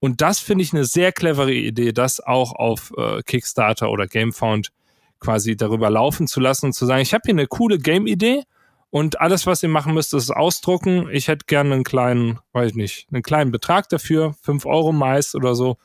Und 0.00 0.22
das 0.22 0.40
finde 0.40 0.64
ich 0.64 0.72
eine 0.72 0.84
sehr 0.84 1.12
clevere 1.12 1.52
Idee, 1.52 1.92
das 1.92 2.20
auch 2.20 2.54
auf 2.54 2.92
äh, 2.96 3.22
Kickstarter 3.22 3.90
oder 3.90 4.06
Gamefound 4.06 4.72
quasi 5.20 5.56
darüber 5.56 5.90
laufen 5.90 6.26
zu 6.26 6.40
lassen 6.40 6.66
und 6.66 6.72
zu 6.72 6.86
sagen, 6.86 7.02
ich 7.02 7.12
habe 7.12 7.22
hier 7.26 7.34
eine 7.34 7.46
coole 7.46 7.78
Game-Idee 7.78 8.44
und 8.88 9.20
alles, 9.20 9.46
was 9.46 9.62
ihr 9.62 9.68
machen 9.68 9.94
müsst, 9.94 10.14
ist 10.14 10.30
ausdrucken. 10.30 11.08
Ich 11.12 11.28
hätte 11.28 11.44
gerne 11.46 11.74
einen 11.74 11.84
kleinen, 11.84 12.38
weiß 12.52 12.70
ich 12.70 12.76
nicht, 12.76 13.08
einen 13.12 13.22
kleinen 13.22 13.52
Betrag 13.52 13.88
dafür, 13.90 14.34
fünf 14.42 14.64
Euro 14.66 14.92
meist 14.92 15.34
oder 15.34 15.54
so 15.54 15.76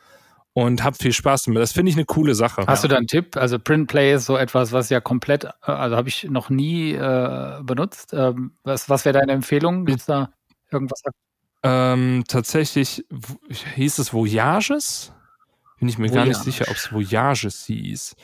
und 0.53 0.85
habt 0.85 0.97
viel 0.97 1.11
Spaß 1.11 1.43
damit. 1.43 1.61
Das 1.61 1.73
finde 1.73 1.91
ich 1.91 1.97
eine 1.97 2.05
coole 2.05 2.33
Sache. 2.33 2.63
Hast 2.65 2.83
ja. 2.83 2.87
du 2.87 2.93
da 2.93 2.97
einen 2.97 3.07
Tipp? 3.07 3.35
Also 3.35 3.59
Print 3.59 3.89
Play 3.89 4.13
ist 4.13 4.25
so 4.25 4.37
etwas, 4.37 4.71
was 4.71 4.89
ja 4.89 5.01
komplett, 5.01 5.43
äh, 5.43 5.49
also 5.63 5.97
habe 5.97 6.07
ich 6.07 6.23
noch 6.23 6.49
nie 6.49 6.93
äh, 6.93 7.59
benutzt. 7.61 8.13
Ähm, 8.13 8.53
was 8.63 8.89
was 8.89 9.03
wäre 9.03 9.19
deine 9.19 9.33
Empfehlung? 9.33 9.85
Gibt 9.85 9.99
es 9.99 10.05
da 10.05 10.31
irgendwas? 10.71 11.01
Ähm, 11.67 12.23
tatsächlich 12.27 13.03
hieß 13.75 13.97
es 13.97 14.13
Voyages. 14.13 15.11
Bin 15.79 15.89
ich 15.89 15.97
mir 15.97 16.09
Voyage. 16.09 16.15
gar 16.15 16.25
nicht 16.27 16.43
sicher, 16.43 16.65
ob 16.69 16.75
es 16.75 16.91
Voyages 16.91 17.65
hieß. 17.65 18.15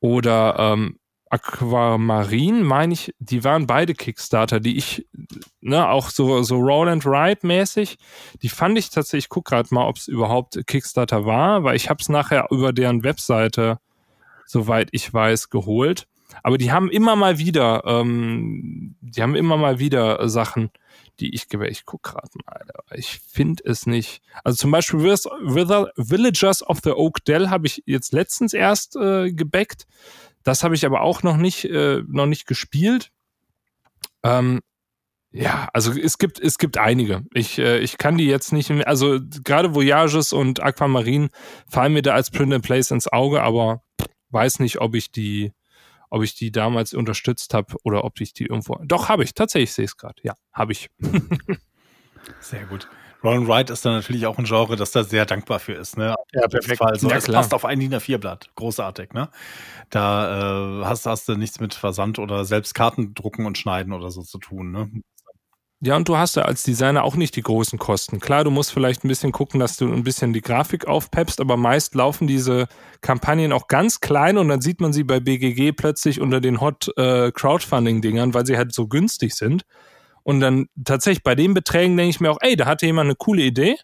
Oder 0.00 0.56
ähm, 0.58 0.98
Aquamarin, 1.28 2.62
meine 2.62 2.94
ich, 2.94 3.14
die 3.18 3.44
waren 3.44 3.66
beide 3.66 3.94
Kickstarter, 3.94 4.60
die 4.60 4.76
ich, 4.76 5.06
ne, 5.60 5.88
auch 5.88 6.08
so, 6.08 6.42
so 6.42 6.56
Roll 6.56 6.88
and 6.88 7.04
Ride 7.04 7.40
mäßig, 7.42 7.98
die 8.42 8.48
fand 8.48 8.78
ich 8.78 8.90
tatsächlich, 8.90 9.24
ich 9.24 9.28
guck 9.28 9.44
gerade 9.44 9.74
mal, 9.74 9.86
ob 9.86 9.96
es 9.96 10.08
überhaupt 10.08 10.58
Kickstarter 10.66 11.26
war, 11.26 11.64
weil 11.64 11.76
ich 11.76 11.90
habe 11.90 12.00
es 12.00 12.08
nachher 12.08 12.46
über 12.50 12.72
deren 12.72 13.02
Webseite, 13.02 13.78
soweit 14.46 14.88
ich 14.92 15.12
weiß, 15.12 15.50
geholt. 15.50 16.06
Aber 16.42 16.58
die 16.58 16.72
haben 16.72 16.90
immer 16.90 17.16
mal 17.16 17.38
wieder, 17.38 17.82
ähm, 17.86 18.96
die 19.00 19.22
haben 19.22 19.34
immer 19.34 19.56
mal 19.56 19.78
wieder 19.78 20.28
Sachen, 20.28 20.70
die 21.20 21.34
ich 21.34 21.48
gebe. 21.48 21.68
Ich 21.68 21.84
guck 21.84 22.02
gerade 22.02 22.28
mal, 22.44 22.62
ich 22.94 23.20
finde 23.28 23.62
es 23.64 23.86
nicht. 23.86 24.22
Also 24.44 24.56
zum 24.56 24.70
Beispiel 24.70 25.00
Villagers 25.00 26.62
of 26.62 26.80
the 26.82 26.90
Oak 26.90 27.24
Dell 27.24 27.48
habe 27.50 27.66
ich 27.66 27.82
jetzt 27.86 28.12
letztens 28.12 28.52
erst 28.52 28.96
äh, 28.96 29.32
gebackt. 29.32 29.86
Das 30.42 30.62
habe 30.62 30.74
ich 30.74 30.86
aber 30.86 31.02
auch 31.02 31.22
noch 31.22 31.36
nicht, 31.36 31.64
äh, 31.64 32.02
noch 32.06 32.26
nicht 32.26 32.46
gespielt. 32.46 33.10
Ähm, 34.22 34.60
ja, 35.32 35.68
also 35.72 35.92
es 35.92 36.18
gibt, 36.18 36.40
es 36.40 36.56
gibt 36.56 36.78
einige. 36.78 37.24
Ich, 37.34 37.58
äh, 37.58 37.78
ich 37.80 37.98
kann 37.98 38.16
die 38.16 38.26
jetzt 38.26 38.52
nicht, 38.52 38.70
also 38.86 39.18
gerade 39.44 39.74
Voyages 39.74 40.32
und 40.32 40.60
Aquamarine 40.62 41.28
fallen 41.68 41.92
mir 41.92 42.02
da 42.02 42.14
als 42.14 42.30
Print 42.30 42.54
and 42.54 42.64
Place 42.64 42.90
ins 42.90 43.08
Auge, 43.12 43.42
aber 43.42 43.82
weiß 44.30 44.60
nicht, 44.60 44.80
ob 44.80 44.94
ich 44.94 45.10
die, 45.10 45.52
ob 46.10 46.22
ich 46.22 46.34
die 46.34 46.52
damals 46.52 46.94
unterstützt 46.94 47.54
habe 47.54 47.76
oder 47.82 48.04
ob 48.04 48.20
ich 48.20 48.32
die 48.32 48.46
irgendwo. 48.46 48.78
Doch, 48.84 49.08
habe 49.08 49.24
ich. 49.24 49.34
Tatsächlich 49.34 49.72
sehe 49.72 49.84
ich 49.84 49.92
es 49.92 49.96
gerade. 49.96 50.20
Ja, 50.22 50.34
habe 50.52 50.72
ich. 50.72 50.88
Sehr 52.40 52.64
gut. 52.66 52.88
Ron 53.22 53.48
Wright 53.48 53.70
ist 53.70 53.84
dann 53.84 53.94
natürlich 53.94 54.26
auch 54.26 54.38
ein 54.38 54.44
Genre, 54.44 54.76
das 54.76 54.92
da 54.92 55.02
sehr 55.02 55.26
dankbar 55.26 55.58
für 55.58 55.72
ist. 55.72 55.96
Ne? 55.96 56.14
Ja, 56.32 56.46
perfekt. 56.46 56.80
Also, 56.82 57.08
ja, 57.08 57.16
es 57.16 57.26
passt 57.26 57.54
auf 57.54 57.64
ein 57.64 57.80
DIN 57.80 57.94
A4-Blatt. 57.94 58.50
Großartig. 58.54 59.12
Ne? 59.12 59.30
Da 59.90 60.82
äh, 60.82 60.84
hast, 60.84 61.06
hast 61.06 61.28
du 61.28 61.34
nichts 61.34 61.58
mit 61.58 61.74
Versand 61.74 62.18
oder 62.18 62.44
selbst 62.44 62.74
Karten 62.74 63.14
drucken 63.14 63.46
und 63.46 63.58
schneiden 63.58 63.92
oder 63.92 64.10
so 64.10 64.22
zu 64.22 64.38
tun. 64.38 64.70
Ne? 64.70 64.90
Ja, 65.80 65.94
und 65.94 66.08
du 66.08 66.16
hast 66.16 66.36
ja 66.36 66.42
als 66.42 66.62
Designer 66.62 67.04
auch 67.04 67.16
nicht 67.16 67.36
die 67.36 67.42
großen 67.42 67.78
Kosten. 67.78 68.18
Klar, 68.18 68.44
du 68.44 68.50
musst 68.50 68.72
vielleicht 68.72 69.04
ein 69.04 69.08
bisschen 69.08 69.30
gucken, 69.30 69.60
dass 69.60 69.76
du 69.76 69.92
ein 69.92 70.04
bisschen 70.04 70.32
die 70.32 70.40
Grafik 70.40 70.86
aufpeppst, 70.86 71.38
aber 71.38 71.58
meist 71.58 71.94
laufen 71.94 72.26
diese 72.26 72.66
Kampagnen 73.02 73.52
auch 73.52 73.68
ganz 73.68 74.00
klein 74.00 74.38
und 74.38 74.48
dann 74.48 74.62
sieht 74.62 74.80
man 74.80 74.94
sie 74.94 75.04
bei 75.04 75.20
BGG 75.20 75.72
plötzlich 75.72 76.22
unter 76.22 76.40
den 76.40 76.62
Hot 76.62 76.90
äh, 76.96 77.30
Crowdfunding-Dingern, 77.30 78.32
weil 78.32 78.46
sie 78.46 78.56
halt 78.56 78.72
so 78.72 78.88
günstig 78.88 79.34
sind. 79.34 79.66
Und 80.22 80.40
dann 80.40 80.68
tatsächlich 80.82 81.22
bei 81.22 81.34
den 81.34 81.52
Beträgen 81.52 81.96
denke 81.96 82.10
ich 82.10 82.20
mir 82.20 82.30
auch, 82.30 82.38
ey, 82.40 82.56
da 82.56 82.64
hatte 82.64 82.86
jemand 82.86 83.08
eine 83.08 83.14
coole 83.14 83.42
Idee. 83.42 83.76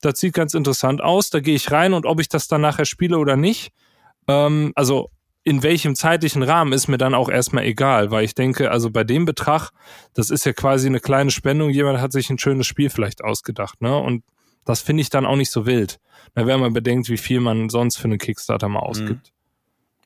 Das 0.00 0.20
sieht 0.20 0.34
ganz 0.34 0.54
interessant 0.54 1.02
aus. 1.02 1.30
Da 1.30 1.40
gehe 1.40 1.56
ich 1.56 1.72
rein 1.72 1.92
und 1.92 2.06
ob 2.06 2.20
ich 2.20 2.28
das 2.28 2.46
dann 2.46 2.60
nachher 2.60 2.84
spiele 2.84 3.18
oder 3.18 3.36
nicht. 3.36 3.72
Ähm, 4.28 4.72
also 4.76 5.10
in 5.44 5.62
welchem 5.62 5.94
zeitlichen 5.96 6.42
Rahmen 6.42 6.72
ist 6.72 6.88
mir 6.88 6.98
dann 6.98 7.14
auch 7.14 7.28
erstmal 7.28 7.64
egal, 7.64 8.10
weil 8.10 8.24
ich 8.24 8.34
denke, 8.34 8.70
also 8.70 8.90
bei 8.90 9.04
dem 9.04 9.24
Betrag, 9.24 9.70
das 10.14 10.30
ist 10.30 10.46
ja 10.46 10.52
quasi 10.52 10.86
eine 10.86 11.00
kleine 11.00 11.30
Spendung, 11.30 11.70
jemand 11.70 12.00
hat 12.00 12.12
sich 12.12 12.30
ein 12.30 12.38
schönes 12.38 12.66
Spiel 12.66 12.90
vielleicht 12.90 13.24
ausgedacht, 13.24 13.80
ne? 13.80 13.96
Und 13.96 14.22
das 14.64 14.80
finde 14.80 15.00
ich 15.00 15.10
dann 15.10 15.26
auch 15.26 15.34
nicht 15.36 15.50
so 15.50 15.66
wild, 15.66 15.98
wenn 16.34 16.60
man 16.60 16.72
bedenkt, 16.72 17.08
wie 17.08 17.16
viel 17.16 17.40
man 17.40 17.68
sonst 17.68 17.96
für 17.96 18.04
einen 18.04 18.18
Kickstarter 18.18 18.68
mal 18.68 18.80
ausgibt. 18.80 19.32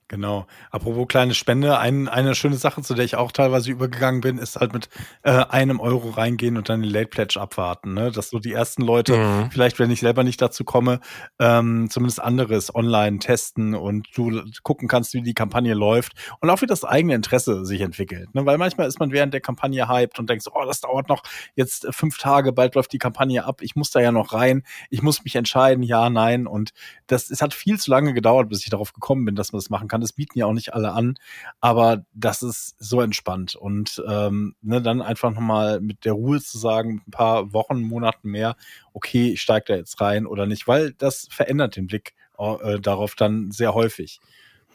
Genau. 0.09 0.47
Apropos 0.71 1.09
kleine 1.09 1.35
Spende, 1.35 1.79
ein, 1.79 2.07
eine 2.07 2.37
schöne 2.37 2.57
Sache, 2.57 2.81
zu 2.81 2.95
der 2.95 3.05
ich 3.05 3.17
auch 3.17 3.33
teilweise 3.33 3.73
übergegangen 3.73 4.21
bin, 4.21 4.39
ist 4.39 4.55
halt 4.55 4.73
mit 4.73 4.89
äh, 5.25 5.33
einem 5.33 5.81
Euro 5.81 6.11
reingehen 6.11 6.57
und 6.57 6.69
dann 6.69 6.83
den 6.83 6.91
Late 6.93 7.09
Pledge 7.09 7.41
abwarten. 7.41 7.95
Ne? 7.95 8.13
Dass 8.13 8.31
so 8.31 8.39
die 8.39 8.53
ersten 8.53 8.83
Leute, 8.83 9.17
mhm. 9.17 9.51
vielleicht 9.51 9.81
wenn 9.81 9.91
ich 9.91 9.99
selber 9.99 10.23
nicht 10.23 10.41
dazu 10.41 10.63
komme, 10.63 11.01
ähm, 11.41 11.89
zumindest 11.91 12.23
anderes 12.23 12.73
online 12.73 13.19
testen 13.19 13.75
und 13.75 14.07
du 14.15 14.45
gucken 14.63 14.87
kannst, 14.87 15.13
wie 15.13 15.23
die 15.23 15.35
Kampagne 15.35 15.75
läuft 15.75 16.13
und 16.41 16.51
auch 16.51 16.63
wie 16.63 16.67
das 16.67 16.85
eigene 16.85 17.15
Interesse 17.17 17.65
sich 17.65 17.81
entwickelt. 17.81 18.33
Ne? 18.33 18.47
Weil 18.47 18.59
manchmal 18.59 18.87
ist 18.87 19.01
man 19.01 19.11
während 19.11 19.35
der 19.35 19.41
Kampagne 19.41 19.89
hyped 19.89 20.21
und 20.21 20.31
denkt, 20.31 20.45
oh, 20.55 20.65
das 20.65 20.83
dauert 20.83 21.09
noch 21.09 21.25
jetzt 21.57 21.85
fünf 21.91 22.17
Tage, 22.19 22.53
bald 22.53 22.77
läuft 22.77 22.93
die 22.93 22.99
Kampagne 22.99 23.45
ab, 23.45 23.61
ich 23.61 23.75
muss 23.75 23.91
da 23.91 23.99
ja 23.99 24.13
noch 24.13 24.33
rein, 24.33 24.63
ich 24.89 25.03
muss 25.03 25.25
mich 25.25 25.35
entscheiden, 25.35 25.83
ja, 25.83 26.11
nein. 26.11 26.47
Und 26.47 26.71
das, 27.09 27.29
es 27.29 27.43
hat 27.43 27.55
viel 27.55 27.81
zu 27.81 27.91
lange 27.91 28.15
gedauert, 28.15 28.49
bis 28.49 28.63
ich 28.63 28.71
darauf 28.71 28.93
gekommen 28.93 29.25
bin, 29.25 29.35
dass 29.35 29.53
man 29.53 29.59
das 29.59 29.69
machen 29.69 29.89
kann 29.89 29.96
kann. 29.97 30.01
Das 30.01 30.13
bieten 30.13 30.39
ja 30.39 30.47
auch 30.47 30.53
nicht 30.53 30.75
alle 30.75 30.93
an, 30.93 31.15
aber 31.61 32.05
das 32.13 32.43
ist 32.43 32.77
so 32.79 33.01
entspannt. 33.01 33.55
Und 33.55 34.03
ähm, 34.09 34.55
ne, 34.61 34.83
dann 34.83 35.03
einfach 35.03 35.33
nochmal 35.33 35.81
mit 35.81 36.05
der 36.05 36.13
Ruhe 36.13 36.41
zu 36.41 36.59
sagen, 36.59 37.03
ein 37.07 37.11
paar 37.11 37.53
Wochen, 37.53 37.83
Monaten 37.83 38.31
mehr, 38.31 38.57
okay, 38.93 39.33
ich 39.33 39.43
steige 39.43 39.65
da 39.69 39.77
jetzt 39.77 40.01
rein 40.01 40.27
oder 40.27 40.47
nicht, 40.47 40.69
weil 40.69 40.93
das 40.93 41.29
verändert 41.31 41.77
den 41.77 41.87
Blick 41.87 42.15
äh, 42.39 42.79
darauf 42.81 43.15
dann 43.15 43.51
sehr 43.51 43.75
häufig. 43.75 44.21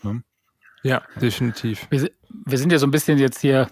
Ne? 0.03 0.24
Ja, 0.84 1.03
definitiv. 1.22 1.88
Wir, 1.91 2.09
wir, 2.45 2.57
sind 2.57 2.72
ja 2.72 2.80
so 2.80 2.88
ein 2.88 2.91
bisschen 2.91 3.19
jetzt 3.19 3.39
hier 3.39 3.67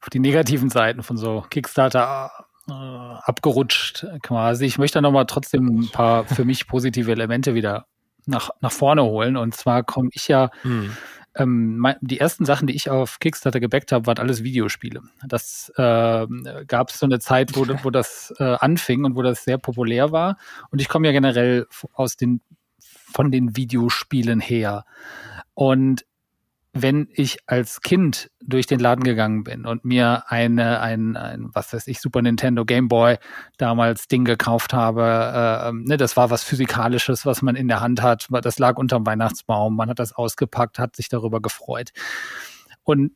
auf 0.00 0.10
die 0.10 0.18
negativen 0.18 0.70
Seiten 0.70 1.04
von 1.04 1.16
so 1.16 1.44
Kickstarter 1.48 2.32
äh, 2.68 2.72
abgerutscht 2.72 4.06
quasi. 4.22 4.64
Ich 4.64 4.78
möchte 4.78 5.00
nochmal 5.00 5.26
trotzdem 5.26 5.66
ein 5.66 5.90
paar 5.90 6.24
für 6.24 6.44
mich 6.44 6.66
positive 6.66 7.12
Elemente 7.12 7.54
wieder 7.54 7.86
nach, 8.26 8.50
nach 8.60 8.72
vorne 8.72 9.02
holen. 9.02 9.36
Und 9.36 9.54
zwar 9.54 9.82
komme 9.82 10.10
ich 10.12 10.28
ja, 10.28 10.50
hm. 10.62 10.96
ähm, 11.34 11.86
die 12.00 12.20
ersten 12.20 12.44
Sachen, 12.44 12.66
die 12.66 12.74
ich 12.74 12.90
auf 12.90 13.18
Kickstarter 13.18 13.60
gebackt 13.60 13.92
habe, 13.92 14.06
waren 14.06 14.18
alles 14.18 14.42
Videospiele. 14.42 15.02
Das 15.26 15.72
äh, 15.76 16.26
gab 16.66 16.90
es 16.90 16.98
so 16.98 17.06
eine 17.06 17.18
Zeit, 17.18 17.56
wo, 17.56 17.66
wo 17.82 17.90
das 17.90 18.34
äh, 18.38 18.56
anfing 18.60 19.04
und 19.04 19.16
wo 19.16 19.22
das 19.22 19.44
sehr 19.44 19.58
populär 19.58 20.12
war. 20.12 20.36
Und 20.70 20.80
ich 20.80 20.88
komme 20.88 21.06
ja 21.06 21.12
generell 21.12 21.66
aus 21.92 22.16
den, 22.16 22.40
von 22.80 23.30
den 23.30 23.56
Videospielen 23.56 24.40
her. 24.40 24.84
Und 25.54 26.04
wenn 26.82 27.08
ich 27.12 27.38
als 27.46 27.80
Kind 27.80 28.30
durch 28.40 28.66
den 28.66 28.80
Laden 28.80 29.02
gegangen 29.02 29.44
bin 29.44 29.66
und 29.66 29.84
mir 29.84 30.24
eine, 30.28 30.80
ein, 30.80 31.16
ein 31.16 31.48
was 31.52 31.72
weiß 31.72 31.86
ich, 31.86 32.00
Super 32.00 32.22
Nintendo 32.22 32.64
Game 32.64 32.88
Boy 32.88 33.16
damals 33.56 34.08
Ding 34.08 34.24
gekauft 34.24 34.72
habe, 34.72 35.02
äh, 35.02 35.68
ähm, 35.68 35.84
ne, 35.84 35.96
das 35.96 36.16
war 36.16 36.30
was 36.30 36.44
Physikalisches, 36.44 37.26
was 37.26 37.42
man 37.42 37.56
in 37.56 37.68
der 37.68 37.80
Hand 37.80 38.02
hat, 38.02 38.28
das 38.42 38.58
lag 38.58 38.76
unterm 38.76 39.06
Weihnachtsbaum, 39.06 39.76
man 39.76 39.90
hat 39.90 39.98
das 39.98 40.12
ausgepackt, 40.12 40.78
hat 40.78 40.96
sich 40.96 41.08
darüber 41.08 41.40
gefreut. 41.40 41.90
Und 42.84 43.12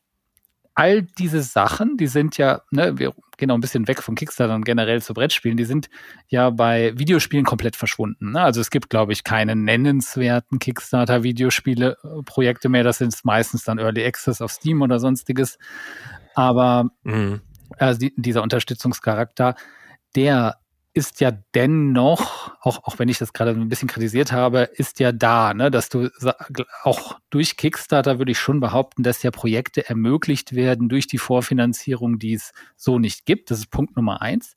all 0.74 1.02
diese 1.02 1.42
Sachen, 1.42 1.96
die 1.96 2.06
sind 2.06 2.38
ja, 2.38 2.62
ne, 2.70 2.96
wir 2.98 3.12
gehen 3.36 3.48
noch 3.48 3.56
ein 3.56 3.60
bisschen 3.60 3.88
weg 3.88 4.02
von 4.02 4.14
Kickstarter 4.14 4.54
und 4.54 4.64
generell 4.64 5.02
zu 5.02 5.12
Brettspielen, 5.14 5.56
die 5.56 5.64
sind 5.64 5.90
ja 6.28 6.50
bei 6.50 6.96
Videospielen 6.96 7.44
komplett 7.44 7.74
verschwunden. 7.76 8.30
Ne? 8.32 8.40
Also 8.40 8.60
es 8.60 8.70
gibt, 8.70 8.90
glaube 8.90 9.12
ich, 9.12 9.24
keine 9.24 9.56
nennenswerten 9.56 10.58
Kickstarter-Videospiele-Projekte 10.58 12.68
mehr. 12.68 12.84
Das 12.84 12.98
sind 12.98 13.14
meistens 13.24 13.64
dann 13.64 13.78
Early 13.78 14.04
Access 14.04 14.40
auf 14.40 14.52
Steam 14.52 14.82
oder 14.82 15.00
sonstiges. 15.00 15.58
Aber 16.34 16.90
mhm. 17.02 17.40
also 17.78 17.98
die, 17.98 18.12
dieser 18.16 18.42
Unterstützungscharakter, 18.42 19.54
der 20.14 20.59
ist 20.92 21.20
ja 21.20 21.30
dennoch, 21.54 22.52
auch, 22.60 22.84
auch 22.84 22.98
wenn 22.98 23.08
ich 23.08 23.18
das 23.18 23.32
gerade 23.32 23.52
ein 23.52 23.68
bisschen 23.68 23.88
kritisiert 23.88 24.32
habe, 24.32 24.62
ist 24.74 24.98
ja 24.98 25.12
da, 25.12 25.54
ne, 25.54 25.70
dass 25.70 25.88
du 25.88 26.10
auch 26.82 27.18
durch 27.30 27.56
Kickstarter 27.56 28.18
würde 28.18 28.32
ich 28.32 28.38
schon 28.38 28.58
behaupten, 28.58 29.04
dass 29.04 29.22
ja 29.22 29.30
Projekte 29.30 29.88
ermöglicht 29.88 30.54
werden 30.54 30.88
durch 30.88 31.06
die 31.06 31.18
Vorfinanzierung, 31.18 32.18
die 32.18 32.34
es 32.34 32.52
so 32.76 32.98
nicht 32.98 33.24
gibt. 33.24 33.50
Das 33.50 33.58
ist 33.58 33.70
Punkt 33.70 33.96
Nummer 33.96 34.20
eins. 34.20 34.56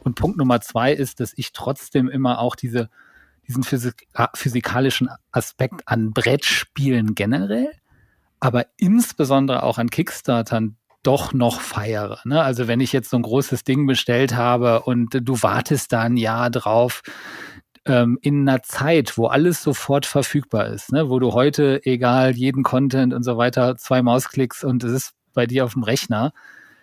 Und 0.00 0.16
Punkt 0.16 0.36
Nummer 0.36 0.60
zwei 0.60 0.92
ist, 0.92 1.20
dass 1.20 1.32
ich 1.36 1.52
trotzdem 1.52 2.08
immer 2.08 2.40
auch 2.40 2.56
diese, 2.56 2.90
diesen 3.48 3.62
Physik 3.62 4.06
physikalischen 4.34 5.08
Aspekt 5.32 5.82
an 5.86 6.12
Brettspielen 6.12 7.14
generell, 7.14 7.70
aber 8.38 8.66
insbesondere 8.76 9.62
auch 9.62 9.78
an 9.78 9.88
Kickstartern 9.88 10.76
doch 11.02 11.32
noch 11.32 11.60
feiere. 11.60 12.20
Ne? 12.24 12.42
Also 12.42 12.68
wenn 12.68 12.80
ich 12.80 12.92
jetzt 12.92 13.10
so 13.10 13.16
ein 13.16 13.22
großes 13.22 13.64
Ding 13.64 13.86
bestellt 13.86 14.34
habe 14.34 14.82
und 14.82 15.18
du 15.22 15.42
wartest 15.42 15.92
da 15.92 16.02
ein 16.02 16.16
Jahr 16.16 16.50
drauf, 16.50 17.02
ähm, 17.86 18.18
in 18.20 18.48
einer 18.48 18.62
Zeit, 18.62 19.16
wo 19.16 19.26
alles 19.26 19.62
sofort 19.62 20.06
verfügbar 20.06 20.66
ist, 20.66 20.92
ne? 20.92 21.08
wo 21.08 21.18
du 21.18 21.32
heute, 21.32 21.80
egal, 21.84 22.32
jeden 22.36 22.62
Content 22.62 23.14
und 23.14 23.22
so 23.22 23.36
weiter, 23.36 23.76
zwei 23.76 24.02
Mausklicks 24.02 24.64
und 24.64 24.84
es 24.84 24.92
ist 24.92 25.12
bei 25.32 25.46
dir 25.46 25.64
auf 25.64 25.72
dem 25.72 25.82
Rechner, 25.82 26.32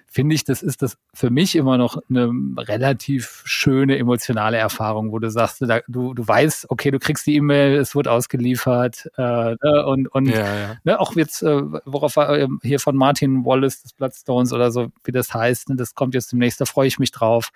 finde 0.10 0.36
ich, 0.36 0.44
das 0.46 0.64
ist 0.64 0.82
das 0.82 0.98
für 1.14 1.30
mich 1.30 1.56
immer 1.56 1.78
noch 1.78 1.98
eine 2.10 2.32
relativ 2.58 3.44
schöne 3.46 3.98
emotionale 3.98 4.58
Erfahrung, 4.58 5.12
wo 5.12 5.20
du 5.20 5.30
sagst, 5.30 5.62
du, 5.88 6.14
du 6.14 6.28
weißt, 6.28 6.70
okay, 6.70 6.92
du 6.92 7.00
kriegst 7.00 7.28
die 7.28 7.36
E-Mail, 7.36 7.76
es 7.76 7.94
wird 7.94 8.08
ausgeliefert 8.08 9.10
äh, 9.18 9.22
ne, 9.62 9.86
und, 9.86 10.08
und 10.08 10.28
ja, 10.28 10.40
ja. 10.40 10.76
Ne, 10.86 11.00
auch 11.00 11.16
jetzt, 11.16 11.44
äh, 11.44 11.62
worauf 11.86 12.16
äh, 12.18 12.48
hier 12.64 12.80
von 12.80 12.96
Martin 12.96 13.46
Wallace 13.46 13.84
des 13.84 13.94
Bloodstones 13.94 14.54
oder 14.54 14.72
so, 14.72 14.88
wie 15.04 15.12
das 15.12 15.34
heißt, 15.34 15.70
ne, 15.70 15.76
das 15.76 15.94
kommt 15.94 16.14
jetzt 16.16 16.32
demnächst, 16.32 16.62
da 16.62 16.66
freue 16.66 16.88
ich 16.88 17.00
mich 17.00 17.12
drauf. 17.12 17.52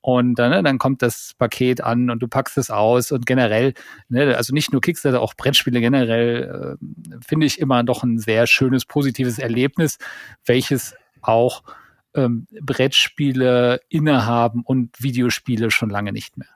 Und 0.00 0.40
äh, 0.40 0.48
ne, 0.48 0.62
dann 0.62 0.78
kommt 0.78 1.00
das 1.00 1.34
Paket 1.38 1.80
an 1.80 2.10
und 2.10 2.20
du 2.20 2.26
packst 2.26 2.58
es 2.58 2.70
aus 2.70 3.12
und 3.12 3.24
generell, 3.24 3.74
ne, 4.08 4.36
also 4.36 4.52
nicht 4.52 4.72
nur 4.72 4.80
Kickstarter, 4.80 5.20
auch 5.20 5.34
Brettspiele 5.34 5.80
generell, 5.80 6.78
äh, 6.80 7.18
finde 7.24 7.46
ich 7.46 7.60
immer 7.60 7.84
doch 7.84 8.02
ein 8.02 8.18
sehr 8.18 8.48
schönes, 8.48 8.84
positives 8.84 9.38
Erlebnis, 9.38 9.98
welches 10.44 10.96
auch 11.22 11.62
ähm, 12.14 12.46
Brettspiele 12.60 13.80
innehaben 13.88 14.62
und 14.62 15.02
Videospiele 15.02 15.70
schon 15.70 15.90
lange 15.90 16.12
nicht 16.12 16.36
mehr. 16.36 16.48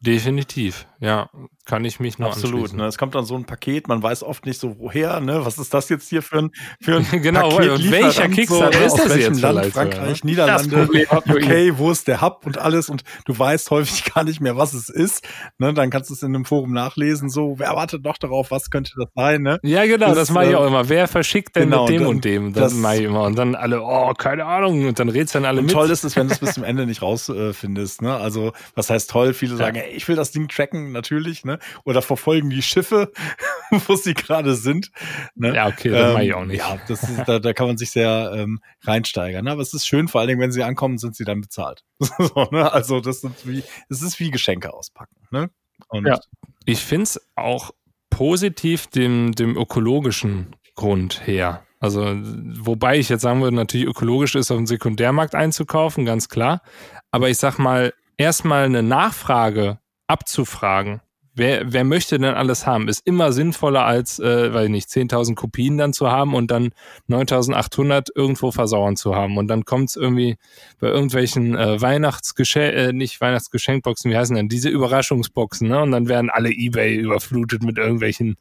Definitiv, 0.00 0.86
ja, 0.98 1.30
kann 1.64 1.84
ich 1.84 2.00
mich 2.00 2.18
nur 2.18 2.28
Absolut, 2.28 2.72
ne? 2.72 2.86
Es 2.86 2.98
kommt 2.98 3.14
dann 3.14 3.24
so 3.24 3.36
ein 3.36 3.44
Paket, 3.44 3.86
man 3.86 4.02
weiß 4.02 4.24
oft 4.24 4.46
nicht 4.46 4.58
so 4.58 4.80
woher, 4.80 5.20
ne? 5.20 5.44
Was 5.44 5.58
ist 5.58 5.72
das 5.72 5.88
jetzt 5.90 6.08
hier 6.08 6.20
für 6.20 6.38
ein 6.38 6.50
für 6.80 6.96
ein 6.96 7.06
genau, 7.22 7.50
Paket 7.50 7.70
und 7.70 7.90
welcher 7.92 8.28
Kickstarter 8.28 8.88
so, 8.88 8.96
ist 8.96 9.04
das 9.04 9.16
jetzt 9.16 9.40
Land, 9.40 9.66
Frankreich, 9.66 10.18
ja? 10.18 10.24
Niederlande, 10.24 10.88
UK, 11.28 11.78
wo 11.78 11.92
ist 11.92 12.08
der 12.08 12.20
Hub 12.20 12.44
und 12.46 12.58
alles 12.58 12.88
und 12.88 13.04
du 13.26 13.38
weißt 13.38 13.70
häufig 13.70 14.04
gar 14.14 14.24
nicht 14.24 14.40
mehr, 14.40 14.56
was 14.56 14.74
es 14.74 14.88
ist, 14.88 15.24
ne? 15.58 15.72
Dann 15.72 15.90
kannst 15.90 16.10
du 16.10 16.14
es 16.14 16.22
in 16.22 16.34
einem 16.34 16.44
Forum 16.44 16.72
nachlesen, 16.72 17.30
so 17.30 17.54
wer 17.58 17.76
wartet 17.76 18.02
noch 18.04 18.18
darauf, 18.18 18.50
was 18.50 18.70
könnte 18.70 18.92
das 18.96 19.08
sein, 19.14 19.42
ne? 19.42 19.60
Ja, 19.62 19.86
genau, 19.86 20.08
das, 20.08 20.16
das 20.16 20.30
mache 20.32 20.50
ich 20.50 20.56
auch 20.56 20.66
immer. 20.66 20.88
Wer 20.88 21.06
verschickt 21.06 21.54
denn 21.54 21.70
genau, 21.70 21.82
mit 21.86 21.94
dem 21.94 22.00
dann, 22.00 22.08
und 22.08 22.24
dem? 22.24 22.52
Das, 22.54 22.72
das 22.72 22.74
mache 22.74 22.96
ich 22.96 23.04
immer 23.04 23.22
und 23.22 23.38
dann 23.38 23.54
alle, 23.54 23.82
oh, 23.82 24.12
keine 24.14 24.46
Ahnung 24.46 24.88
und 24.88 24.98
dann 24.98 25.08
rätseln 25.08 25.44
alle 25.44 25.60
und 25.60 25.66
mit. 25.66 25.74
Toll 25.74 25.90
ist 25.90 26.02
es, 26.02 26.16
wenn 26.16 26.26
du 26.26 26.34
es 26.34 26.40
bis 26.40 26.54
zum 26.54 26.64
Ende 26.64 26.86
nicht 26.86 27.02
rausfindest, 27.02 28.02
äh, 28.02 28.04
ne? 28.04 28.16
Also, 28.16 28.52
was 28.74 28.90
heißt 28.90 29.08
toll? 29.08 29.32
Viele 29.32 29.54
sagen, 29.54 29.76
ey, 29.76 29.92
ich 29.92 30.08
will 30.08 30.16
das 30.16 30.32
Ding 30.32 30.48
tracken, 30.48 30.90
natürlich, 30.90 31.44
ne? 31.44 31.51
Oder 31.84 32.02
verfolgen 32.02 32.50
die 32.50 32.62
Schiffe, 32.62 33.12
wo 33.86 33.96
sie 33.96 34.14
gerade 34.14 34.54
sind. 34.54 34.90
Ne? 35.34 35.54
Ja, 35.54 35.68
okay, 35.68 35.90
das 35.90 36.08
ähm, 36.08 36.12
mache 36.12 36.24
ich 36.24 36.34
auch 36.34 36.44
nicht. 36.44 36.58
Ja, 36.58 36.78
das 36.88 37.02
ist, 37.02 37.24
da, 37.26 37.38
da 37.38 37.52
kann 37.52 37.66
man 37.66 37.76
sich 37.76 37.90
sehr 37.90 38.32
ähm, 38.34 38.60
reinsteigern. 38.82 39.44
Ne? 39.44 39.52
Aber 39.52 39.62
es 39.62 39.74
ist 39.74 39.86
schön, 39.86 40.08
vor 40.08 40.20
allen 40.20 40.28
Dingen, 40.28 40.40
wenn 40.40 40.52
sie 40.52 40.62
ankommen, 40.62 40.98
sind 40.98 41.16
sie 41.16 41.24
dann 41.24 41.40
bezahlt. 41.40 41.82
so, 41.98 42.48
ne? 42.50 42.72
Also 42.72 43.00
das 43.00 43.24
ist 43.24 43.46
wie, 43.46 43.62
es 43.88 44.02
ist 44.02 44.20
wie 44.20 44.30
Geschenke 44.30 44.72
auspacken. 44.72 45.16
Ne? 45.30 45.50
Und 45.88 46.06
ja. 46.06 46.18
Ich 46.64 46.80
finde 46.80 47.04
es 47.04 47.28
auch 47.34 47.72
positiv 48.10 48.86
dem, 48.88 49.32
dem 49.32 49.56
ökologischen 49.56 50.54
Grund 50.74 51.26
her. 51.26 51.64
Also, 51.80 52.14
wobei 52.60 52.98
ich 52.98 53.08
jetzt 53.08 53.22
sagen 53.22 53.42
würde, 53.42 53.56
natürlich 53.56 53.86
ökologisch 53.88 54.36
ist, 54.36 54.52
auf 54.52 54.56
dem 54.56 54.68
Sekundärmarkt 54.68 55.34
einzukaufen, 55.34 56.04
ganz 56.04 56.28
klar. 56.28 56.62
Aber 57.10 57.28
ich 57.28 57.38
sag 57.38 57.58
mal, 57.58 57.92
erstmal 58.16 58.64
eine 58.66 58.84
Nachfrage 58.84 59.80
abzufragen. 60.06 61.00
Wer, 61.34 61.72
wer 61.72 61.84
möchte 61.84 62.18
denn 62.18 62.34
alles 62.34 62.66
haben? 62.66 62.88
Ist 62.88 63.06
immer 63.06 63.32
sinnvoller 63.32 63.86
als, 63.86 64.18
äh, 64.18 64.52
weiß 64.52 64.66
ich 64.66 64.70
nicht, 64.70 64.90
10.000 64.90 65.34
Kopien 65.34 65.78
dann 65.78 65.94
zu 65.94 66.10
haben 66.10 66.34
und 66.34 66.50
dann 66.50 66.70
9.800 67.08 68.08
irgendwo 68.14 68.50
versauern 68.50 68.96
zu 68.96 69.14
haben. 69.14 69.38
Und 69.38 69.48
dann 69.48 69.64
kommt 69.64 69.88
es 69.88 69.96
irgendwie 69.96 70.36
bei 70.78 70.88
irgendwelchen 70.88 71.56
äh, 71.56 71.80
Weihnachtsgeschenk, 71.80 72.74
äh, 72.74 72.92
nicht 72.92 73.18
Weihnachtsgeschenkboxen, 73.22 74.10
wie 74.10 74.16
heißen 74.16 74.36
denn, 74.36 74.50
diese 74.50 74.68
Überraschungsboxen, 74.68 75.68
ne? 75.68 75.80
Und 75.80 75.92
dann 75.92 76.06
werden 76.08 76.28
alle 76.28 76.50
Ebay 76.50 76.96
überflutet 76.96 77.62
mit 77.62 77.78
irgendwelchen 77.78 78.36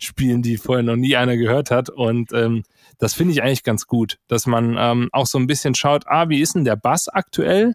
Spielen, 0.00 0.42
die 0.42 0.56
vorher 0.56 0.82
noch 0.82 0.96
nie 0.96 1.14
einer 1.14 1.36
gehört 1.36 1.70
hat. 1.70 1.90
Und 1.90 2.32
ähm, 2.32 2.64
das 2.98 3.14
finde 3.14 3.34
ich 3.34 3.42
eigentlich 3.44 3.62
ganz 3.62 3.86
gut, 3.86 4.18
dass 4.26 4.46
man 4.46 4.76
ähm, 4.78 5.10
auch 5.12 5.26
so 5.26 5.38
ein 5.38 5.46
bisschen 5.46 5.76
schaut, 5.76 6.08
ah, 6.08 6.28
wie 6.28 6.40
ist 6.40 6.56
denn 6.56 6.64
der 6.64 6.76
Bass 6.76 7.06
aktuell? 7.06 7.74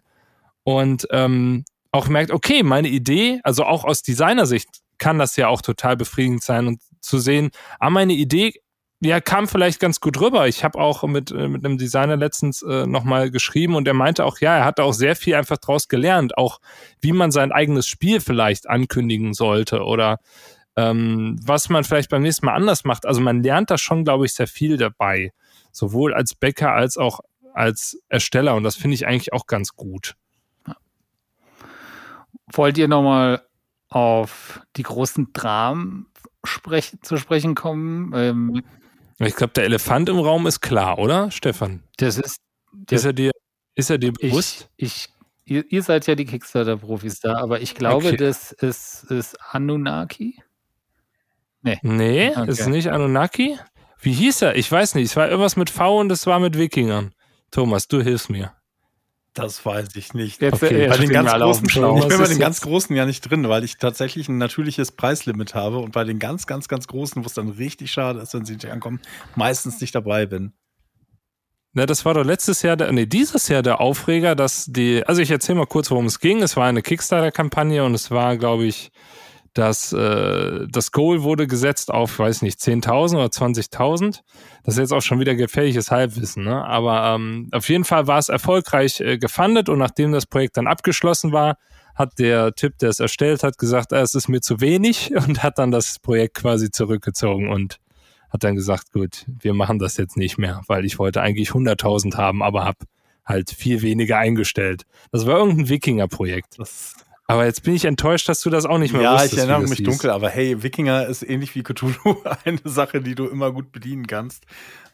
Und 0.62 1.06
ähm, 1.10 1.64
auch 1.92 2.08
merkt, 2.08 2.30
okay, 2.30 2.62
meine 2.62 2.88
Idee, 2.88 3.40
also 3.44 3.64
auch 3.64 3.84
aus 3.84 4.02
Designersicht 4.02 4.68
kann 4.98 5.18
das 5.18 5.36
ja 5.36 5.48
auch 5.48 5.62
total 5.62 5.96
befriedigend 5.96 6.42
sein 6.42 6.66
und 6.66 6.80
zu 7.00 7.18
sehen, 7.18 7.50
ah, 7.78 7.90
meine 7.90 8.12
Idee 8.12 8.54
ja, 9.00 9.20
kam 9.20 9.46
vielleicht 9.46 9.78
ganz 9.78 10.00
gut 10.00 10.20
rüber. 10.20 10.48
Ich 10.48 10.64
habe 10.64 10.78
auch 10.78 11.04
mit, 11.04 11.30
äh, 11.30 11.46
mit 11.46 11.64
einem 11.64 11.78
Designer 11.78 12.16
letztens 12.16 12.62
äh, 12.62 12.84
nochmal 12.84 13.30
geschrieben 13.30 13.76
und 13.76 13.86
er 13.86 13.94
meinte 13.94 14.24
auch, 14.24 14.40
ja, 14.40 14.56
er 14.56 14.64
hat 14.64 14.80
auch 14.80 14.92
sehr 14.92 15.14
viel 15.14 15.36
einfach 15.36 15.58
draus 15.58 15.86
gelernt, 15.86 16.36
auch 16.36 16.58
wie 17.00 17.12
man 17.12 17.30
sein 17.30 17.52
eigenes 17.52 17.86
Spiel 17.86 18.20
vielleicht 18.20 18.68
ankündigen 18.68 19.34
sollte 19.34 19.84
oder 19.84 20.18
ähm, 20.76 21.38
was 21.44 21.68
man 21.68 21.84
vielleicht 21.84 22.10
beim 22.10 22.22
nächsten 22.22 22.46
Mal 22.46 22.54
anders 22.54 22.84
macht. 22.84 23.06
Also 23.06 23.20
man 23.20 23.42
lernt 23.42 23.70
da 23.70 23.78
schon, 23.78 24.04
glaube 24.04 24.26
ich, 24.26 24.34
sehr 24.34 24.48
viel 24.48 24.76
dabei. 24.76 25.32
Sowohl 25.70 26.12
als 26.12 26.34
Bäcker 26.34 26.72
als 26.72 26.96
auch 26.96 27.20
als 27.54 28.00
Ersteller. 28.08 28.54
Und 28.56 28.64
das 28.64 28.76
finde 28.76 28.94
ich 28.94 29.06
eigentlich 29.06 29.32
auch 29.32 29.46
ganz 29.46 29.74
gut. 29.74 30.14
Wollt 32.52 32.78
ihr 32.78 32.88
nochmal 32.88 33.42
auf 33.88 34.60
die 34.76 34.82
großen 34.82 35.32
Dramen 35.32 36.06
sprech 36.44 36.96
zu 37.02 37.16
sprechen 37.16 37.54
kommen? 37.54 38.12
Ähm, 38.14 38.62
ich 39.18 39.34
glaube, 39.34 39.52
der 39.54 39.64
Elefant 39.64 40.08
im 40.08 40.18
Raum 40.18 40.46
ist 40.46 40.60
klar, 40.60 40.98
oder, 40.98 41.30
Stefan? 41.30 41.82
Das 41.96 42.18
ist. 42.18 42.40
ist, 42.90 43.04
er 43.04 43.12
dir, 43.12 43.32
ist 43.74 43.90
er 43.90 43.98
dir 43.98 44.12
bewusst? 44.12 44.70
Ich, 44.76 45.08
ich, 45.44 45.54
ihr, 45.56 45.64
ihr 45.72 45.82
seid 45.82 46.06
ja 46.06 46.14
die 46.14 46.24
Kickstarter-Profis 46.24 47.20
da, 47.20 47.38
aber 47.38 47.60
ich 47.60 47.74
glaube, 47.74 48.08
okay. 48.08 48.16
das 48.16 48.52
ist, 48.52 49.04
ist 49.10 49.36
Anunnaki. 49.52 50.40
Nee. 51.62 51.78
Nee, 51.82 52.30
okay. 52.30 52.50
ist 52.50 52.68
nicht 52.68 52.90
Anunnaki. 52.90 53.58
Wie 54.00 54.12
hieß 54.12 54.42
er? 54.42 54.56
Ich 54.56 54.70
weiß 54.70 54.94
nicht. 54.94 55.06
Es 55.06 55.16
war 55.16 55.28
irgendwas 55.28 55.56
mit 55.56 55.70
V 55.70 55.98
und 55.98 56.12
es 56.12 56.26
war 56.26 56.38
mit 56.38 56.56
Wikingern. 56.56 57.12
Thomas, 57.50 57.88
du 57.88 58.00
hilfst 58.00 58.30
mir. 58.30 58.52
Das 59.38 59.64
weiß 59.64 59.94
ich 59.94 60.14
nicht. 60.14 60.42
Jetzt, 60.42 60.54
okay. 60.54 60.86
Äh, 60.86 60.88
bei 60.88 60.96
den 60.96 61.10
ganz 61.10 61.30
großen, 61.30 61.64
ich 61.66 62.08
bin 62.08 62.18
bei 62.18 62.26
den 62.26 62.40
ganz 62.40 62.60
großen 62.60 62.96
ja 62.96 63.06
nicht 63.06 63.20
drin, 63.20 63.48
weil 63.48 63.62
ich 63.62 63.76
tatsächlich 63.76 64.28
ein 64.28 64.36
natürliches 64.36 64.90
Preislimit 64.90 65.54
habe 65.54 65.78
und 65.78 65.92
bei 65.92 66.02
den 66.02 66.18
ganz, 66.18 66.48
ganz, 66.48 66.66
ganz 66.66 66.88
großen, 66.88 67.22
wo 67.22 67.26
es 67.26 67.34
dann 67.34 67.48
richtig 67.48 67.92
schade 67.92 68.18
ist, 68.18 68.34
wenn 68.34 68.44
sie 68.44 68.54
nicht 68.54 68.66
ankommen, 68.66 69.00
meistens 69.36 69.80
nicht 69.80 69.94
dabei 69.94 70.26
bin. 70.26 70.54
Na, 71.72 71.86
das 71.86 72.04
war 72.04 72.14
doch 72.14 72.24
letztes 72.24 72.62
Jahr, 72.62 72.76
der, 72.76 72.90
nee, 72.90 73.06
dieses 73.06 73.46
Jahr 73.46 73.62
der 73.62 73.80
Aufreger, 73.80 74.34
dass 74.34 74.64
die, 74.66 75.04
also 75.06 75.22
ich 75.22 75.30
erzähle 75.30 75.58
mal 75.58 75.66
kurz, 75.66 75.88
worum 75.92 76.06
es 76.06 76.18
ging. 76.18 76.42
Es 76.42 76.56
war 76.56 76.66
eine 76.66 76.82
Kickstarter-Kampagne 76.82 77.84
und 77.84 77.94
es 77.94 78.10
war, 78.10 78.36
glaube 78.38 78.64
ich, 78.64 78.90
dass 79.54 79.92
äh, 79.92 80.66
das 80.68 80.92
Goal 80.92 81.22
wurde 81.22 81.46
gesetzt 81.46 81.90
auf, 81.90 82.18
weiß 82.18 82.42
nicht, 82.42 82.58
10.000 82.60 83.14
oder 83.16 83.26
20.000. 83.26 84.20
Das 84.64 84.74
ist 84.74 84.78
jetzt 84.78 84.92
auch 84.92 85.02
schon 85.02 85.20
wieder 85.20 85.34
gefährliches 85.34 85.90
Halbwissen, 85.90 86.44
ne? 86.44 86.64
aber 86.64 87.14
ähm, 87.14 87.48
auf 87.52 87.68
jeden 87.68 87.84
Fall 87.84 88.06
war 88.06 88.18
es 88.18 88.28
erfolgreich 88.28 89.00
äh, 89.00 89.18
gefundet 89.18 89.68
und 89.68 89.78
nachdem 89.78 90.12
das 90.12 90.26
Projekt 90.26 90.56
dann 90.56 90.66
abgeschlossen 90.66 91.32
war, 91.32 91.56
hat 91.94 92.18
der 92.18 92.54
Typ, 92.54 92.78
der 92.78 92.90
es 92.90 93.00
erstellt 93.00 93.42
hat, 93.42 93.58
gesagt, 93.58 93.92
ah, 93.92 94.00
es 94.00 94.14
ist 94.14 94.28
mir 94.28 94.40
zu 94.40 94.60
wenig 94.60 95.12
und 95.28 95.42
hat 95.42 95.58
dann 95.58 95.70
das 95.70 95.98
Projekt 95.98 96.34
quasi 96.34 96.70
zurückgezogen 96.70 97.48
und 97.48 97.78
hat 98.30 98.44
dann 98.44 98.54
gesagt, 98.54 98.92
gut, 98.92 99.24
wir 99.26 99.54
machen 99.54 99.78
das 99.78 99.96
jetzt 99.96 100.16
nicht 100.16 100.38
mehr, 100.38 100.62
weil 100.66 100.84
ich 100.84 100.98
wollte 100.98 101.22
eigentlich 101.22 101.50
100.000 101.50 102.16
haben, 102.16 102.42
aber 102.42 102.64
habe 102.64 102.78
halt 103.24 103.50
viel 103.50 103.82
weniger 103.82 104.18
eingestellt. 104.18 104.84
Das 105.12 105.26
war 105.26 105.38
irgendein 105.38 105.68
Wikinger-Projekt. 105.68 106.58
Das 106.58 106.94
aber 107.28 107.44
jetzt 107.44 107.62
bin 107.62 107.74
ich 107.74 107.84
enttäuscht, 107.84 108.26
dass 108.28 108.40
du 108.40 108.48
das 108.48 108.64
auch 108.64 108.78
nicht 108.78 108.94
mehr 108.94 109.02
ja, 109.02 109.12
wusstest. 109.12 109.34
Ja, 109.34 109.42
ich 109.44 109.48
erinnere 109.50 109.68
mich 109.68 109.82
dunkel, 109.82 110.08
aber 110.08 110.30
hey, 110.30 110.62
Wikinger 110.62 111.06
ist 111.06 111.22
ähnlich 111.22 111.54
wie 111.54 111.62
Cthulhu 111.62 112.16
eine 112.44 112.60
Sache, 112.64 113.02
die 113.02 113.14
du 113.14 113.26
immer 113.26 113.52
gut 113.52 113.70
bedienen 113.70 114.06
kannst. 114.06 114.44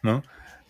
Ne? 0.03 0.22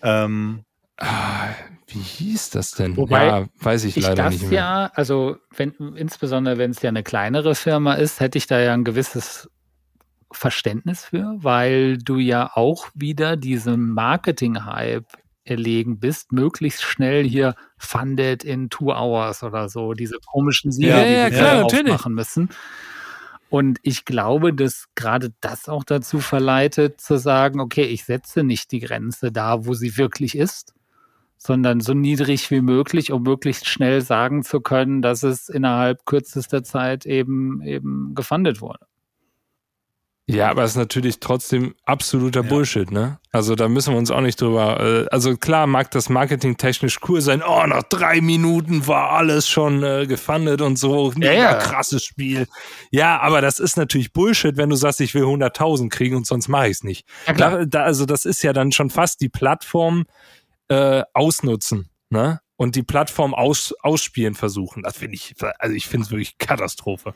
Ähm, 0.02 0.64
ah, 0.98 1.48
wie 1.86 2.00
hieß 2.00 2.50
das 2.50 2.72
denn? 2.72 2.98
Wobei 2.98 3.26
ja, 3.26 3.46
weiß 3.60 3.84
ich, 3.84 3.96
ich 3.96 4.02
leider 4.02 4.28
nicht 4.28 4.42
mehr. 4.42 4.52
Ja, 4.52 4.90
also 4.94 5.38
wenn, 5.56 5.72
insbesondere 5.96 6.58
wenn 6.58 6.70
es 6.70 6.82
ja 6.82 6.90
eine 6.90 7.02
kleinere 7.02 7.54
Firma 7.54 7.94
ist, 7.94 8.20
hätte 8.20 8.36
ich 8.36 8.46
da 8.46 8.60
ja 8.60 8.74
ein 8.74 8.84
gewisses 8.84 9.48
Verständnis 10.32 11.06
für, 11.06 11.34
weil 11.38 11.96
du 11.96 12.18
ja 12.18 12.50
auch 12.54 12.88
wieder 12.94 13.36
diesem 13.36 13.90
Marketing-Hype 13.90 15.06
erlegen 15.44 15.98
bist, 15.98 16.32
möglichst 16.32 16.82
schnell 16.82 17.24
hier 17.24 17.54
funded 17.76 18.44
in 18.44 18.70
two 18.70 18.92
hours 18.92 19.42
oder 19.42 19.68
so, 19.68 19.92
diese 19.92 20.18
komischen 20.32 20.72
Siege, 20.72 20.88
ja, 20.88 21.04
die 21.04 21.12
ja, 21.12 21.30
wir 21.30 21.30
klar, 21.30 21.64
aufmachen 21.64 22.14
müssen. 22.14 22.48
Und 23.50 23.78
ich 23.82 24.04
glaube, 24.04 24.52
dass 24.52 24.86
gerade 24.94 25.32
das 25.40 25.68
auch 25.68 25.84
dazu 25.84 26.18
verleitet, 26.18 27.00
zu 27.00 27.18
sagen, 27.18 27.60
okay, 27.60 27.84
ich 27.84 28.04
setze 28.04 28.42
nicht 28.42 28.72
die 28.72 28.80
Grenze 28.80 29.30
da, 29.30 29.64
wo 29.64 29.74
sie 29.74 29.96
wirklich 29.96 30.36
ist, 30.36 30.74
sondern 31.36 31.80
so 31.80 31.94
niedrig 31.94 32.50
wie 32.50 32.62
möglich, 32.62 33.12
um 33.12 33.22
möglichst 33.22 33.68
schnell 33.68 34.00
sagen 34.00 34.42
zu 34.42 34.60
können, 34.60 35.02
dass 35.02 35.22
es 35.22 35.48
innerhalb 35.48 36.04
kürzester 36.06 36.64
Zeit 36.64 37.06
eben, 37.06 37.62
eben 37.62 38.14
gefundet 38.14 38.60
wurde. 38.60 38.86
Ja, 40.26 40.50
aber 40.50 40.64
es 40.64 40.70
ist 40.70 40.76
natürlich 40.78 41.20
trotzdem 41.20 41.74
absoluter 41.84 42.42
ja. 42.42 42.48
Bullshit, 42.48 42.90
ne? 42.90 43.18
Also 43.30 43.54
da 43.54 43.68
müssen 43.68 43.92
wir 43.92 43.98
uns 43.98 44.10
auch 44.10 44.22
nicht 44.22 44.40
drüber. 44.40 44.80
Äh, 44.80 45.06
also 45.10 45.36
klar 45.36 45.66
mag 45.66 45.90
das 45.90 46.08
Marketing 46.08 46.56
technisch 46.56 46.98
cool 47.08 47.20
sein. 47.20 47.42
Oh, 47.46 47.66
nach 47.66 47.82
drei 47.82 48.22
Minuten 48.22 48.86
war 48.86 49.10
alles 49.10 49.46
schon 49.46 49.82
äh, 49.82 50.06
gefundet 50.06 50.62
und 50.62 50.78
so. 50.78 51.12
Ja, 51.18 51.32
ja. 51.32 51.54
krasses 51.54 52.04
Spiel. 52.04 52.46
Ja, 52.90 53.20
aber 53.20 53.42
das 53.42 53.58
ist 53.58 53.76
natürlich 53.76 54.14
Bullshit, 54.14 54.56
wenn 54.56 54.70
du 54.70 54.76
sagst, 54.76 55.02
ich 55.02 55.14
will 55.14 55.24
100.000 55.24 55.90
kriegen 55.90 56.16
und 56.16 56.26
sonst 56.26 56.48
mache 56.48 56.68
ich 56.68 56.76
es 56.78 56.84
nicht. 56.84 57.06
Ja, 57.26 57.34
da, 57.34 57.64
da, 57.66 57.82
also 57.82 58.06
das 58.06 58.24
ist 58.24 58.42
ja 58.42 58.54
dann 58.54 58.72
schon 58.72 58.88
fast 58.88 59.20
die 59.20 59.28
Plattform 59.28 60.06
äh, 60.68 61.02
ausnutzen, 61.12 61.90
ne? 62.08 62.40
Und 62.56 62.76
die 62.76 62.84
Plattform 62.84 63.34
aus, 63.34 63.74
ausspielen 63.82 64.36
versuchen. 64.36 64.84
Das 64.84 64.96
finde 64.96 65.16
ich, 65.16 65.34
also 65.58 65.74
ich 65.74 65.88
finde 65.88 66.06
es 66.06 66.10
wirklich 66.12 66.38
Katastrophe. 66.38 67.12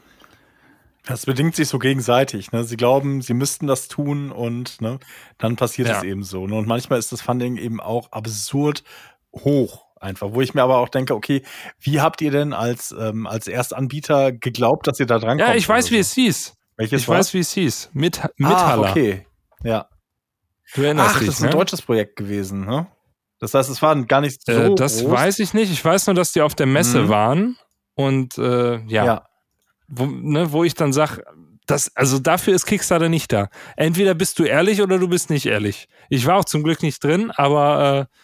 Das 1.09 1.25
bedingt 1.25 1.57
sich 1.57 1.69
so 1.69 1.79
gegenseitig. 1.79 2.53
Ne? 2.53 2.65
Sie 2.65 2.77
glauben, 2.77 3.23
sie 3.23 3.33
müssten 3.33 3.67
das 3.67 3.89
tun 3.89 4.31
und 4.31 4.81
ne, 4.83 4.99
dann 5.39 5.57
passiert 5.57 5.89
es 5.89 6.03
eben 6.03 6.23
so. 6.23 6.47
Ne? 6.47 6.55
Und 6.55 6.69
manchmal 6.69 6.99
ist 6.99 7.13
das 7.13 7.23
Funding 7.23 7.57
eben 7.57 7.81
auch 7.81 8.13
absurd 8.13 8.85
hoch 9.35 9.87
einfach, 9.97 10.29
wo 10.33 10.43
ich 10.43 10.53
mir 10.53 10.63
aber 10.63 10.79
auch 10.79 10.91
denke, 10.91 11.15
okay, 11.15 11.43
wie 11.81 12.03
habt 12.03 12.21
ihr 12.21 12.31
denn 12.31 12.53
als, 12.53 12.95
ähm, 12.97 13.27
als 13.27 13.47
Erstanbieter 13.47 14.33
geglaubt, 14.33 14.87
dass 14.87 15.01
ihr 15.01 15.07
da 15.07 15.19
dran 15.19 15.39
kommt? 15.39 15.49
Ja, 15.49 15.55
ich 15.55 15.67
weiß, 15.67 15.91
wie 15.91 15.97
es 15.97 16.13
hieß. 16.13 16.55
Welches 16.77 17.03
ich 17.03 17.09
war? 17.09 17.19
weiß, 17.19 17.33
wie 17.33 17.41
es 17.41 17.53
hieß. 17.53 17.91
Mit, 17.95 18.21
Mithaller. 18.37 18.89
Ah, 18.89 18.91
okay. 18.91 19.27
Ja. 19.65 19.89
Du 20.75 20.83
erinnerst 20.83 21.15
Ach, 21.15 21.19
dich, 21.21 21.29
das 21.29 21.37
ist 21.37 21.43
ein 21.43 21.51
ne? 21.51 21.57
deutsches 21.57 21.81
Projekt 21.81 22.17
gewesen, 22.17 22.67
ne? 22.67 22.87
Das 23.41 23.55
heißt, 23.55 23.71
es 23.71 23.81
war 23.81 23.97
gar 24.05 24.21
nicht 24.21 24.45
so 24.45 24.53
äh, 24.53 24.75
Das 24.75 25.01
groß. 25.01 25.11
weiß 25.11 25.39
ich 25.39 25.55
nicht. 25.55 25.73
Ich 25.73 25.83
weiß 25.83 26.07
nur, 26.07 26.15
dass 26.15 26.33
die 26.33 26.43
auf 26.43 26.55
der 26.55 26.67
Messe 26.67 27.03
mhm. 27.03 27.09
waren 27.09 27.59
und 27.95 28.37
äh, 28.37 28.79
ja. 28.87 29.05
ja 29.05 29.29
wo, 29.89 30.07
ne, 30.07 30.53
wo 30.53 30.65
ich 30.65 30.75
dann 30.75 30.93
sage, 30.93 31.25
das, 31.67 31.95
also 31.97 32.19
dafür 32.19 32.55
ist 32.55 32.67
Kickstarter 32.67 33.09
nicht 33.09 33.33
da. 33.33 33.49
Entweder 33.77 34.15
bist 34.15 34.39
du 34.39 34.45
ehrlich 34.45 34.81
oder 34.81 34.99
du 34.99 35.09
bist 35.09 35.29
nicht 35.31 35.47
ehrlich. 35.47 35.89
Ich 36.09 36.27
war 36.27 36.37
auch 36.37 36.45
zum 36.45 36.63
Glück 36.63 36.83
nicht 36.83 37.03
drin, 37.05 37.31
aber 37.31 38.09
äh, 38.11 38.17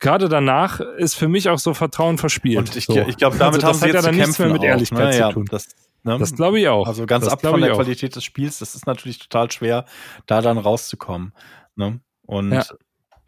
gerade 0.00 0.28
danach 0.28 0.80
ist 0.80 1.14
für 1.14 1.28
mich 1.28 1.48
auch 1.48 1.58
so 1.58 1.72
Vertrauen 1.72 2.18
verspielt. 2.18 2.58
Und 2.58 2.76
ich, 2.76 2.86
so. 2.86 2.96
ich 2.96 3.16
glaube, 3.16 3.38
damit 3.38 3.64
also 3.64 3.68
haben 3.68 3.78
sie 3.78 3.86
jetzt 3.86 3.94
ja 3.94 4.02
dann 4.02 4.16
nichts 4.16 4.38
mehr 4.38 4.48
mit 4.48 4.62
Ehrlichkeit 4.62 5.14
ne? 5.14 5.28
zu 5.28 5.32
tun. 5.32 5.46
das, 5.50 5.68
ne? 6.02 6.18
das 6.18 6.34
glaube 6.34 6.60
ich 6.60 6.68
auch. 6.68 6.86
Also 6.86 7.06
ganz 7.06 7.24
das 7.24 7.32
ab 7.32 7.40
von 7.40 7.60
der 7.60 7.72
Qualität 7.72 8.14
des 8.16 8.24
Spiels, 8.24 8.58
das 8.58 8.74
ist 8.74 8.86
natürlich 8.86 9.18
total 9.18 9.50
schwer, 9.50 9.86
da 10.26 10.42
dann 10.42 10.58
rauszukommen. 10.58 11.32
Ne? 11.76 12.00
Und 12.26 12.52
ja. 12.52 12.64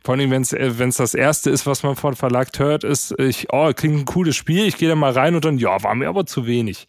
Vor 0.05 0.15
allem, 0.15 0.31
wenn 0.31 0.43
es 0.43 0.53
äh, 0.53 0.71
das 0.71 1.15
erste 1.15 1.51
ist, 1.51 1.67
was 1.67 1.83
man 1.83 1.97
von 1.97 2.15
Verlag 2.15 2.51
hört, 2.59 2.85
ist, 2.85 3.19
ich, 3.19 3.49
oh, 3.51 3.73
klingt 3.75 3.99
ein 3.99 4.05
cooles 4.05 4.37
Spiel, 4.37 4.65
ich 4.65 4.77
gehe 4.77 4.89
da 4.89 4.95
mal 4.95 5.11
rein 5.11 5.35
und 5.35 5.45
dann, 5.45 5.59
ja, 5.59 5.83
war 5.83 5.97
mir 5.97 6.09
aber 6.09 6.27
zu 6.27 6.47
wenig 6.47 6.87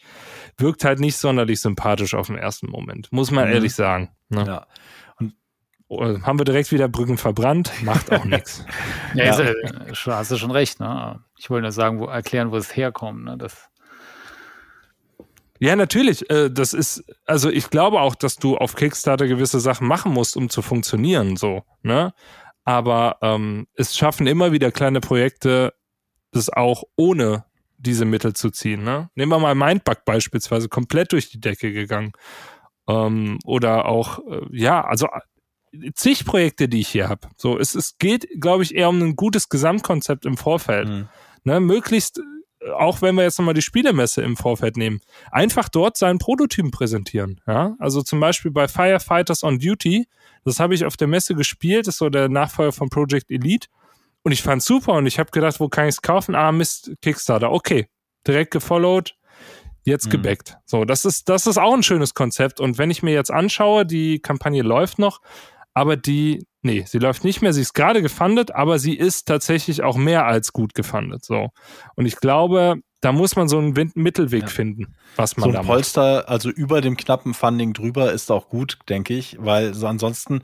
wirkt 0.58 0.84
halt 0.84 1.00
nicht 1.00 1.18
sonderlich 1.18 1.62
sympathisch 1.62 2.14
auf 2.14 2.28
den 2.28 2.38
ersten 2.38 2.70
Moment, 2.70 3.12
muss 3.12 3.32
man 3.32 3.48
mhm. 3.48 3.54
ehrlich 3.54 3.76
sagen. 3.76 4.10
Ne? 4.30 4.46
Ja. 4.46 4.68
Und 5.20 5.36
oh, 5.88 6.22
haben 6.22 6.40
wir 6.40 6.46
direkt 6.46 6.72
wieder 6.72 6.88
Brücken 6.88 7.18
verbrannt, 7.18 7.72
macht 7.84 8.12
auch 8.12 8.26
nichts. 8.26 8.66
Ja, 9.14 9.26
ja. 9.26 9.54
Ist, 9.86 10.06
hast 10.06 10.32
du 10.32 10.38
schon 10.38 10.52
recht. 10.52 10.80
Ne? 10.80 11.24
Ich 11.38 11.50
wollte 11.50 11.64
nur 11.64 11.72
sagen, 11.72 12.00
wo, 12.00 12.06
erklären, 12.06 12.52
wo 12.52 12.58
es 12.58 12.76
herkommt. 12.76 13.26
Ne? 13.26 13.38
Das 13.38 13.70
ja, 15.60 15.76
natürlich. 15.76 16.30
Äh, 16.30 16.50
das 16.52 16.74
ist, 16.74 17.04
also 17.26 17.50
ich 17.50 17.70
glaube 17.70 18.02
auch, 18.02 18.16
dass 18.16 18.36
du 18.38 18.58
auf 18.58 18.76
Kickstarter 18.76 19.28
gewisse 19.28 19.60
Sachen 19.60 19.88
machen 19.88 20.14
musst, 20.14 20.38
um 20.38 20.50
zu 20.50 20.62
funktionieren, 20.62 21.36
so, 21.36 21.64
ne? 21.82 22.14
Aber 22.64 23.18
ähm, 23.22 23.68
es 23.76 23.96
schaffen 23.96 24.28
immer 24.28 24.52
wieder 24.52 24.72
kleine 24.72 25.00
Projekte, 25.00 25.74
das 26.32 26.50
auch 26.50 26.84
ohne 26.98 27.46
diese 27.78 28.06
Mittel 28.06 28.34
zu 28.34 28.50
ziehen. 28.50 28.84
Ne? 28.84 29.10
Nehmen 29.16 29.32
wir 29.32 29.40
mal 29.40 29.56
Mindbug 29.56 30.04
beispielsweise, 30.06 30.70
komplett 30.70 31.12
durch 31.12 31.30
die 31.30 31.40
Decke 31.40 31.72
gegangen. 31.72 32.12
Ähm, 32.88 33.40
oder 33.46 33.86
auch, 33.86 34.20
äh, 34.28 34.42
ja, 34.52 34.84
also 34.84 35.08
äh, 35.74 35.92
zig 35.94 36.26
Projekte, 36.26 36.68
die 36.68 36.80
ich 36.80 36.88
hier 36.88 37.10
habe. 37.10 37.28
So, 37.38 37.58
es, 37.58 37.76
es 37.76 37.98
geht, 37.98 38.28
glaube 38.40 38.64
ich, 38.64 38.76
eher 38.76 38.90
um 38.90 39.02
ein 39.02 39.16
gutes 39.16 39.50
Gesamtkonzept 39.50 40.26
im 40.26 40.38
Vorfeld. 40.38 40.88
Mhm. 40.88 41.08
Ne? 41.44 41.60
Möglichst, 41.60 42.20
äh, 42.60 42.70
auch 42.72 43.02
wenn 43.02 43.16
wir 43.16 43.24
jetzt 43.24 43.38
nochmal 43.38 43.54
die 43.54 43.62
Spielemesse 43.62 44.22
im 44.22 44.38
Vorfeld 44.38 44.78
nehmen, 44.78 45.02
einfach 45.32 45.70
dort 45.70 45.98
seinen 45.98 46.18
Prototypen 46.18 46.72
präsentieren. 46.72 47.42
Ja? 47.46 47.76
Also 47.80 48.02
zum 48.02 48.20
Beispiel 48.20 48.52
bei 48.52 48.68
Firefighters 48.68 49.44
on 49.44 49.60
Duty, 49.60 50.08
das 50.46 50.60
habe 50.60 50.74
ich 50.74 50.86
auf 50.86 50.98
der 50.98 51.08
Messe 51.08 51.36
gespielt, 51.36 51.88
ist 51.88 51.98
so 51.98 52.10
der 52.10 52.30
Nachfolger 52.30 52.72
von 52.72 52.90
Project 52.90 53.30
Elite. 53.30 53.68
Und 54.28 54.34
ich 54.34 54.44
fand's 54.44 54.66
super 54.66 54.92
und 54.92 55.06
ich 55.06 55.20
habe 55.20 55.32
gedacht, 55.32 55.62
wo 55.62 55.70
kann 55.70 55.86
ich 55.86 55.96
es 55.96 56.02
kaufen? 56.02 56.36
Ah, 56.36 56.52
Mist, 56.52 56.92
Kickstarter. 57.02 57.50
Okay, 57.50 57.88
direkt 58.28 58.52
gefollowt, 58.52 59.16
jetzt 59.86 60.08
mhm. 60.08 60.10
gebackt. 60.10 60.58
So, 60.66 60.84
das 60.84 61.06
ist, 61.06 61.30
das 61.30 61.48
ist 61.48 61.58
auch 61.58 61.74
ein 61.74 61.82
schönes 61.82 62.14
Konzept. 62.14 62.60
Und 62.60 62.78
wenn 62.78 62.92
ich 62.92 63.02
mir 63.02 63.14
jetzt 63.14 63.32
anschaue, 63.32 63.86
die 63.86 64.20
Kampagne 64.20 64.64
läuft 64.64 65.00
noch, 65.00 65.22
aber 65.74 65.96
die, 65.96 66.46
nee, 66.62 66.84
sie 66.86 66.98
läuft 66.98 67.24
nicht 67.24 67.42
mehr, 67.42 67.54
sie 67.54 67.62
ist 67.62 67.72
gerade 67.72 68.02
gefundet, 68.02 68.54
aber 68.54 68.80
sie 68.80 68.98
ist 68.98 69.30
tatsächlich 69.30 69.82
auch 69.82 69.96
mehr 69.96 70.26
als 70.26 70.52
gut 70.52 70.74
gefundet. 70.74 71.24
So. 71.24 71.52
Und 71.96 72.06
ich 72.06 72.18
glaube, 72.18 72.82
da 73.02 73.12
muss 73.12 73.36
man 73.36 73.48
so 73.48 73.60
einen 73.60 73.92
Mittelweg 73.96 74.44
ja. 74.44 74.48
finden, 74.48 74.96
was 75.16 75.38
man 75.38 75.52
so 75.52 75.58
ein 75.58 75.64
da 75.64 75.72
Polster, 75.72 76.30
also 76.30 76.50
über 76.50 76.82
dem 76.82 76.98
knappen 76.98 77.34
Funding 77.34 77.74
drüber, 77.74 78.12
ist 78.12 78.32
auch 78.32 78.50
gut, 78.50 78.80
denke 78.90 79.14
ich, 79.14 79.38
weil 79.40 79.74
so 79.74 79.88
ansonsten 79.88 80.42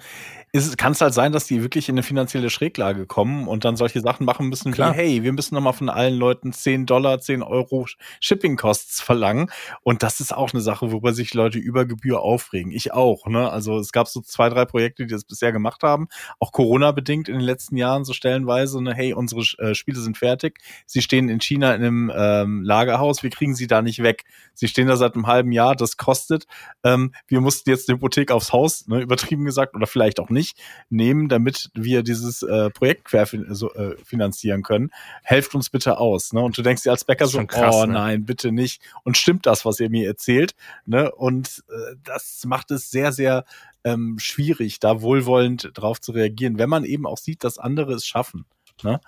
kann 0.77 0.91
es 0.91 1.01
halt 1.01 1.15
sein, 1.15 1.31
dass 1.31 1.47
die 1.47 1.63
wirklich 1.63 1.89
in 1.89 1.95
eine 1.95 2.03
finanzielle 2.03 2.51
Schräglage 2.51 3.07
kommen 3.07 3.47
und 3.47 3.65
dann 3.65 3.75
solche 3.75 4.01
Sachen 4.01 4.23
machen 4.23 4.49
müssen 4.49 4.71
Klar. 4.71 4.93
wie, 4.93 4.97
hey, 4.97 5.23
wir 5.23 5.33
müssen 5.33 5.55
nochmal 5.55 5.73
von 5.73 5.89
allen 5.89 6.13
Leuten 6.13 6.53
10 6.53 6.85
Dollar, 6.85 7.19
10 7.19 7.41
Euro 7.41 7.87
Shipping-Costs 8.19 9.01
verlangen. 9.01 9.49
Und 9.81 10.03
das 10.03 10.19
ist 10.19 10.31
auch 10.31 10.53
eine 10.53 10.61
Sache, 10.61 10.91
worüber 10.91 11.11
sich 11.13 11.33
Leute 11.33 11.57
über 11.57 11.85
Gebühr 11.85 12.21
aufregen. 12.21 12.71
Ich 12.71 12.93
auch. 12.93 13.25
Ne? 13.25 13.49
Also 13.49 13.79
es 13.79 13.91
gab 13.91 14.07
so 14.07 14.21
zwei, 14.21 14.47
drei 14.49 14.65
Projekte, 14.65 15.07
die 15.07 15.11
das 15.11 15.23
bisher 15.23 15.51
gemacht 15.51 15.81
haben, 15.81 16.07
auch 16.39 16.51
Corona-bedingt 16.51 17.29
in 17.29 17.33
den 17.33 17.43
letzten 17.43 17.75
Jahren 17.75 18.05
so 18.05 18.13
stellenweise, 18.13 18.79
ne, 18.83 18.93
hey, 18.93 19.13
unsere 19.13 19.41
äh, 19.57 19.73
Spiele 19.73 19.99
sind 20.01 20.19
fertig, 20.19 20.59
sie 20.85 21.01
stehen 21.01 21.29
in 21.29 21.41
China 21.41 21.73
in 21.73 21.83
einem 21.83 22.11
ähm, 22.43 22.63
Lagerhaus, 22.63 23.23
wir 23.23 23.29
kriegen 23.29 23.55
sie 23.55 23.67
da 23.67 23.81
nicht 23.81 24.03
weg. 24.03 24.25
Sie 24.53 24.67
stehen 24.67 24.87
da 24.87 24.97
seit 24.97 25.15
einem 25.15 25.27
halben 25.27 25.51
Jahr, 25.51 25.75
das 25.75 25.97
kostet. 25.97 26.45
Ähm, 26.83 27.13
wir 27.27 27.41
mussten 27.41 27.69
jetzt 27.69 27.89
eine 27.89 27.97
Hypothek 27.97 28.31
aufs 28.31 28.53
Haus, 28.53 28.87
ne, 28.87 29.01
übertrieben 29.01 29.45
gesagt, 29.45 29.75
oder 29.75 29.87
vielleicht 29.87 30.19
auch 30.19 30.29
nicht 30.29 30.57
nehmen, 30.89 31.29
damit 31.29 31.71
wir 31.73 32.03
dieses 32.03 32.43
äh, 32.43 32.69
Projekt 32.69 33.05
querfinanzieren 33.05 34.59
äh, 34.59 34.63
können. 34.63 34.91
Helft 35.23 35.55
uns 35.55 35.69
bitte 35.69 35.97
aus. 35.97 36.33
Ne? 36.33 36.41
Und 36.41 36.57
du 36.57 36.61
denkst 36.61 36.83
dir 36.83 36.91
als 36.91 37.05
Bäcker 37.05 37.27
so, 37.27 37.43
krass, 37.45 37.75
oh 37.75 37.85
ne? 37.85 37.93
nein, 37.93 38.25
bitte 38.25 38.51
nicht. 38.51 38.81
Und 39.03 39.17
stimmt 39.17 39.45
das, 39.45 39.65
was 39.65 39.79
ihr 39.79 39.89
mir 39.89 40.07
erzählt? 40.07 40.55
Ne? 40.85 41.11
Und 41.11 41.63
äh, 41.69 41.95
das 42.03 42.43
macht 42.45 42.71
es 42.71 42.91
sehr, 42.91 43.11
sehr 43.11 43.45
ähm, 43.83 44.17
schwierig, 44.19 44.79
da 44.79 45.01
wohlwollend 45.01 45.71
drauf 45.73 45.99
zu 45.99 46.11
reagieren, 46.11 46.57
wenn 46.57 46.69
man 46.69 46.85
eben 46.85 47.05
auch 47.05 47.17
sieht, 47.17 47.43
dass 47.43 47.57
andere 47.57 47.93
es 47.93 48.05
schaffen. 48.05 48.45
Ne? 48.81 48.99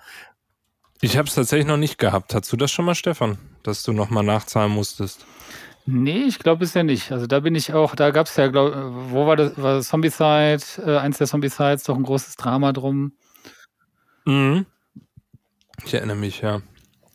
Ich 1.00 1.16
habe 1.16 1.28
es 1.28 1.34
tatsächlich 1.34 1.66
noch 1.66 1.76
nicht 1.76 1.98
gehabt. 1.98 2.34
Hast 2.34 2.52
du 2.52 2.56
das 2.56 2.70
schon 2.70 2.84
mal, 2.84 2.94
Stefan, 2.94 3.38
dass 3.62 3.82
du 3.82 3.92
nochmal 3.92 4.24
nachzahlen 4.24 4.72
musstest? 4.72 5.26
Nee, 5.84 6.24
ich 6.24 6.40
glaube 6.40 6.64
es 6.64 6.74
ja 6.74 6.82
nicht. 6.82 7.12
Also 7.12 7.26
da 7.26 7.40
bin 7.40 7.54
ich 7.54 7.72
auch, 7.72 7.94
da 7.94 8.10
gab 8.10 8.26
es 8.26 8.36
ja, 8.36 8.48
glaub, 8.48 8.74
wo 9.10 9.26
war 9.26 9.36
das, 9.36 9.56
war 9.56 9.76
das 9.76 9.88
Zombicide, 9.88 10.60
äh, 10.84 10.98
eins 10.98 11.18
der 11.18 11.28
Zombicides, 11.28 11.84
doch 11.84 11.96
ein 11.96 12.02
großes 12.02 12.34
Drama 12.36 12.72
drum. 12.72 13.12
Mhm. 14.24 14.66
Ich 15.84 15.94
erinnere 15.94 16.16
mich, 16.16 16.40
ja. 16.40 16.60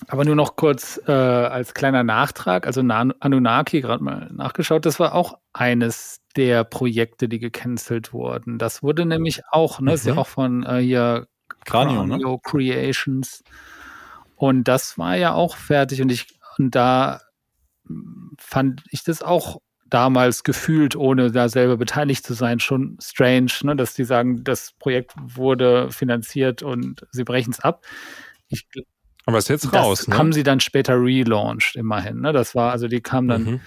Aber 0.07 0.23
nur 0.23 0.35
noch 0.35 0.55
kurz 0.55 1.01
äh, 1.05 1.11
als 1.11 1.73
kleiner 1.73 2.03
Nachtrag, 2.03 2.65
also 2.65 2.81
Anunnaki, 2.81 3.81
gerade 3.81 4.03
mal 4.03 4.29
nachgeschaut, 4.31 4.85
das 4.85 4.99
war 4.99 5.13
auch 5.13 5.37
eines 5.53 6.21
der 6.37 6.63
Projekte, 6.63 7.27
die 7.27 7.39
gecancelt 7.39 8.13
wurden. 8.13 8.57
Das 8.57 8.81
wurde 8.81 9.05
nämlich 9.05 9.41
auch, 9.51 9.79
ne, 9.79 9.91
mhm. 9.91 9.95
ist 9.95 10.05
ja 10.05 10.13
mhm. 10.13 10.19
auch 10.19 10.27
von 10.27 10.63
äh, 10.63 10.79
hier 10.79 11.27
Kranio, 11.65 12.05
ne? 12.05 12.39
Creations. 12.43 13.43
Und 14.35 14.67
das 14.67 14.97
war 14.97 15.15
ja 15.15 15.33
auch 15.33 15.55
fertig 15.55 16.01
und 16.01 16.11
ich, 16.11 16.27
und 16.57 16.75
da 16.75 17.21
fand 18.39 18.83
ich 18.89 19.03
das 19.03 19.21
auch 19.21 19.59
damals 19.91 20.43
gefühlt, 20.43 20.95
ohne 20.95 21.31
da 21.31 21.49
selber 21.49 21.77
beteiligt 21.77 22.25
zu 22.25 22.33
sein, 22.33 22.59
schon 22.59 22.97
strange, 23.01 23.51
ne? 23.63 23.75
dass 23.75 23.93
die 23.93 24.05
sagen, 24.05 24.43
das 24.43 24.71
Projekt 24.79 25.13
wurde 25.21 25.91
finanziert 25.91 26.63
und 26.63 27.05
sie 27.11 27.25
brechen 27.25 27.51
es 27.51 27.59
ab. 27.59 27.85
Ich, 28.47 28.65
Aber 29.25 29.37
ist 29.37 29.49
jetzt 29.49 29.71
raus. 29.73 30.07
Ne? 30.07 30.17
Haben 30.17 30.33
sie 30.33 30.43
dann 30.43 30.61
später 30.61 30.95
relaunched, 30.95 31.75
immerhin. 31.75 32.21
Ne? 32.21 32.31
Das 32.31 32.55
war, 32.55 32.71
also 32.71 32.87
die 32.87 33.01
kamen 33.01 33.27
dann, 33.27 33.43
mhm. 33.43 33.61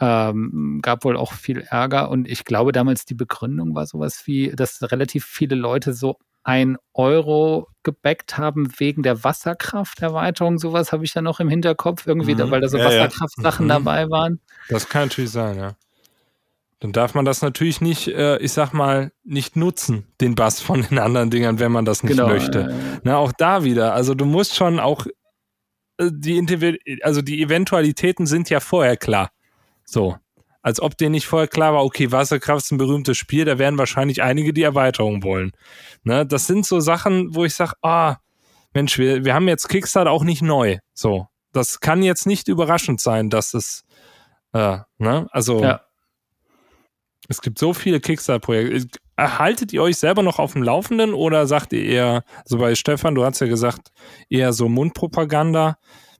ähm, 0.00 0.78
gab 0.82 1.04
wohl 1.04 1.16
auch 1.16 1.32
viel 1.32 1.62
Ärger 1.62 2.10
und 2.10 2.28
ich 2.28 2.44
glaube 2.44 2.70
damals 2.70 3.04
die 3.04 3.14
Begründung 3.14 3.74
war 3.74 3.86
sowas 3.86 4.22
wie, 4.26 4.52
dass 4.54 4.80
relativ 4.92 5.24
viele 5.24 5.56
Leute 5.56 5.92
so 5.92 6.16
ein 6.46 6.76
Euro 6.94 7.66
gebackt 7.82 8.38
haben 8.38 8.72
wegen 8.78 9.02
der 9.02 9.24
Wasserkrafterweiterung. 9.24 10.58
Sowas 10.58 10.92
habe 10.92 11.04
ich 11.04 11.12
ja 11.12 11.20
noch 11.20 11.40
im 11.40 11.48
Hinterkopf 11.48 12.06
irgendwie, 12.06 12.36
mhm. 12.36 12.50
weil 12.52 12.60
da 12.60 12.68
so 12.68 12.78
ja, 12.78 12.84
Wasserkraftsachen 12.84 13.68
ja. 13.68 13.78
mhm. 13.78 13.84
dabei 13.84 14.10
waren. 14.10 14.40
Das 14.68 14.88
kann 14.88 15.08
natürlich 15.08 15.32
sein, 15.32 15.58
ja. 15.58 15.74
Dann 16.78 16.92
darf 16.92 17.14
man 17.14 17.24
das 17.24 17.42
natürlich 17.42 17.80
nicht, 17.80 18.06
äh, 18.08 18.38
ich 18.38 18.52
sag 18.52 18.72
mal, 18.72 19.10
nicht 19.24 19.56
nutzen, 19.56 20.06
den 20.20 20.36
Bass 20.36 20.60
von 20.60 20.82
den 20.82 20.98
anderen 21.00 21.30
Dingern, 21.30 21.58
wenn 21.58 21.72
man 21.72 21.84
das 21.84 22.04
nicht 22.04 22.16
genau, 22.16 22.28
möchte. 22.28 22.70
Äh, 22.70 23.00
Na, 23.02 23.16
auch 23.16 23.32
da 23.32 23.64
wieder. 23.64 23.94
Also 23.94 24.14
du 24.14 24.24
musst 24.24 24.54
schon 24.54 24.78
auch 24.78 25.06
äh, 25.98 26.10
die, 26.12 27.00
also 27.02 27.22
die 27.22 27.42
Eventualitäten 27.42 28.26
sind 28.26 28.50
ja 28.50 28.60
vorher 28.60 28.96
klar. 28.96 29.30
So 29.84 30.16
als 30.66 30.80
ob 30.80 30.98
denen 30.98 31.12
nicht 31.12 31.28
vorher 31.28 31.46
klar 31.46 31.74
war, 31.74 31.84
okay, 31.84 32.10
Wasserkraft 32.10 32.64
ist 32.64 32.72
ein 32.72 32.76
berühmtes 32.76 33.16
Spiel, 33.16 33.44
da 33.44 33.56
werden 33.56 33.78
wahrscheinlich 33.78 34.24
einige 34.24 34.52
die 34.52 34.64
Erweiterung 34.64 35.22
wollen. 35.22 35.52
Ne, 36.02 36.26
das 36.26 36.48
sind 36.48 36.66
so 36.66 36.80
Sachen, 36.80 37.36
wo 37.36 37.44
ich 37.44 37.54
sage, 37.54 37.74
ah, 37.82 38.16
Mensch, 38.74 38.98
wir, 38.98 39.24
wir 39.24 39.32
haben 39.32 39.46
jetzt 39.46 39.68
Kickstarter 39.68 40.10
auch 40.10 40.24
nicht 40.24 40.42
neu. 40.42 40.78
So, 40.92 41.28
das 41.52 41.78
kann 41.78 42.02
jetzt 42.02 42.26
nicht 42.26 42.48
überraschend 42.48 43.00
sein, 43.00 43.30
dass 43.30 43.54
es, 43.54 43.84
äh, 44.54 44.78
ne, 44.98 45.28
also 45.30 45.62
ja. 45.62 45.82
es 47.28 47.40
gibt 47.42 47.60
so 47.60 47.72
viele 47.72 48.00
Kickstarter-Projekte. 48.00 48.98
Erhaltet 49.14 49.72
ihr 49.72 49.84
euch 49.84 49.98
selber 49.98 50.24
noch 50.24 50.40
auf 50.40 50.54
dem 50.54 50.64
Laufenden 50.64 51.14
oder 51.14 51.46
sagt 51.46 51.74
ihr 51.74 51.84
eher, 51.84 52.24
so 52.44 52.56
also 52.56 52.58
bei 52.58 52.74
Stefan, 52.74 53.14
du 53.14 53.24
hast 53.24 53.38
ja 53.38 53.46
gesagt, 53.46 53.92
eher 54.28 54.52
so 54.52 54.68
Mundpropaganda? 54.68 55.76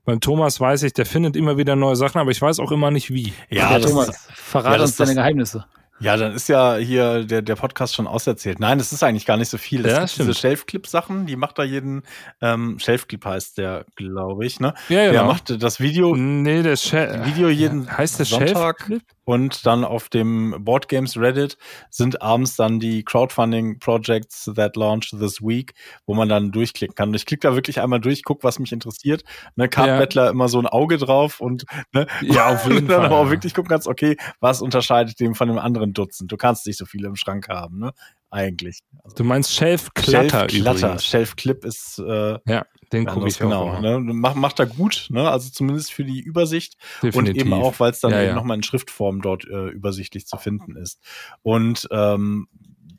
Beim 0.07 0.21
Thomas 0.21 0.61
weiß 0.61 0.83
ich, 0.83 0.93
der 0.93 1.05
findet 1.05 1.35
immer 1.35 1.57
wieder 1.57 1.75
neue 1.75 1.97
Sachen, 1.97 2.21
aber 2.21 2.31
ich 2.31 2.41
weiß 2.41 2.61
auch 2.61 2.71
immer 2.71 2.91
nicht 2.91 3.11
wie. 3.11 3.33
Ja, 3.49 3.77
Thomas, 3.77 4.29
verrate 4.35 4.77
ja, 4.77 4.81
uns 4.83 4.95
deine 4.95 5.15
Geheimnisse. 5.15 5.65
Ja, 5.99 6.15
dann 6.15 6.33
ist 6.33 6.47
ja 6.47 6.75
hier 6.75 7.23
der, 7.23 7.41
der 7.41 7.55
Podcast 7.55 7.95
schon 7.95 8.07
auserzählt. 8.07 8.59
Nein, 8.59 8.77
das 8.77 8.93
ist 8.93 9.03
eigentlich 9.03 9.25
gar 9.25 9.37
nicht 9.37 9.49
so 9.49 9.57
viel. 9.57 9.81
Das 9.83 9.91
ja, 9.91 10.07
sind 10.07 10.27
diese 10.27 10.39
Shelf-Clip-Sachen, 10.39 11.25
die 11.25 11.35
macht 11.35 11.57
da 11.57 11.63
jeden, 11.63 12.03
ähm, 12.41 12.77
Shelf-Clip 12.79 13.23
heißt 13.23 13.57
der, 13.57 13.85
glaube 13.95 14.45
ich, 14.45 14.59
ne? 14.59 14.73
Ja, 14.89 15.05
genau. 15.05 15.11
Der 15.11 15.23
macht 15.23 15.63
das 15.63 15.79
Video. 15.79 16.15
Nee, 16.15 16.61
der 16.61 16.75
Shelf 16.75 17.25
Video 17.25 17.49
jeden 17.49 17.85
ja, 17.85 17.97
heißt 17.97 18.19
der 18.19 18.25
Sonntag. 18.25 18.79
Shelf-Clip? 18.79 19.03
Und 19.27 19.65
dann 19.65 19.83
auf 19.83 20.07
dem 20.07 20.55
Board 20.59 20.87
Games 20.87 21.17
Reddit 21.17 21.57
sind 21.89 22.21
abends 22.21 22.55
dann 22.55 22.79
die 22.79 23.03
Crowdfunding 23.03 23.77
Projects 23.77 24.49
that 24.55 24.77
launch 24.77 25.09
this 25.09 25.41
week, 25.41 25.73
wo 26.05 26.13
man 26.13 26.29
dann 26.29 26.53
durchklicken 26.53 26.95
kann. 26.95 27.09
Und 27.09 27.15
ich 27.15 27.25
klicke 27.25 27.45
da 27.45 27.53
wirklich 27.53 27.81
einmal 27.81 27.99
durch, 27.99 28.23
guck, 28.23 28.45
was 28.45 28.57
mich 28.57 28.71
interessiert. 28.71 29.25
Ne, 29.57 29.67
Card 29.67 30.13
ja. 30.13 30.29
Immer 30.29 30.47
so 30.47 30.59
ein 30.59 30.65
Auge 30.65 30.97
drauf 30.97 31.41
und 31.41 31.65
ne, 31.91 32.07
ja, 32.21 32.47
auf 32.47 32.65
jeden 32.71 32.87
dann 32.87 33.01
Fall, 33.01 33.05
aber 33.07 33.17
auch 33.17 33.29
wirklich 33.29 33.53
gucken 33.53 33.67
kannst, 33.67 33.89
okay, 33.89 34.15
was 34.39 34.61
unterscheidet 34.61 35.19
dem 35.19 35.35
von 35.35 35.49
dem 35.49 35.59
anderen 35.59 35.86
Dutzend? 35.93 36.31
Du 36.31 36.37
kannst 36.37 36.65
nicht 36.67 36.77
so 36.77 36.85
viele 36.85 37.07
im 37.07 37.15
Schrank 37.15 37.49
haben, 37.49 37.79
ne? 37.79 37.93
Eigentlich. 38.29 38.79
Also, 39.03 39.15
du 39.15 39.23
meinst 39.23 39.53
Shelf 39.53 39.93
Clutter 39.93 40.49
Shelf. 40.49 41.01
Shelf 41.01 41.35
Clip 41.37 41.63
ist 41.63 41.99
äh, 41.99 42.37
ja. 42.45 42.65
Den 42.91 43.05
gucke 43.05 43.27
ich 43.27 43.37
genau. 43.37 43.71
Auch 43.71 43.81
ne? 43.81 43.99
Macht, 43.99 44.35
macht 44.35 44.59
er 44.59 44.65
gut, 44.65 45.07
ne? 45.09 45.29
Also 45.29 45.49
zumindest 45.49 45.93
für 45.93 46.03
die 46.03 46.21
Übersicht 46.21 46.77
Definitiv. 47.03 47.17
und 47.17 47.39
eben 47.39 47.53
auch, 47.53 47.79
weil 47.79 47.91
es 47.91 47.99
dann 47.99 48.11
ja, 48.11 48.21
eben 48.21 48.29
ja. 48.29 48.35
nochmal 48.35 48.57
in 48.57 48.63
Schriftform 48.63 49.21
dort 49.21 49.45
äh, 49.45 49.67
übersichtlich 49.69 50.25
zu 50.25 50.37
finden 50.37 50.75
ist. 50.75 50.99
Und 51.41 51.87
ähm, 51.91 52.47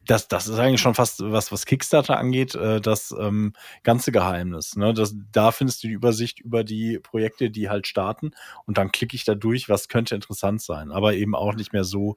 das, 0.09 0.26
das 0.26 0.48
ist 0.48 0.59
eigentlich 0.59 0.80
schon 0.80 0.94
fast 0.94 1.20
was, 1.22 1.52
was 1.52 1.66
Kickstarter 1.66 2.18
angeht, 2.18 2.54
äh, 2.54 2.80
das 2.80 3.14
ähm, 3.18 3.52
ganze 3.84 4.11
Geheimnis. 4.11 4.74
Ne? 4.74 4.94
Das, 4.94 5.14
da 5.32 5.52
findest 5.52 5.84
du 5.84 5.88
die 5.88 5.94
Übersicht 5.94 6.40
über 6.40 6.64
die 6.64 6.98
Projekte, 6.98 7.50
die 7.50 7.68
halt 7.68 7.86
starten 7.86 8.30
und 8.64 8.78
dann 8.78 8.90
klicke 8.90 9.14
ich 9.14 9.24
da 9.24 9.34
durch, 9.34 9.68
was 9.68 9.88
könnte 9.88 10.14
interessant 10.14 10.62
sein, 10.62 10.90
aber 10.92 11.12
eben 11.14 11.34
auch 11.34 11.54
nicht 11.54 11.74
mehr 11.74 11.84
so 11.84 12.16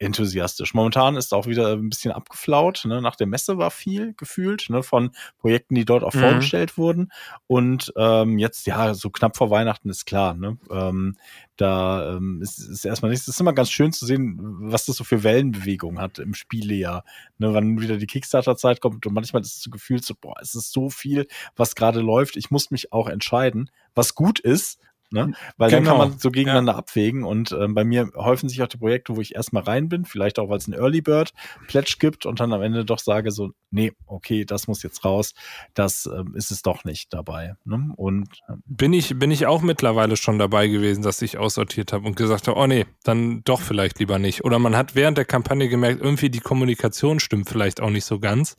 enthusiastisch. 0.00 0.74
Momentan 0.74 1.16
ist 1.16 1.32
auch 1.32 1.46
wieder 1.46 1.72
ein 1.72 1.90
bisschen 1.90 2.12
abgeflaut. 2.12 2.84
Ne? 2.84 3.00
Nach 3.02 3.16
der 3.16 3.26
Messe 3.26 3.58
war 3.58 3.70
viel 3.70 4.14
gefühlt 4.14 4.68
ne? 4.68 4.82
von 4.82 5.10
Projekten, 5.38 5.74
die 5.74 5.84
dort 5.84 6.04
auch 6.04 6.14
mhm. 6.14 6.20
vorgestellt 6.20 6.78
wurden. 6.78 7.10
Und 7.46 7.92
ähm, 7.96 8.38
jetzt, 8.38 8.66
ja, 8.66 8.94
so 8.94 9.10
knapp 9.10 9.36
vor 9.36 9.50
Weihnachten 9.50 9.90
ist 9.90 10.06
klar. 10.06 10.34
Ne? 10.34 10.56
Ähm, 10.70 11.16
da 11.58 12.14
ähm, 12.14 12.40
ist, 12.40 12.58
ist 12.58 12.84
erstmal 12.84 13.10
nichts. 13.10 13.26
Es 13.28 13.34
ist 13.34 13.40
immer 13.40 13.52
ganz 13.52 13.70
schön 13.70 13.92
zu 13.92 14.06
sehen, 14.06 14.38
was 14.40 14.86
das 14.86 14.96
so 14.96 15.04
für 15.04 15.24
Wellenbewegungen 15.24 16.00
hat 16.00 16.18
im 16.18 16.32
Spielejahr. 16.34 17.04
Ne? 17.38 17.52
Wann 17.52 17.80
wieder 17.80 17.96
die 17.96 18.06
Kickstarter-Zeit 18.06 18.80
kommt 18.80 19.04
und 19.04 19.12
manchmal 19.12 19.42
ist 19.42 19.56
es 19.56 19.62
so 19.62 19.70
gefühlt 19.70 20.04
so, 20.04 20.14
boah, 20.18 20.36
es 20.40 20.54
ist 20.54 20.72
so 20.72 20.88
viel, 20.88 21.26
was 21.56 21.74
gerade 21.74 22.00
läuft. 22.00 22.36
Ich 22.36 22.50
muss 22.50 22.70
mich 22.70 22.92
auch 22.92 23.08
entscheiden, 23.08 23.70
was 23.94 24.14
gut 24.14 24.38
ist, 24.38 24.78
Ne? 25.10 25.32
Weil 25.56 25.70
genau. 25.70 25.70
dann 25.70 25.70
kann 25.70 25.82
genau. 25.84 25.96
man 25.98 26.18
so 26.18 26.30
gegeneinander 26.30 26.72
ja. 26.72 26.78
abwägen 26.78 27.24
und 27.24 27.52
ähm, 27.52 27.74
bei 27.74 27.84
mir 27.84 28.10
häufen 28.14 28.48
sich 28.48 28.62
auch 28.62 28.68
die 28.68 28.76
Projekte, 28.76 29.16
wo 29.16 29.20
ich 29.20 29.34
erstmal 29.34 29.62
rein 29.62 29.88
bin, 29.88 30.04
vielleicht 30.04 30.38
auch, 30.38 30.48
weil 30.48 30.58
es 30.58 30.68
ein 30.68 30.74
Early 30.74 31.00
Bird 31.00 31.32
Pledge 31.66 31.96
gibt 31.98 32.26
und 32.26 32.40
dann 32.40 32.52
am 32.52 32.62
Ende 32.62 32.84
doch 32.84 32.98
sage 32.98 33.30
so, 33.30 33.52
nee, 33.70 33.92
okay, 34.06 34.44
das 34.44 34.68
muss 34.68 34.82
jetzt 34.82 35.04
raus, 35.04 35.34
das 35.74 36.06
ähm, 36.06 36.34
ist 36.34 36.50
es 36.50 36.62
doch 36.62 36.84
nicht 36.84 37.12
dabei. 37.14 37.54
Ne? 37.64 37.92
Und 37.96 38.28
ähm, 38.48 38.62
bin 38.66 38.92
ich 38.92 39.18
bin 39.18 39.30
ich 39.30 39.46
auch 39.46 39.62
mittlerweile 39.62 40.16
schon 40.16 40.38
dabei 40.38 40.68
gewesen, 40.68 41.02
dass 41.02 41.22
ich 41.22 41.38
aussortiert 41.38 41.92
habe 41.92 42.06
und 42.06 42.16
gesagt 42.16 42.48
habe, 42.48 42.58
oh 42.58 42.66
nee, 42.66 42.86
dann 43.02 43.42
doch 43.44 43.60
vielleicht 43.60 43.98
lieber 43.98 44.18
nicht. 44.18 44.44
Oder 44.44 44.58
man 44.58 44.76
hat 44.76 44.94
während 44.94 45.16
der 45.16 45.24
Kampagne 45.24 45.68
gemerkt, 45.68 46.02
irgendwie 46.02 46.30
die 46.30 46.40
Kommunikation 46.40 47.20
stimmt 47.20 47.48
vielleicht 47.48 47.80
auch 47.80 47.90
nicht 47.90 48.04
so 48.04 48.18
ganz 48.18 48.56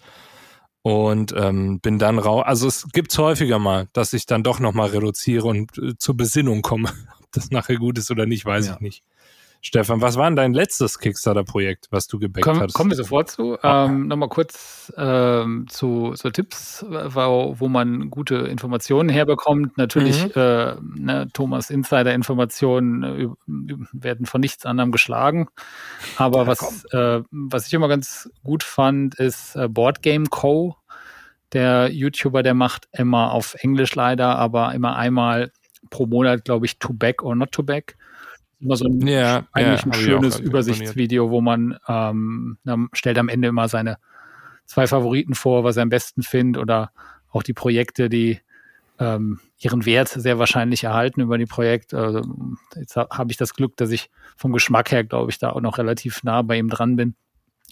und 0.81 1.33
ähm, 1.35 1.79
bin 1.79 1.99
dann 1.99 2.19
raus. 2.19 2.43
Also 2.45 2.67
es 2.67 2.87
gibt 2.93 3.17
häufiger 3.17 3.59
mal, 3.59 3.87
dass 3.93 4.13
ich 4.13 4.25
dann 4.25 4.43
doch 4.43 4.59
nochmal 4.59 4.89
reduziere 4.89 5.47
und 5.47 5.77
äh, 5.77 5.97
zur 5.97 6.15
Besinnung 6.15 6.61
komme. 6.61 6.89
Ob 7.19 7.31
das 7.31 7.51
nachher 7.51 7.77
gut 7.77 7.97
ist 7.97 8.11
oder 8.11 8.25
nicht, 8.25 8.45
weiß 8.45 8.67
ja. 8.67 8.73
ich 8.75 8.79
nicht. 8.79 9.03
Stefan, 9.61 10.01
was 10.01 10.15
war 10.15 10.25
denn 10.29 10.37
dein 10.37 10.53
letztes 10.53 10.99
Kickstarter-Projekt, 10.99 11.87
was 11.91 12.07
du 12.07 12.17
gebackt 12.17 12.45
Komm, 12.45 12.59
hast? 12.61 12.73
Kommen 12.73 12.91
wir 12.91 12.95
sofort 12.95 13.29
zu. 13.29 13.57
Ähm, 13.61 14.07
Nochmal 14.07 14.29
kurz 14.29 14.93
ähm, 14.95 15.65
zu 15.67 16.13
so 16.15 16.29
Tipps, 16.29 16.85
wo, 16.87 17.55
wo 17.59 17.67
man 17.67 18.09
gute 18.09 18.35
Informationen 18.37 19.09
herbekommt. 19.09 19.77
Natürlich, 19.77 20.23
Mhm. 20.23 20.31
äh, 20.41 20.75
ne, 20.81 21.27
Thomas 21.33 21.69
Insider-Informationen 21.69 23.03
äh, 23.03 23.27
werden 23.91 24.25
von 24.25 24.39
nichts 24.39 24.65
anderem 24.65 24.91
geschlagen. 24.91 25.49
Aber 26.15 26.47
was, 26.47 26.85
äh, 26.91 27.21
was 27.31 27.67
ich 27.67 27.73
immer 27.73 27.89
ganz 27.89 28.29
gut 28.43 28.63
fand, 28.63 29.15
ist 29.15 29.55
äh, 29.57 29.67
Boardgame 29.67 30.27
Co. 30.29 30.77
Der 31.51 31.91
YouTuber, 31.91 32.43
der 32.43 32.53
macht 32.53 32.87
immer 32.91 33.31
auf 33.33 33.55
Englisch 33.55 33.95
leider, 33.95 34.37
aber 34.37 34.73
immer 34.73 34.95
einmal 34.95 35.51
pro 35.89 36.05
Monat, 36.05 36.45
glaube 36.45 36.65
ich, 36.65 36.79
to 36.79 36.93
back 36.93 37.23
or 37.23 37.35
not 37.35 37.51
to 37.51 37.63
back. 37.63 37.97
Immer 38.59 38.75
so 38.75 38.85
ein 38.85 39.05
Ja, 39.07 39.47
eigentlich 39.53 39.81
ja, 39.81 39.91
ein 39.91 39.93
schönes 39.93 40.39
Übersichtsvideo, 40.39 41.29
wo 41.29 41.41
man 41.41 41.77
ähm, 41.87 42.57
stellt 42.93 43.17
am 43.17 43.29
Ende 43.29 43.47
immer 43.47 43.67
seine 43.67 43.97
zwei 44.65 44.85
Favoriten 44.87 45.33
vor, 45.33 45.63
was 45.63 45.77
er 45.77 45.83
am 45.83 45.89
besten 45.89 46.21
findet 46.23 46.61
oder 46.61 46.91
auch 47.31 47.43
die 47.43 47.53
Projekte, 47.53 48.09
die 48.09 48.39
ähm, 48.99 49.39
ihren 49.59 49.85
Wert 49.85 50.09
sehr 50.09 50.39
wahrscheinlich 50.39 50.83
erhalten 50.83 51.21
über 51.21 51.37
die 51.37 51.45
Projekte. 51.45 51.97
Also, 51.97 52.21
jetzt 52.75 52.95
ha- 52.95 53.07
habe 53.11 53.31
ich 53.31 53.37
das 53.37 53.53
Glück, 53.53 53.77
dass 53.77 53.91
ich 53.91 54.09
vom 54.35 54.51
Geschmack 54.51 54.91
her, 54.91 55.03
glaube 55.03 55.31
ich, 55.31 55.39
da 55.39 55.51
auch 55.51 55.61
noch 55.61 55.77
relativ 55.77 56.23
nah 56.23 56.41
bei 56.41 56.57
ihm 56.57 56.69
dran 56.69 56.95
bin. 56.97 57.15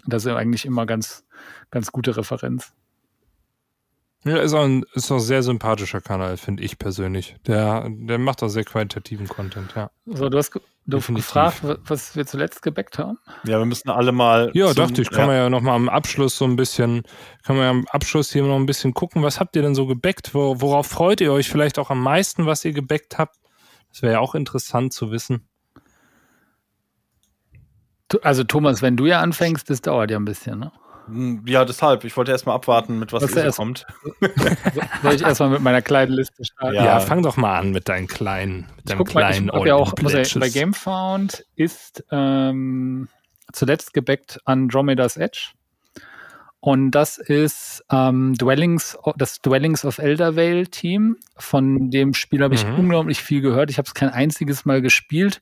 Das 0.06 0.26
ist 0.26 0.32
eigentlich 0.32 0.66
immer 0.66 0.86
ganz, 0.86 1.26
ganz 1.70 1.92
gute 1.92 2.16
Referenz. 2.16 2.74
Ja, 4.28 4.38
ist 4.38 4.53
auch 4.53 4.63
ein, 4.63 4.84
ist 4.93 5.11
auch 5.11 5.15
ein 5.15 5.21
sehr 5.21 5.41
sympathischer 5.43 6.01
Kanal, 6.01 6.38
finde 6.38 6.63
ich 6.63 6.78
persönlich. 6.78 7.36
Der, 7.47 7.88
der 7.89 8.17
macht 8.17 8.43
auch 8.43 8.49
sehr 8.49 8.63
qualitativen 8.65 9.28
Content, 9.28 9.73
ja. 9.75 9.89
So, 10.05 10.30
du 10.30 10.38
hast 10.38 10.51
ge- 10.51 10.61
du 10.86 10.99
gefragt, 10.99 11.63
wa- 11.63 11.78
was 11.86 12.15
wir 12.15 12.25
zuletzt 12.25 12.61
gebackt 12.61 12.99
haben. 12.99 13.17
Ja, 13.45 13.57
wir 13.59 13.65
müssen 13.65 13.89
alle 13.89 14.11
mal. 14.11 14.51
Ja, 14.53 14.67
zum- 14.67 14.75
dachte 14.75 15.01
ich, 15.01 15.09
kann 15.09 15.28
man 15.28 15.36
ja 15.36 15.49
nochmal 15.49 15.75
am 15.75 15.89
Abschluss 15.89 16.38
so 16.38 16.45
ein 16.45 16.55
bisschen, 16.55 17.03
kann 17.43 17.55
man 17.55 17.63
ja 17.65 17.69
am 17.71 17.86
Abschluss 17.89 18.32
hier 18.32 18.43
noch 18.43 18.55
ein 18.57 18.65
bisschen 18.65 18.93
gucken, 18.93 19.23
was 19.23 19.39
habt 19.39 19.55
ihr 19.55 19.61
denn 19.61 19.75
so 19.75 19.86
gebackt? 19.88 20.34
Wo, 20.34 20.59
worauf 20.61 20.88
freut 20.88 21.21
ihr 21.21 21.32
euch 21.32 21.49
vielleicht 21.49 21.80
auch 21.80 21.89
am 21.89 22.01
meisten, 22.01 22.45
was 22.45 22.63
ihr 22.65 22.73
gebackt 22.73 23.17
habt? 23.17 23.36
Das 23.89 24.01
wäre 24.01 24.13
ja 24.13 24.19
auch 24.19 24.36
interessant 24.36 24.93
zu 24.93 25.11
wissen. 25.11 25.47
Also 28.21 28.43
Thomas, 28.45 28.82
wenn 28.82 28.95
du 28.95 29.05
ja 29.05 29.19
anfängst, 29.19 29.69
das 29.69 29.82
dauert 29.82 30.11
ja 30.11 30.17
ein 30.17 30.25
bisschen. 30.25 30.59
Ne? 30.59 30.71
Hm, 31.08 31.43
Ja, 31.47 31.66
deshalb. 31.66 32.03
Ich 32.03 32.16
wollte 32.18 32.32
erst 32.32 32.45
mal 32.45 32.53
abwarten, 32.53 32.99
mit 32.99 33.12
was 33.14 33.24
Was 33.24 33.36
ihr 33.36 33.51
so 33.51 33.58
kommt. 33.58 33.86
So- 34.03 34.12
Soll 35.03 35.14
ich 35.16 35.22
erstmal 35.24 35.49
mit 35.49 35.62
meiner 35.62 35.82
kleinen 35.82 36.12
Liste 36.14 36.43
starten? 36.45 36.76
Ja. 36.76 36.86
Ja, 36.86 36.99
fang 36.99 37.24
doch 37.24 37.38
mal 37.38 37.58
an 37.60 37.72
mit 37.72 37.88
deinen 37.89 38.08
kleinen, 38.08 38.62
mit 38.62 38.68
Ich 38.80 38.84
deinem 38.86 38.97
guck 38.99 39.14
mal, 39.14 39.22
ich 39.22 39.38
kleinen 39.38 39.51
hab 39.51 39.66
ja 39.66 39.76
auch, 39.76 39.93
muss 40.01 40.12
ja, 40.14 40.20
Pledges. 40.20 40.39
bei 40.39 40.49
GameFound 40.49 41.45
ist 41.55 42.03
ähm, 42.12 43.08
zuletzt 43.53 43.93
gebackt 43.93 44.39
Andromeda's 44.45 45.18
Edge. 45.18 45.51
Und 46.60 46.91
das 46.91 47.18
ist 47.20 47.84
ähm, 47.91 48.34
Dwellings, 48.34 48.97
das 49.18 49.41
Dwellings 49.41 49.86
of 49.86 49.99
Eldervale 49.99 50.68
Team. 50.68 51.18
Von 51.38 51.91
dem 51.91 52.14
Spiel 52.14 52.43
habe 52.43 52.55
ich 52.55 52.66
Mhm. 52.66 52.80
unglaublich 52.80 53.22
viel 53.22 53.41
gehört. 53.41 53.70
Ich 53.70 53.78
habe 53.78 53.86
es 53.88 53.93
kein 53.93 54.10
einziges 54.10 54.66
Mal 54.66 54.82
gespielt. 54.82 55.41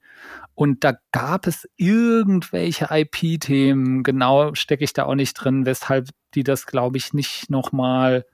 Und 0.55 0.83
da 0.83 0.93
gab 1.11 1.47
es 1.47 1.67
irgendwelche 1.77 2.87
IP-Themen. 2.91 4.03
Genau 4.03 4.53
stecke 4.55 4.83
ich 4.83 4.93
da 4.93 5.05
auch 5.05 5.15
nicht 5.15 5.33
drin, 5.35 5.65
weshalb 5.65 6.09
die 6.33 6.43
das, 6.43 6.65
glaube 6.65 6.97
ich, 6.97 7.13
nicht 7.13 7.49
nochmal 7.49 8.25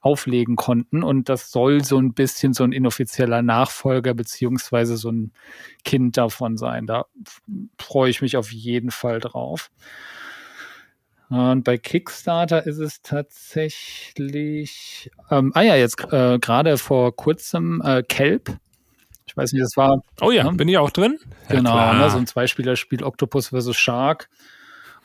auflegen 0.00 0.54
konnten. 0.54 1.02
Und 1.02 1.28
das 1.28 1.50
soll 1.50 1.82
so 1.84 1.98
ein 1.98 2.14
bisschen 2.14 2.52
so 2.54 2.62
ein 2.62 2.70
inoffizieller 2.72 3.42
Nachfolger 3.42 4.14
beziehungsweise 4.14 4.96
so 4.96 5.10
ein 5.10 5.32
Kind 5.84 6.16
davon 6.16 6.56
sein. 6.56 6.86
Da 6.86 7.06
freue 7.80 8.10
ich 8.10 8.22
mich 8.22 8.36
auf 8.36 8.52
jeden 8.52 8.92
Fall 8.92 9.18
drauf. 9.18 9.70
Und 11.30 11.64
bei 11.64 11.76
Kickstarter 11.76 12.66
ist 12.66 12.78
es 12.78 13.02
tatsächlich, 13.02 15.10
ähm, 15.30 15.52
ah 15.54 15.62
ja, 15.62 15.76
jetzt 15.76 16.00
äh, 16.12 16.38
gerade 16.38 16.78
vor 16.78 17.14
kurzem 17.14 17.82
äh, 17.84 18.02
Kelp. 18.02 18.56
Ich 19.26 19.36
weiß 19.36 19.52
nicht, 19.52 19.62
das 19.62 19.76
war 19.76 20.02
Oh 20.22 20.30
ja, 20.30 20.44
Ja. 20.44 20.50
bin 20.52 20.68
ich 20.68 20.78
auch 20.78 20.90
drin? 20.90 21.18
Ja, 21.48 21.56
genau 21.56 21.72
klar. 21.72 21.94
ne, 21.98 22.10
so 22.10 22.16
ein 22.18 22.26
Zweispielerspiel 22.26 23.02
Octopus 23.04 23.48
vs. 23.48 23.76
Shark. 23.76 24.28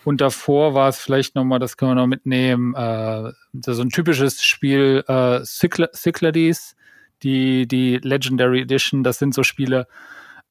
Und 0.06 0.22
davor 0.22 0.74
war 0.74 0.90
es 0.90 1.00
vielleicht 1.00 1.36
nochmal, 1.36 1.60
das 1.60 1.78
können 1.78 1.92
wir 1.92 1.96
noch 1.96 2.08
mitnehmen, 2.08 2.74
äh, 2.76 3.32
so 3.66 3.82
ein 3.82 3.90
typisches 3.90 4.44
Spiel 4.44 5.04
äh, 5.08 5.42
Cycl 5.46 5.90
Cyclades, 5.94 6.76
die, 7.24 7.68
die 7.68 7.98
Legendary 7.98 8.62
Edition. 8.62 9.04
Das 9.04 9.20
sind 9.20 9.34
so 9.34 9.44
Spiele, 9.44 9.88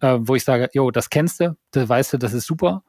äh, 0.00 0.16
wo 0.20 0.34
ich 0.34 0.44
sage, 0.44 0.70
jo, 0.72 0.90
das 0.90 1.10
kennst 1.10 1.40
du, 1.40 1.56
das 1.70 1.88
weißt 1.88 2.14
du, 2.14 2.18
das 2.18 2.32
ist 2.32 2.46
super. 2.46 2.82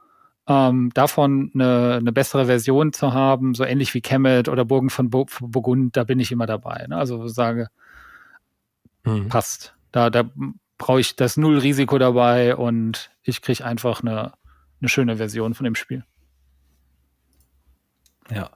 Ähm, 0.48 0.92
davon 0.94 1.52
eine, 1.54 1.96
eine 2.00 2.12
bessere 2.12 2.48
Version 2.48 2.92
zu 2.92 3.14
haben, 3.14 3.56
so 3.56 3.64
ähnlich 3.64 3.94
wie 3.94 4.02
Kemet 4.02 4.50
oder 4.50 4.66
Burgen 4.66 4.90
von 4.90 5.10
Bur 5.10 5.26
Burgund, 5.40 5.96
da 5.96 6.04
bin 6.04 6.20
ich 6.20 6.32
immer 6.32 6.46
dabei. 6.46 6.86
Ne? 6.90 6.98
Also 6.98 7.28
sage, 7.28 7.70
Hm. 9.06 9.30
passt. 9.30 9.76
Da, 9.92 10.10
da 10.10 10.30
brauche 10.78 11.00
ich 11.00 11.16
das 11.16 11.38
Null 11.38 11.60
Risiko 11.60 11.98
dabei 11.98 12.56
und 12.56 13.12
ich 13.22 13.42
kriege 13.42 13.64
einfach 13.66 14.02
eine, 14.02 14.34
eine 14.82 14.90
schöne 14.90 15.18
Version 15.18 15.54
von 15.54 15.66
dem 15.66 15.76
Spiel. 15.76 16.04
Ja. 18.32 18.50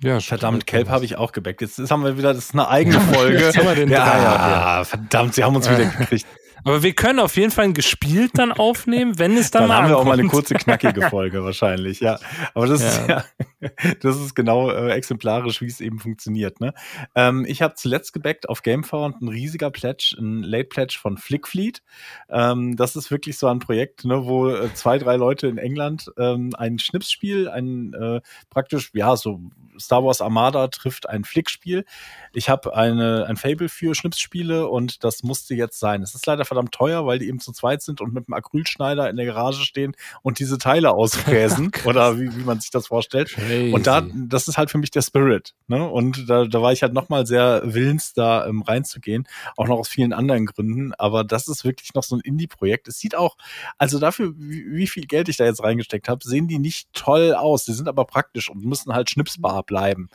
Ja, 0.00 0.20
Verdammt, 0.20 0.66
Kelp 0.68 0.88
habe 0.90 1.04
ich 1.04 1.16
auch 1.16 1.32
gebackt. 1.32 1.60
Jetzt 1.60 1.90
haben 1.90 2.04
wir 2.04 2.16
wieder, 2.16 2.32
das 2.32 2.44
ist 2.44 2.54
eine 2.54 2.68
eigene 2.68 3.00
Folge. 3.00 3.40
Jetzt 3.40 3.58
haben 3.58 3.66
wir 3.66 3.74
den 3.74 3.90
ja, 3.90 4.04
Dreier, 4.04 4.84
verdammt, 4.84 5.34
sie 5.34 5.42
haben 5.42 5.56
uns 5.56 5.68
wieder 5.68 5.86
gekriegt. 5.86 6.24
Aber 6.64 6.82
wir 6.82 6.92
können 6.92 7.20
auf 7.20 7.36
jeden 7.36 7.50
Fall 7.50 7.64
ein 7.64 7.74
gespielt 7.74 8.32
dann 8.34 8.52
aufnehmen, 8.52 9.18
wenn 9.18 9.36
es 9.36 9.50
dann, 9.50 9.62
Dann 9.62 9.68
mal 9.68 9.76
haben 9.76 9.88
wir 9.88 9.98
auch 9.98 10.04
mal 10.04 10.18
eine 10.18 10.28
kurze, 10.28 10.54
knackige 10.54 11.02
Folge 11.10 11.44
wahrscheinlich, 11.44 12.00
ja. 12.00 12.18
Aber 12.54 12.66
das 12.66 12.82
ist 12.82 13.08
ja, 13.08 13.24
das 14.00 14.16
ist 14.16 14.34
genau 14.34 14.70
äh, 14.70 14.90
exemplarisch, 14.90 15.60
wie 15.60 15.66
es 15.66 15.80
eben 15.80 15.98
funktioniert. 15.98 16.60
Ne? 16.60 16.74
Ähm, 17.14 17.44
ich 17.48 17.62
habe 17.62 17.74
zuletzt 17.74 18.12
gebackt 18.12 18.48
auf 18.48 18.62
Gamefound 18.62 19.20
ein 19.20 19.28
riesiger 19.28 19.70
Pledge, 19.70 20.16
ein 20.18 20.42
Late 20.42 20.68
Pledge 20.68 20.98
von 21.00 21.18
Flickfleet. 21.18 21.82
Ähm, 22.28 22.76
das 22.76 22.96
ist 22.96 23.10
wirklich 23.10 23.38
so 23.38 23.46
ein 23.46 23.58
Projekt, 23.58 24.04
ne, 24.04 24.26
wo 24.26 24.48
äh, 24.48 24.72
zwei, 24.74 24.98
drei 24.98 25.16
Leute 25.16 25.46
in 25.46 25.58
England 25.58 26.10
ähm, 26.18 26.50
ein 26.56 26.78
Schnipsspiel, 26.78 27.48
ein 27.48 27.94
äh, 27.94 28.20
praktisch, 28.50 28.90
ja, 28.94 29.16
so 29.16 29.40
Star 29.80 30.04
Wars 30.04 30.20
Armada 30.20 30.68
trifft 30.68 31.08
ein 31.08 31.24
Flickspiel. 31.24 31.84
Ich 32.32 32.48
habe 32.48 32.74
eine 32.74 33.26
ein 33.26 33.36
Fable 33.36 33.68
für 33.68 33.94
Schnipsspiele 33.94 34.68
und 34.68 35.04
das 35.04 35.22
musste 35.22 35.54
jetzt 35.54 35.78
sein. 35.78 36.02
Es 36.02 36.14
ist 36.14 36.26
leider 36.26 36.44
verdammt 36.48 36.72
teuer, 36.72 37.06
weil 37.06 37.18
die 37.18 37.28
eben 37.28 37.38
zu 37.38 37.52
zweit 37.52 37.82
sind 37.82 38.00
und 38.00 38.12
mit 38.12 38.26
einem 38.26 38.34
Acrylschneider 38.34 39.08
in 39.08 39.16
der 39.16 39.26
Garage 39.26 39.62
stehen 39.62 39.94
und 40.22 40.38
diese 40.38 40.58
Teile 40.58 40.92
ausfräsen 40.92 41.70
oder 41.84 42.18
wie, 42.18 42.34
wie 42.36 42.42
man 42.42 42.60
sich 42.60 42.70
das 42.70 42.88
vorstellt. 42.88 43.30
Crazy. 43.30 43.72
Und 43.72 43.86
da, 43.86 44.04
das 44.14 44.48
ist 44.48 44.58
halt 44.58 44.70
für 44.70 44.78
mich 44.78 44.90
der 44.90 45.02
Spirit. 45.02 45.54
Ne? 45.68 45.88
Und 45.88 46.28
da, 46.28 46.44
da 46.44 46.62
war 46.62 46.72
ich 46.72 46.82
halt 46.82 46.92
nochmal 46.92 47.26
sehr 47.26 47.62
willens, 47.64 48.12
da 48.12 48.46
ähm, 48.46 48.62
reinzugehen. 48.62 49.28
Auch 49.56 49.68
noch 49.68 49.78
aus 49.78 49.88
vielen 49.88 50.12
anderen 50.12 50.46
Gründen. 50.46 50.92
Aber 50.94 51.24
das 51.24 51.46
ist 51.48 51.64
wirklich 51.64 51.94
noch 51.94 52.02
so 52.02 52.16
ein 52.16 52.20
Indie-Projekt. 52.20 52.88
Es 52.88 52.98
sieht 52.98 53.14
auch, 53.14 53.36
also 53.76 53.98
dafür, 53.98 54.34
wie, 54.36 54.64
wie 54.72 54.86
viel 54.86 55.06
Geld 55.06 55.28
ich 55.28 55.36
da 55.36 55.44
jetzt 55.44 55.62
reingesteckt 55.62 56.08
habe, 56.08 56.26
sehen 56.26 56.48
die 56.48 56.58
nicht 56.58 56.88
toll 56.92 57.34
aus. 57.34 57.64
Die 57.64 57.72
sind 57.72 57.88
aber 57.88 58.04
praktisch 58.04 58.50
und 58.50 58.64
müssen 58.64 58.92
halt 58.92 59.10
schnipsbar 59.10 59.62
bleiben. 59.62 60.08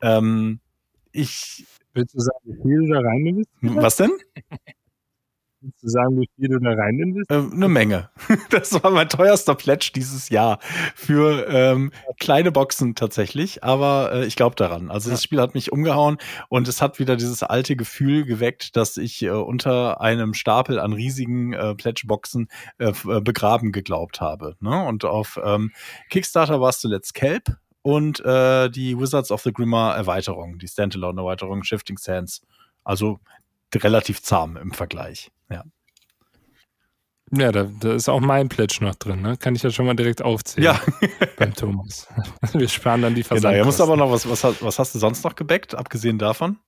Ähm, 0.00 0.60
ich, 1.12 1.66
Willst 1.94 2.14
du 2.14 2.20
sagen, 2.20 2.38
wie 2.44 2.62
viel 2.62 2.86
du 2.86 2.94
da 2.94 3.00
rein 3.00 3.26
investiert? 3.26 3.82
was 3.82 3.96
denn? 3.96 4.12
Du 5.62 5.88
sagen, 5.88 6.20
wie 6.20 6.28
viel 6.34 6.48
du 6.48 6.58
da 6.58 6.70
rein 6.70 6.98
investiert? 6.98 7.30
Ähm, 7.30 7.52
eine 7.54 7.68
Menge. 7.68 8.10
Das 8.50 8.82
war 8.82 8.90
mein 8.90 9.08
teuerster 9.08 9.54
Pledge 9.54 9.92
dieses 9.94 10.28
Jahr 10.28 10.58
für 10.94 11.46
ähm, 11.48 11.92
kleine 12.18 12.50
Boxen 12.50 12.94
tatsächlich, 12.94 13.62
aber 13.62 14.10
äh, 14.12 14.26
ich 14.26 14.36
glaube 14.36 14.56
daran. 14.56 14.90
Also 14.90 15.10
das 15.10 15.22
Spiel 15.22 15.40
hat 15.40 15.54
mich 15.54 15.70
umgehauen 15.72 16.18
und 16.48 16.68
es 16.68 16.82
hat 16.82 16.98
wieder 16.98 17.16
dieses 17.16 17.42
alte 17.42 17.76
Gefühl 17.76 18.24
geweckt, 18.24 18.76
dass 18.76 18.96
ich 18.96 19.22
äh, 19.22 19.30
unter 19.30 20.00
einem 20.00 20.34
Stapel 20.34 20.80
an 20.80 20.92
riesigen 20.92 21.52
äh, 21.52 21.74
Pledge-Boxen 21.74 22.48
äh, 22.78 22.88
äh, 22.88 23.20
begraben 23.20 23.72
geglaubt 23.72 24.20
habe. 24.20 24.56
Ne? 24.60 24.84
Und 24.84 25.04
auf 25.04 25.40
ähm, 25.42 25.72
Kickstarter 26.10 26.60
war 26.60 26.70
es 26.70 26.80
zuletzt 26.80 27.14
Kelp 27.14 27.56
und 27.82 28.20
äh, 28.24 28.68
die 28.68 28.98
Wizards 28.98 29.30
of 29.30 29.42
the 29.42 29.52
Grimmer 29.52 29.94
Erweiterung, 29.94 30.58
die 30.58 30.68
Standalone-Erweiterung 30.68 31.62
Shifting 31.62 31.98
Sands. 31.98 32.42
Also 32.84 33.20
relativ 33.76 34.22
zahm 34.22 34.56
im 34.56 34.72
Vergleich. 34.72 35.30
Ja. 35.50 35.64
Ja, 37.34 37.50
da, 37.50 37.64
da 37.80 37.94
ist 37.94 38.10
auch 38.10 38.20
mein 38.20 38.48
Pledge 38.50 38.78
noch 38.84 38.94
drin, 38.94 39.22
ne? 39.22 39.38
Kann 39.38 39.54
ich 39.54 39.62
ja 39.62 39.70
schon 39.70 39.86
mal 39.86 39.94
direkt 39.94 40.20
aufzählen. 40.22 40.64
Ja. 40.74 40.80
Beim 41.38 41.54
Thomas. 41.54 42.06
Wir 42.52 42.68
sparen 42.68 43.00
dann 43.02 43.14
die 43.14 43.22
Genau, 43.22 43.28
Versandkosten. 43.40 43.58
ihr 43.58 43.64
müsst 43.64 43.80
aber 43.80 43.96
noch 43.96 44.10
was, 44.10 44.28
was, 44.28 44.44
hast- 44.44 44.62
was 44.62 44.78
hast 44.78 44.94
du 44.94 44.98
sonst 44.98 45.24
noch 45.24 45.34
gebackt, 45.34 45.74
abgesehen 45.74 46.18
davon? 46.18 46.58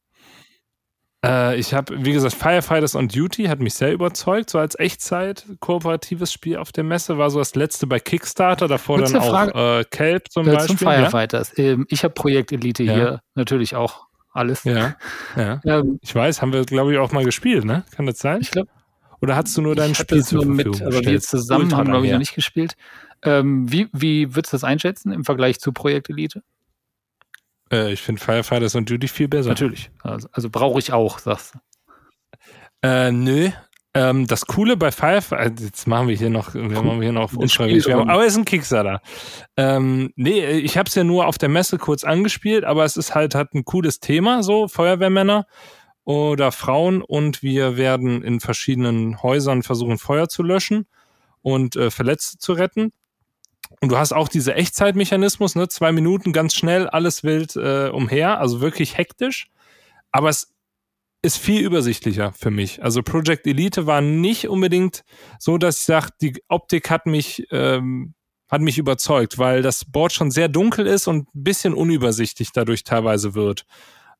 Äh, 1.24 1.58
ich 1.58 1.74
habe, 1.74 2.02
wie 2.04 2.12
gesagt, 2.12 2.34
Firefighters 2.34 2.94
on 2.96 3.08
Duty 3.08 3.44
hat 3.44 3.58
mich 3.60 3.74
sehr 3.74 3.92
überzeugt, 3.92 4.48
so 4.48 4.58
als 4.58 4.74
Echtzeit-kooperatives 4.78 6.32
Spiel 6.32 6.56
auf 6.56 6.72
der 6.72 6.84
Messe, 6.84 7.18
war 7.18 7.28
so 7.30 7.38
das 7.40 7.54
letzte 7.54 7.86
bei 7.86 8.00
Kickstarter, 8.00 8.66
davor 8.66 8.98
Kurze 8.98 9.12
dann 9.14 9.22
auch 9.22 9.28
Frage. 9.30 9.80
äh, 9.80 9.84
Kelp 9.90 10.30
zum 10.30 10.48
Äh, 10.48 10.52
Beispiel. 10.52 10.78
zum 10.78 10.88
Firefighters. 10.88 11.58
Ähm, 11.58 11.84
ich 11.90 12.04
habe 12.04 12.14
Projekt 12.14 12.52
Elite 12.52 12.82
Ja. 12.84 12.94
hier 12.94 13.20
natürlich 13.34 13.74
auch 13.76 14.06
alles. 14.34 14.64
Ja, 14.64 14.96
ja. 15.36 15.60
Ähm, 15.64 15.98
Ich 16.02 16.14
weiß, 16.14 16.42
haben 16.42 16.52
wir, 16.52 16.64
glaube 16.64 16.92
ich, 16.92 16.98
auch 16.98 17.12
mal 17.12 17.24
gespielt, 17.24 17.64
ne? 17.64 17.84
Kann 17.94 18.06
das 18.06 18.18
sein? 18.18 18.40
ich 18.40 18.50
glaube, 18.50 18.68
Oder 19.20 19.36
hast 19.36 19.56
du 19.56 19.62
nur 19.62 19.74
dein 19.74 19.94
Spiel 19.94 20.24
zur 20.24 20.44
nur 20.44 20.56
Verfügung 20.56 20.78
mit, 20.78 20.82
aber 20.82 21.04
wir 21.04 21.20
zusammen 21.20 21.64
Ultra 21.64 21.76
haben, 21.78 21.90
glaube 21.90 22.06
ich, 22.06 22.12
noch 22.12 22.18
nicht 22.18 22.34
gespielt. 22.34 22.76
Ähm, 23.22 23.70
wie, 23.72 23.88
wie 23.92 24.34
würdest 24.34 24.52
du 24.52 24.56
das 24.56 24.64
einschätzen 24.64 25.12
im 25.12 25.24
Vergleich 25.24 25.58
zu 25.60 25.72
Projekt 25.72 26.10
Elite? 26.10 26.42
Äh, 27.72 27.92
ich 27.92 28.02
finde 28.02 28.20
Firefighters 28.20 28.74
und 28.74 28.90
Duty 28.90 29.08
viel 29.08 29.28
besser. 29.28 29.50
Natürlich. 29.50 29.90
Also, 30.02 30.28
also 30.32 30.50
brauche 30.50 30.78
ich 30.78 30.92
auch, 30.92 31.18
sagst 31.18 31.54
du. 31.54 31.58
Äh, 32.82 33.12
nö. 33.12 33.50
Ähm, 33.96 34.26
das 34.26 34.46
Coole 34.46 34.76
bei 34.76 34.90
Firefighters, 34.90 35.64
jetzt 35.64 35.86
machen 35.86 36.08
wir 36.08 36.16
hier 36.16 36.30
noch, 36.30 36.52
wir 36.52 36.62
machen 36.82 37.00
hier 37.00 37.12
noch 37.12 37.32
drin. 37.84 38.10
aber 38.10 38.24
es 38.24 38.32
ist 38.32 38.38
ein 38.38 38.44
Kickstarter. 38.44 39.00
Ähm, 39.56 40.12
nee, 40.16 40.44
ich 40.44 40.76
habe 40.76 40.88
es 40.88 40.96
ja 40.96 41.04
nur 41.04 41.26
auf 41.26 41.38
der 41.38 41.48
Messe 41.48 41.78
kurz 41.78 42.02
angespielt, 42.02 42.64
aber 42.64 42.84
es 42.84 42.96
ist 42.96 43.14
halt, 43.14 43.36
hat 43.36 43.54
ein 43.54 43.64
cooles 43.64 44.00
Thema, 44.00 44.42
so 44.42 44.66
Feuerwehrmänner 44.66 45.46
oder 46.02 46.50
Frauen 46.50 47.02
und 47.02 47.42
wir 47.44 47.76
werden 47.76 48.22
in 48.22 48.40
verschiedenen 48.40 49.22
Häusern 49.22 49.62
versuchen, 49.62 49.98
Feuer 49.98 50.28
zu 50.28 50.42
löschen 50.42 50.86
und 51.42 51.76
äh, 51.76 51.92
Verletzte 51.92 52.38
zu 52.38 52.52
retten. 52.54 52.90
Und 53.80 53.92
du 53.92 53.98
hast 53.98 54.12
auch 54.12 54.28
diese 54.28 54.54
Echtzeitmechanismus, 54.54 55.54
ne? 55.54 55.68
Zwei 55.68 55.92
Minuten 55.92 56.32
ganz 56.32 56.54
schnell, 56.54 56.88
alles 56.88 57.22
wild 57.22 57.54
äh, 57.56 57.90
umher, 57.90 58.40
also 58.40 58.60
wirklich 58.60 58.98
hektisch. 58.98 59.50
Aber 60.10 60.28
es 60.28 60.53
ist 61.24 61.38
viel 61.38 61.64
übersichtlicher 61.64 62.32
für 62.38 62.50
mich. 62.50 62.82
Also 62.82 63.02
Project 63.02 63.46
Elite 63.46 63.86
war 63.86 64.02
nicht 64.02 64.48
unbedingt 64.48 65.04
so, 65.38 65.56
dass 65.56 65.78
ich 65.78 65.84
sage, 65.84 66.10
die 66.20 66.42
Optik 66.48 66.90
hat 66.90 67.06
mich, 67.06 67.46
ähm, 67.50 68.14
hat 68.50 68.60
mich 68.60 68.76
überzeugt, 68.76 69.38
weil 69.38 69.62
das 69.62 69.86
Board 69.86 70.12
schon 70.12 70.30
sehr 70.30 70.48
dunkel 70.48 70.86
ist 70.86 71.08
und 71.08 71.28
ein 71.34 71.42
bisschen 71.42 71.72
unübersichtlich 71.72 72.52
dadurch 72.52 72.84
teilweise 72.84 73.34
wird. 73.34 73.64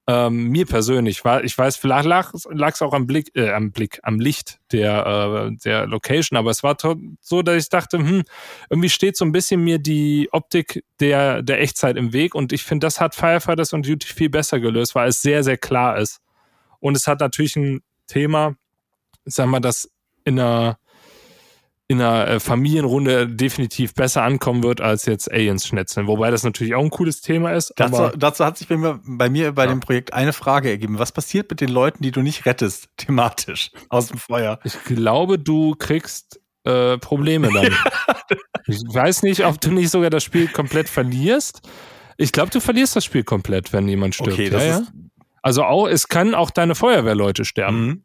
Ähm, 0.07 0.48
mir 0.48 0.64
persönlich 0.66 1.24
war, 1.24 1.44
ich 1.44 1.57
weiß, 1.57 1.76
vielleicht 1.76 2.07
lag 2.07 2.32
es 2.34 2.82
auch 2.82 2.92
am 2.94 3.07
Blick, 3.07 3.30
äh, 3.34 3.50
am 3.50 3.70
Blick, 3.72 4.00
am 4.02 4.18
Licht 4.18 4.59
der, 4.72 5.50
äh, 5.50 5.57
der 5.64 5.86
Location, 5.86 6.38
aber 6.38 6.50
es 6.50 6.62
war 6.62 6.76
so, 7.20 7.42
dass 7.42 7.62
ich 7.62 7.68
dachte, 7.68 7.98
hm, 7.98 8.22
irgendwie 8.70 8.90
steht 8.90 9.16
so 9.16 9.26
ein 9.26 9.32
bisschen 9.32 9.62
mir 9.62 9.78
die 9.78 10.28
Optik 10.32 10.84
der, 11.00 11.42
der 11.42 11.61
Echtzeit 11.61 11.96
im 11.96 12.14
Weg 12.14 12.34
und 12.34 12.52
ich 12.52 12.64
finde, 12.64 12.86
das 12.86 13.00
hat 13.00 13.14
Firefighters 13.14 13.74
und 13.74 13.86
Duty 13.86 14.07
viel 14.07 14.30
besser 14.30 14.61
gelöst, 14.61 14.94
weil 14.94 15.09
es 15.09 15.22
sehr, 15.22 15.42
sehr 15.42 15.59
klar 15.59 15.98
ist. 15.98 16.23
Und 16.85 16.99
es 16.99 17.07
hat 17.07 17.20
natürlich 17.20 17.57
ein 17.57 17.80
Thema, 18.09 18.57
ich 19.24 19.35
sag 19.35 19.47
mal, 19.47 19.59
das 19.61 19.89
in 20.24 20.39
einer, 20.39 20.76
in 21.89 21.99
einer 21.99 22.28
äh, 22.28 22.41
Familienrunde 22.41 23.26
definitiv 23.26 23.95
besser 23.95 24.22
ankommen 24.22 24.62
wird 24.62 24.82
als 24.82 25.07
jetzt 25.07 25.32
Aliens 25.32 25.66
schnetzeln. 25.66 26.07
Wobei 26.07 26.30
das 26.30 26.43
natürlich 26.43 26.74
auch 26.74 26.82
ein 26.85 26.91
cooles 26.91 27.22
Thema 27.22 27.53
ist. 27.53 27.72
Dazu, 27.76 28.14
dazu 28.14 28.45
hat 28.45 28.59
sich 28.59 28.68
bei 28.68 28.76
mir, 28.76 29.01
bei, 29.03 29.30
mir 29.30 29.53
bei 29.53 29.64
Ja. 29.64 29.70
dem 29.70 29.80
Projekt 29.80 30.12
eine 30.12 30.35
Frage 30.35 30.68
ergeben. 30.68 30.99
Was 30.99 31.11
passiert 31.11 31.49
mit 31.49 31.62
den 31.62 31.70
Leuten, 31.70 32.03
die 32.03 32.11
du 32.11 32.20
nicht 32.20 32.45
rettest, 32.45 32.89
thematisch, 32.99 33.70
aus 33.89 34.09
dem 34.09 34.18
Feuer? 34.18 34.61
ich 34.62 34.78
glaube, 34.85 35.39
du 35.39 35.76
kriegst 35.76 36.39
äh, 36.64 36.99
Probleme 36.99 37.49
dann. 37.51 37.74
ich 38.66 38.76
weiß 38.87 39.22
nicht, 39.22 39.47
ob 39.47 39.59
du 39.59 39.70
nicht 39.72 39.89
sogar 39.89 40.11
das 40.11 40.22
Spiel 40.22 40.49
komplett 40.49 40.91
verlierst. 40.91 41.62
Ich 42.18 42.30
glaube, 42.30 42.51
du 42.51 42.61
verlierst 42.61 42.95
das 42.95 43.07
Spiel 43.07 43.24
komplett, 43.24 43.72
wenn 43.72 43.89
jemand 43.89 44.14
stirbt. 44.16 44.35
Okay, 44.35 44.51
das 44.51 44.62
ja, 44.62 44.68
ja. 44.80 44.87
Also 45.45 45.62
auch, 45.64 45.86
es 45.88 46.09
können 46.09 46.34
auch 46.34 46.51
deine 46.51 46.74
Feuerwehrleute 46.74 47.45
sterben. 47.45 47.86
Mhm. 47.86 48.05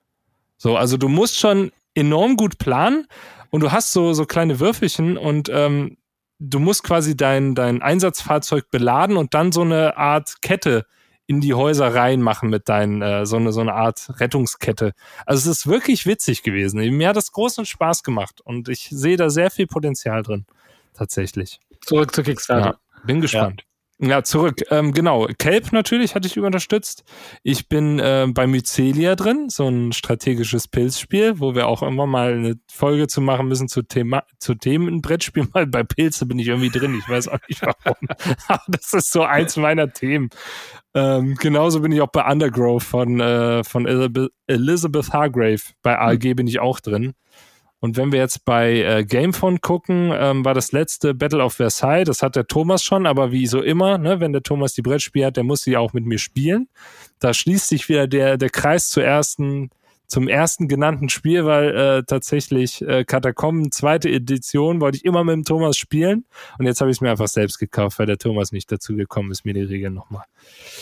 So, 0.57 0.75
also 0.75 0.97
du 0.97 1.07
musst 1.07 1.39
schon 1.39 1.71
enorm 1.93 2.35
gut 2.35 2.57
planen 2.57 3.07
und 3.49 3.61
du 3.61 3.71
hast 3.71 3.93
so, 3.93 4.11
so 4.11 4.25
kleine 4.25 4.59
Würfelchen 4.59 5.17
und 5.17 5.47
ähm, 5.47 5.95
du 6.39 6.59
musst 6.59 6.83
quasi 6.83 7.15
dein, 7.15 7.55
dein 7.55 7.81
Einsatzfahrzeug 7.81 8.69
beladen 8.69 9.15
und 9.15 9.33
dann 9.35 9.53
so 9.53 9.61
eine 9.61 9.95
Art 9.95 10.41
Kette 10.41 10.85
in 11.27 11.39
die 11.39 11.53
Häuser 11.53 11.95
reinmachen 11.95 12.49
mit 12.49 12.67
deinen, 12.67 13.01
äh, 13.01 13.25
so, 13.25 13.37
eine, 13.37 13.53
so 13.53 13.61
eine 13.61 13.73
Art 13.73 14.19
Rettungskette. 14.19 14.91
Also 15.25 15.49
es 15.49 15.59
ist 15.59 15.67
wirklich 15.67 16.05
witzig 16.05 16.43
gewesen. 16.43 16.81
Mir 16.97 17.07
hat 17.07 17.15
das 17.15 17.31
großen 17.31 17.65
Spaß 17.65 18.03
gemacht 18.03 18.41
und 18.41 18.67
ich 18.67 18.89
sehe 18.91 19.15
da 19.15 19.29
sehr 19.29 19.49
viel 19.49 19.65
Potenzial 19.67 20.23
drin. 20.23 20.45
Tatsächlich. 20.93 21.61
Zurück 21.85 22.13
zu 22.13 22.21
Kickstarter. 22.21 22.79
Ja, 22.97 23.05
bin 23.05 23.21
gespannt. 23.21 23.63
Ja, 24.01 24.23
zurück. 24.23 24.61
Ähm, 24.69 24.93
genau. 24.93 25.27
Kelp 25.39 25.73
natürlich 25.73 26.15
hatte 26.15 26.25
ich 26.25 26.39
unterstützt. 26.39 27.03
Ich 27.43 27.67
bin 27.67 27.99
äh, 27.99 28.27
bei 28.29 28.47
Mycelia 28.47 29.17
drin, 29.17 29.49
so 29.49 29.67
ein 29.67 29.91
strategisches 29.91 30.69
Pilzspiel, 30.69 31.41
wo 31.41 31.53
wir 31.53 31.67
auch 31.67 31.83
immer 31.83 32.07
mal 32.07 32.31
eine 32.31 32.55
Folge 32.71 33.07
zu 33.07 33.19
machen 33.19 33.49
müssen 33.49 33.67
zu, 33.67 33.81
Thema 33.81 34.23
zu 34.39 34.55
Themen 34.55 34.87
im 34.87 35.01
Brettspiel. 35.01 35.49
Weil 35.53 35.67
bei 35.67 35.83
Pilze 35.83 36.25
bin 36.25 36.39
ich 36.39 36.47
irgendwie 36.47 36.69
drin. 36.69 36.97
Ich 36.97 37.09
weiß 37.09 37.27
auch 37.27 37.39
nicht 37.49 37.61
warum. 37.61 38.07
Aber 38.47 38.63
das 38.69 38.93
ist 38.93 39.11
so 39.11 39.23
eins 39.23 39.57
meiner 39.57 39.91
Themen. 39.91 40.29
Ähm, 40.93 41.35
genauso 41.35 41.81
bin 41.81 41.91
ich 41.91 41.99
auch 41.99 42.07
bei 42.07 42.25
Undergrowth 42.25 42.83
von, 42.83 43.19
äh, 43.19 43.65
von 43.65 43.85
Elizabeth, 43.85 44.31
Elizabeth 44.47 45.11
Hargrave. 45.11 45.61
Bei 45.81 45.99
ALG 45.99 46.35
bin 46.35 46.47
ich 46.47 46.61
auch 46.61 46.79
drin. 46.79 47.15
Und 47.79 47.95
wenn 47.95 48.11
wir 48.11 48.19
jetzt 48.19 48.43
bei 48.43 48.81
äh, 48.81 49.05
Gamefon 49.05 49.61
gucken, 49.61 50.11
ähm, 50.13 50.43
war 50.43 50.53
das 50.53 50.71
letzte 50.71 51.13
Battle 51.13 51.43
of 51.43 51.53
Versailles, 51.53 52.05
das 52.05 52.21
hat 52.21 52.35
der 52.35 52.45
Thomas 52.45 52.83
schon, 52.83 53.05
aber 53.05 53.31
wie 53.31 53.47
so 53.47 53.61
immer, 53.61 53.97
ne, 53.97 54.19
wenn 54.19 54.33
der 54.33 54.43
Thomas 54.43 54.73
die 54.73 54.81
Brettspiele 54.81 55.27
hat, 55.27 55.37
der 55.37 55.45
muss 55.45 55.61
sie 55.61 55.77
auch 55.77 55.93
mit 55.93 56.05
mir 56.05 56.19
spielen. 56.19 56.67
Da 57.19 57.33
schließt 57.33 57.67
sich 57.67 57.87
wieder 57.87 58.07
der, 58.07 58.37
der 58.37 58.49
Kreis 58.49 58.89
zur 58.89 59.05
ersten, 59.05 59.69
zum 60.07 60.27
ersten 60.27 60.67
genannten 60.67 61.07
Spiel, 61.07 61.45
weil 61.45 61.75
äh, 61.75 62.03
tatsächlich 62.05 62.81
äh, 62.81 63.05
Katakomben, 63.05 63.71
zweite 63.71 64.09
Edition, 64.09 64.81
wollte 64.81 64.97
ich 64.97 65.05
immer 65.05 65.23
mit 65.23 65.35
dem 65.35 65.45
Thomas 65.45 65.77
spielen. 65.77 66.25
Und 66.57 66.65
jetzt 66.65 66.81
habe 66.81 66.91
ich 66.91 66.97
es 66.97 67.01
mir 67.01 67.11
einfach 67.11 67.27
selbst 67.29 67.59
gekauft, 67.59 67.97
weil 67.99 68.07
der 68.07 68.17
Thomas 68.17 68.51
nicht 68.51 68.69
dazu 68.71 68.95
gekommen 68.95 69.31
ist, 69.31 69.45
mir 69.45 69.53
die 69.53 69.61
Regeln 69.61 69.93
nochmal. 69.93 70.25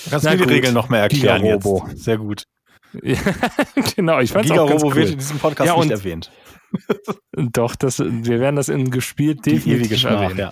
Kannst 0.10 0.26
du 0.26 0.32
die 0.32 0.38
gut. 0.38 0.50
Regeln 0.50 0.74
noch 0.74 0.90
mal 0.90 1.00
erklären 1.00 1.46
jetzt? 1.46 1.68
Sehr 1.96 2.18
gut. 2.18 2.46
genau, 3.96 4.20
ich 4.20 4.32
fand 4.32 4.46
es 4.46 4.52
auch 4.52 4.68
ganz 4.68 4.84
cool. 4.84 4.96
wird 4.96 5.10
in 5.12 5.18
diesem 5.18 5.40
Podcast 5.40 5.68
Ja, 5.68 5.78
nicht 5.78 5.92
erwähnt. 5.92 6.32
Doch, 7.32 7.76
das, 7.76 8.00
wir 8.00 8.40
werden 8.40 8.56
das 8.56 8.70
in 8.70 8.92
gespielt 8.92 9.46
definitiv 9.46 10.04
erwähnen. 10.04 10.38
ja. 10.38 10.52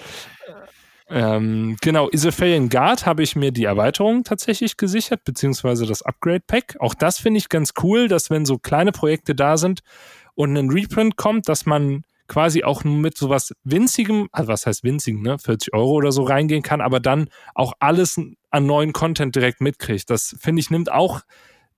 Ähm, 1.08 1.78
genau, 1.82 2.10
Isophalian 2.10 2.70
Guard 2.70 3.06
habe 3.06 3.22
ich 3.22 3.36
mir 3.36 3.52
die 3.52 3.66
Erweiterung 3.66 4.24
tatsächlich 4.24 4.76
gesichert, 4.76 5.24
beziehungsweise 5.24 5.86
das 5.86 6.02
Upgrade-Pack. 6.02 6.78
Auch 6.80 6.96
das 6.96 7.20
finde 7.20 7.38
ich 7.38 7.50
ganz 7.50 7.74
cool, 7.84 8.08
dass 8.08 8.32
wenn 8.32 8.46
so 8.46 8.58
kleine 8.58 8.92
Projekte 8.92 9.36
da 9.36 9.58
sind 9.58 9.82
und 10.34 10.58
ein 10.58 10.72
Reprint 10.72 11.16
kommt, 11.16 11.48
dass 11.48 11.68
man 11.68 12.04
quasi 12.28 12.64
auch 12.64 12.84
nur 12.84 12.98
mit 12.98 13.18
sowas 13.18 13.54
winzigem, 13.64 14.30
also 14.32 14.48
was 14.48 14.66
heißt 14.66 14.84
winzig, 14.84 15.22
ne, 15.22 15.38
40 15.38 15.76
Euro 15.76 15.92
oder 15.92 16.12
so 16.12 16.24
reingehen 16.24 16.64
kann, 16.64 16.82
aber 16.82 17.00
dann 17.00 17.30
auch 17.54 17.74
alles 17.80 18.20
an 18.50 18.66
neuen 18.66 18.92
Content 18.92 19.36
direkt 19.36 19.62
mitkriegt. 19.62 20.10
Das 20.10 20.36
finde 20.40 20.60
ich 20.60 20.72
nimmt 20.72 20.92
auch 20.92 21.22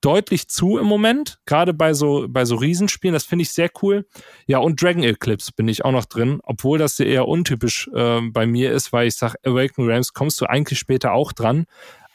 deutlich 0.01 0.47
zu 0.47 0.77
im 0.77 0.85
Moment, 0.85 1.39
gerade 1.45 1.73
bei 1.73 1.93
so, 1.93 2.27
bei 2.29 2.45
so 2.45 2.55
Riesenspielen. 2.55 3.13
Das 3.13 3.25
finde 3.25 3.43
ich 3.43 3.51
sehr 3.51 3.69
cool. 3.81 4.07
Ja, 4.45 4.59
und 4.59 4.81
Dragon 4.81 5.03
Eclipse 5.03 5.51
bin 5.55 5.67
ich 5.67 5.83
auch 5.85 5.91
noch 5.91 6.05
drin, 6.05 6.39
obwohl 6.43 6.77
das 6.77 6.99
eher 6.99 7.27
untypisch 7.27 7.89
äh, 7.93 8.21
bei 8.31 8.45
mir 8.45 8.71
ist, 8.71 8.93
weil 8.93 9.07
ich 9.07 9.15
sage, 9.15 9.35
Awakening 9.43 9.89
Realms 9.89 10.13
kommst 10.13 10.39
du 10.41 10.45
eigentlich 10.45 10.79
später 10.79 11.13
auch 11.13 11.33
dran. 11.33 11.65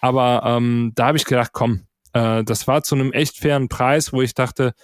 Aber 0.00 0.42
ähm, 0.44 0.92
da 0.94 1.06
habe 1.06 1.16
ich 1.16 1.24
gedacht, 1.24 1.50
komm, 1.52 1.86
äh, 2.12 2.44
das 2.44 2.66
war 2.66 2.82
zu 2.82 2.94
einem 2.94 3.12
echt 3.12 3.38
fairen 3.38 3.68
Preis, 3.68 4.12
wo 4.12 4.22
ich 4.22 4.34
dachte, 4.34 4.74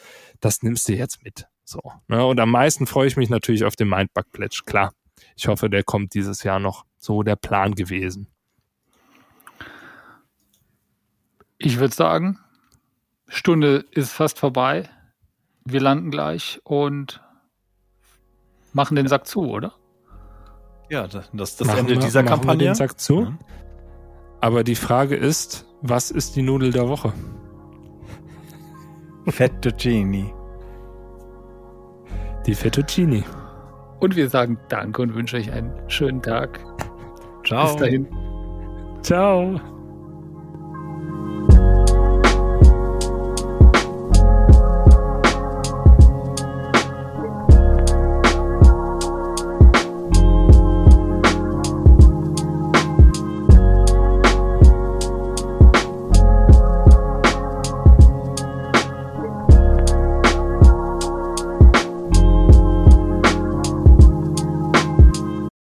das 0.40 0.62
nimmst 0.62 0.88
du 0.88 0.94
jetzt 0.94 1.22
mit. 1.24 1.46
So. 1.64 1.80
Ne? 2.08 2.24
Und 2.24 2.40
am 2.40 2.50
meisten 2.50 2.86
freue 2.86 3.08
ich 3.08 3.16
mich 3.16 3.28
natürlich 3.28 3.64
auf 3.64 3.76
den 3.76 3.88
Mindbug 3.88 4.30
Pledge, 4.32 4.62
klar. 4.64 4.92
Ich 5.36 5.48
hoffe, 5.48 5.68
der 5.68 5.82
kommt 5.82 6.14
dieses 6.14 6.42
Jahr 6.42 6.58
noch. 6.58 6.84
So 6.96 7.22
der 7.22 7.36
Plan 7.36 7.74
gewesen. 7.74 8.26
Ich 11.58 11.78
würde 11.78 11.94
sagen, 11.94 12.38
Stunde 13.28 13.84
ist 13.92 14.12
fast 14.12 14.38
vorbei. 14.38 14.88
Wir 15.64 15.80
landen 15.80 16.10
gleich 16.10 16.60
und 16.64 17.22
machen 18.72 18.96
den 18.96 19.06
Sack 19.08 19.26
zu, 19.26 19.48
oder? 19.50 19.74
Ja, 20.88 21.06
das, 21.06 21.30
das, 21.34 21.56
das 21.56 21.68
Machen 21.68 21.80
Ende 21.80 21.92
wir- 21.94 21.98
dieser 22.00 22.22
machen 22.22 22.30
wir 22.32 22.36
Kampagne. 22.38 22.64
den 22.64 22.74
Sack 22.74 22.98
zu. 22.98 23.22
Ja. 23.22 23.38
Aber 24.40 24.64
die 24.64 24.74
Frage 24.76 25.14
ist, 25.16 25.66
was 25.82 26.10
ist 26.10 26.36
die 26.36 26.42
Nudel 26.42 26.70
der 26.72 26.88
Woche? 26.88 27.12
Fettuccini. 29.28 30.32
Die 32.46 32.54
Fettuccini. 32.54 33.24
Und 34.00 34.16
wir 34.16 34.28
sagen 34.30 34.58
Danke 34.68 35.02
und 35.02 35.14
wünschen 35.14 35.40
euch 35.40 35.52
einen 35.52 35.72
schönen 35.90 36.22
Tag. 36.22 36.60
Ciao. 37.44 37.66
Bis 37.66 37.76
dahin. 37.76 38.06
Ciao. 39.02 39.60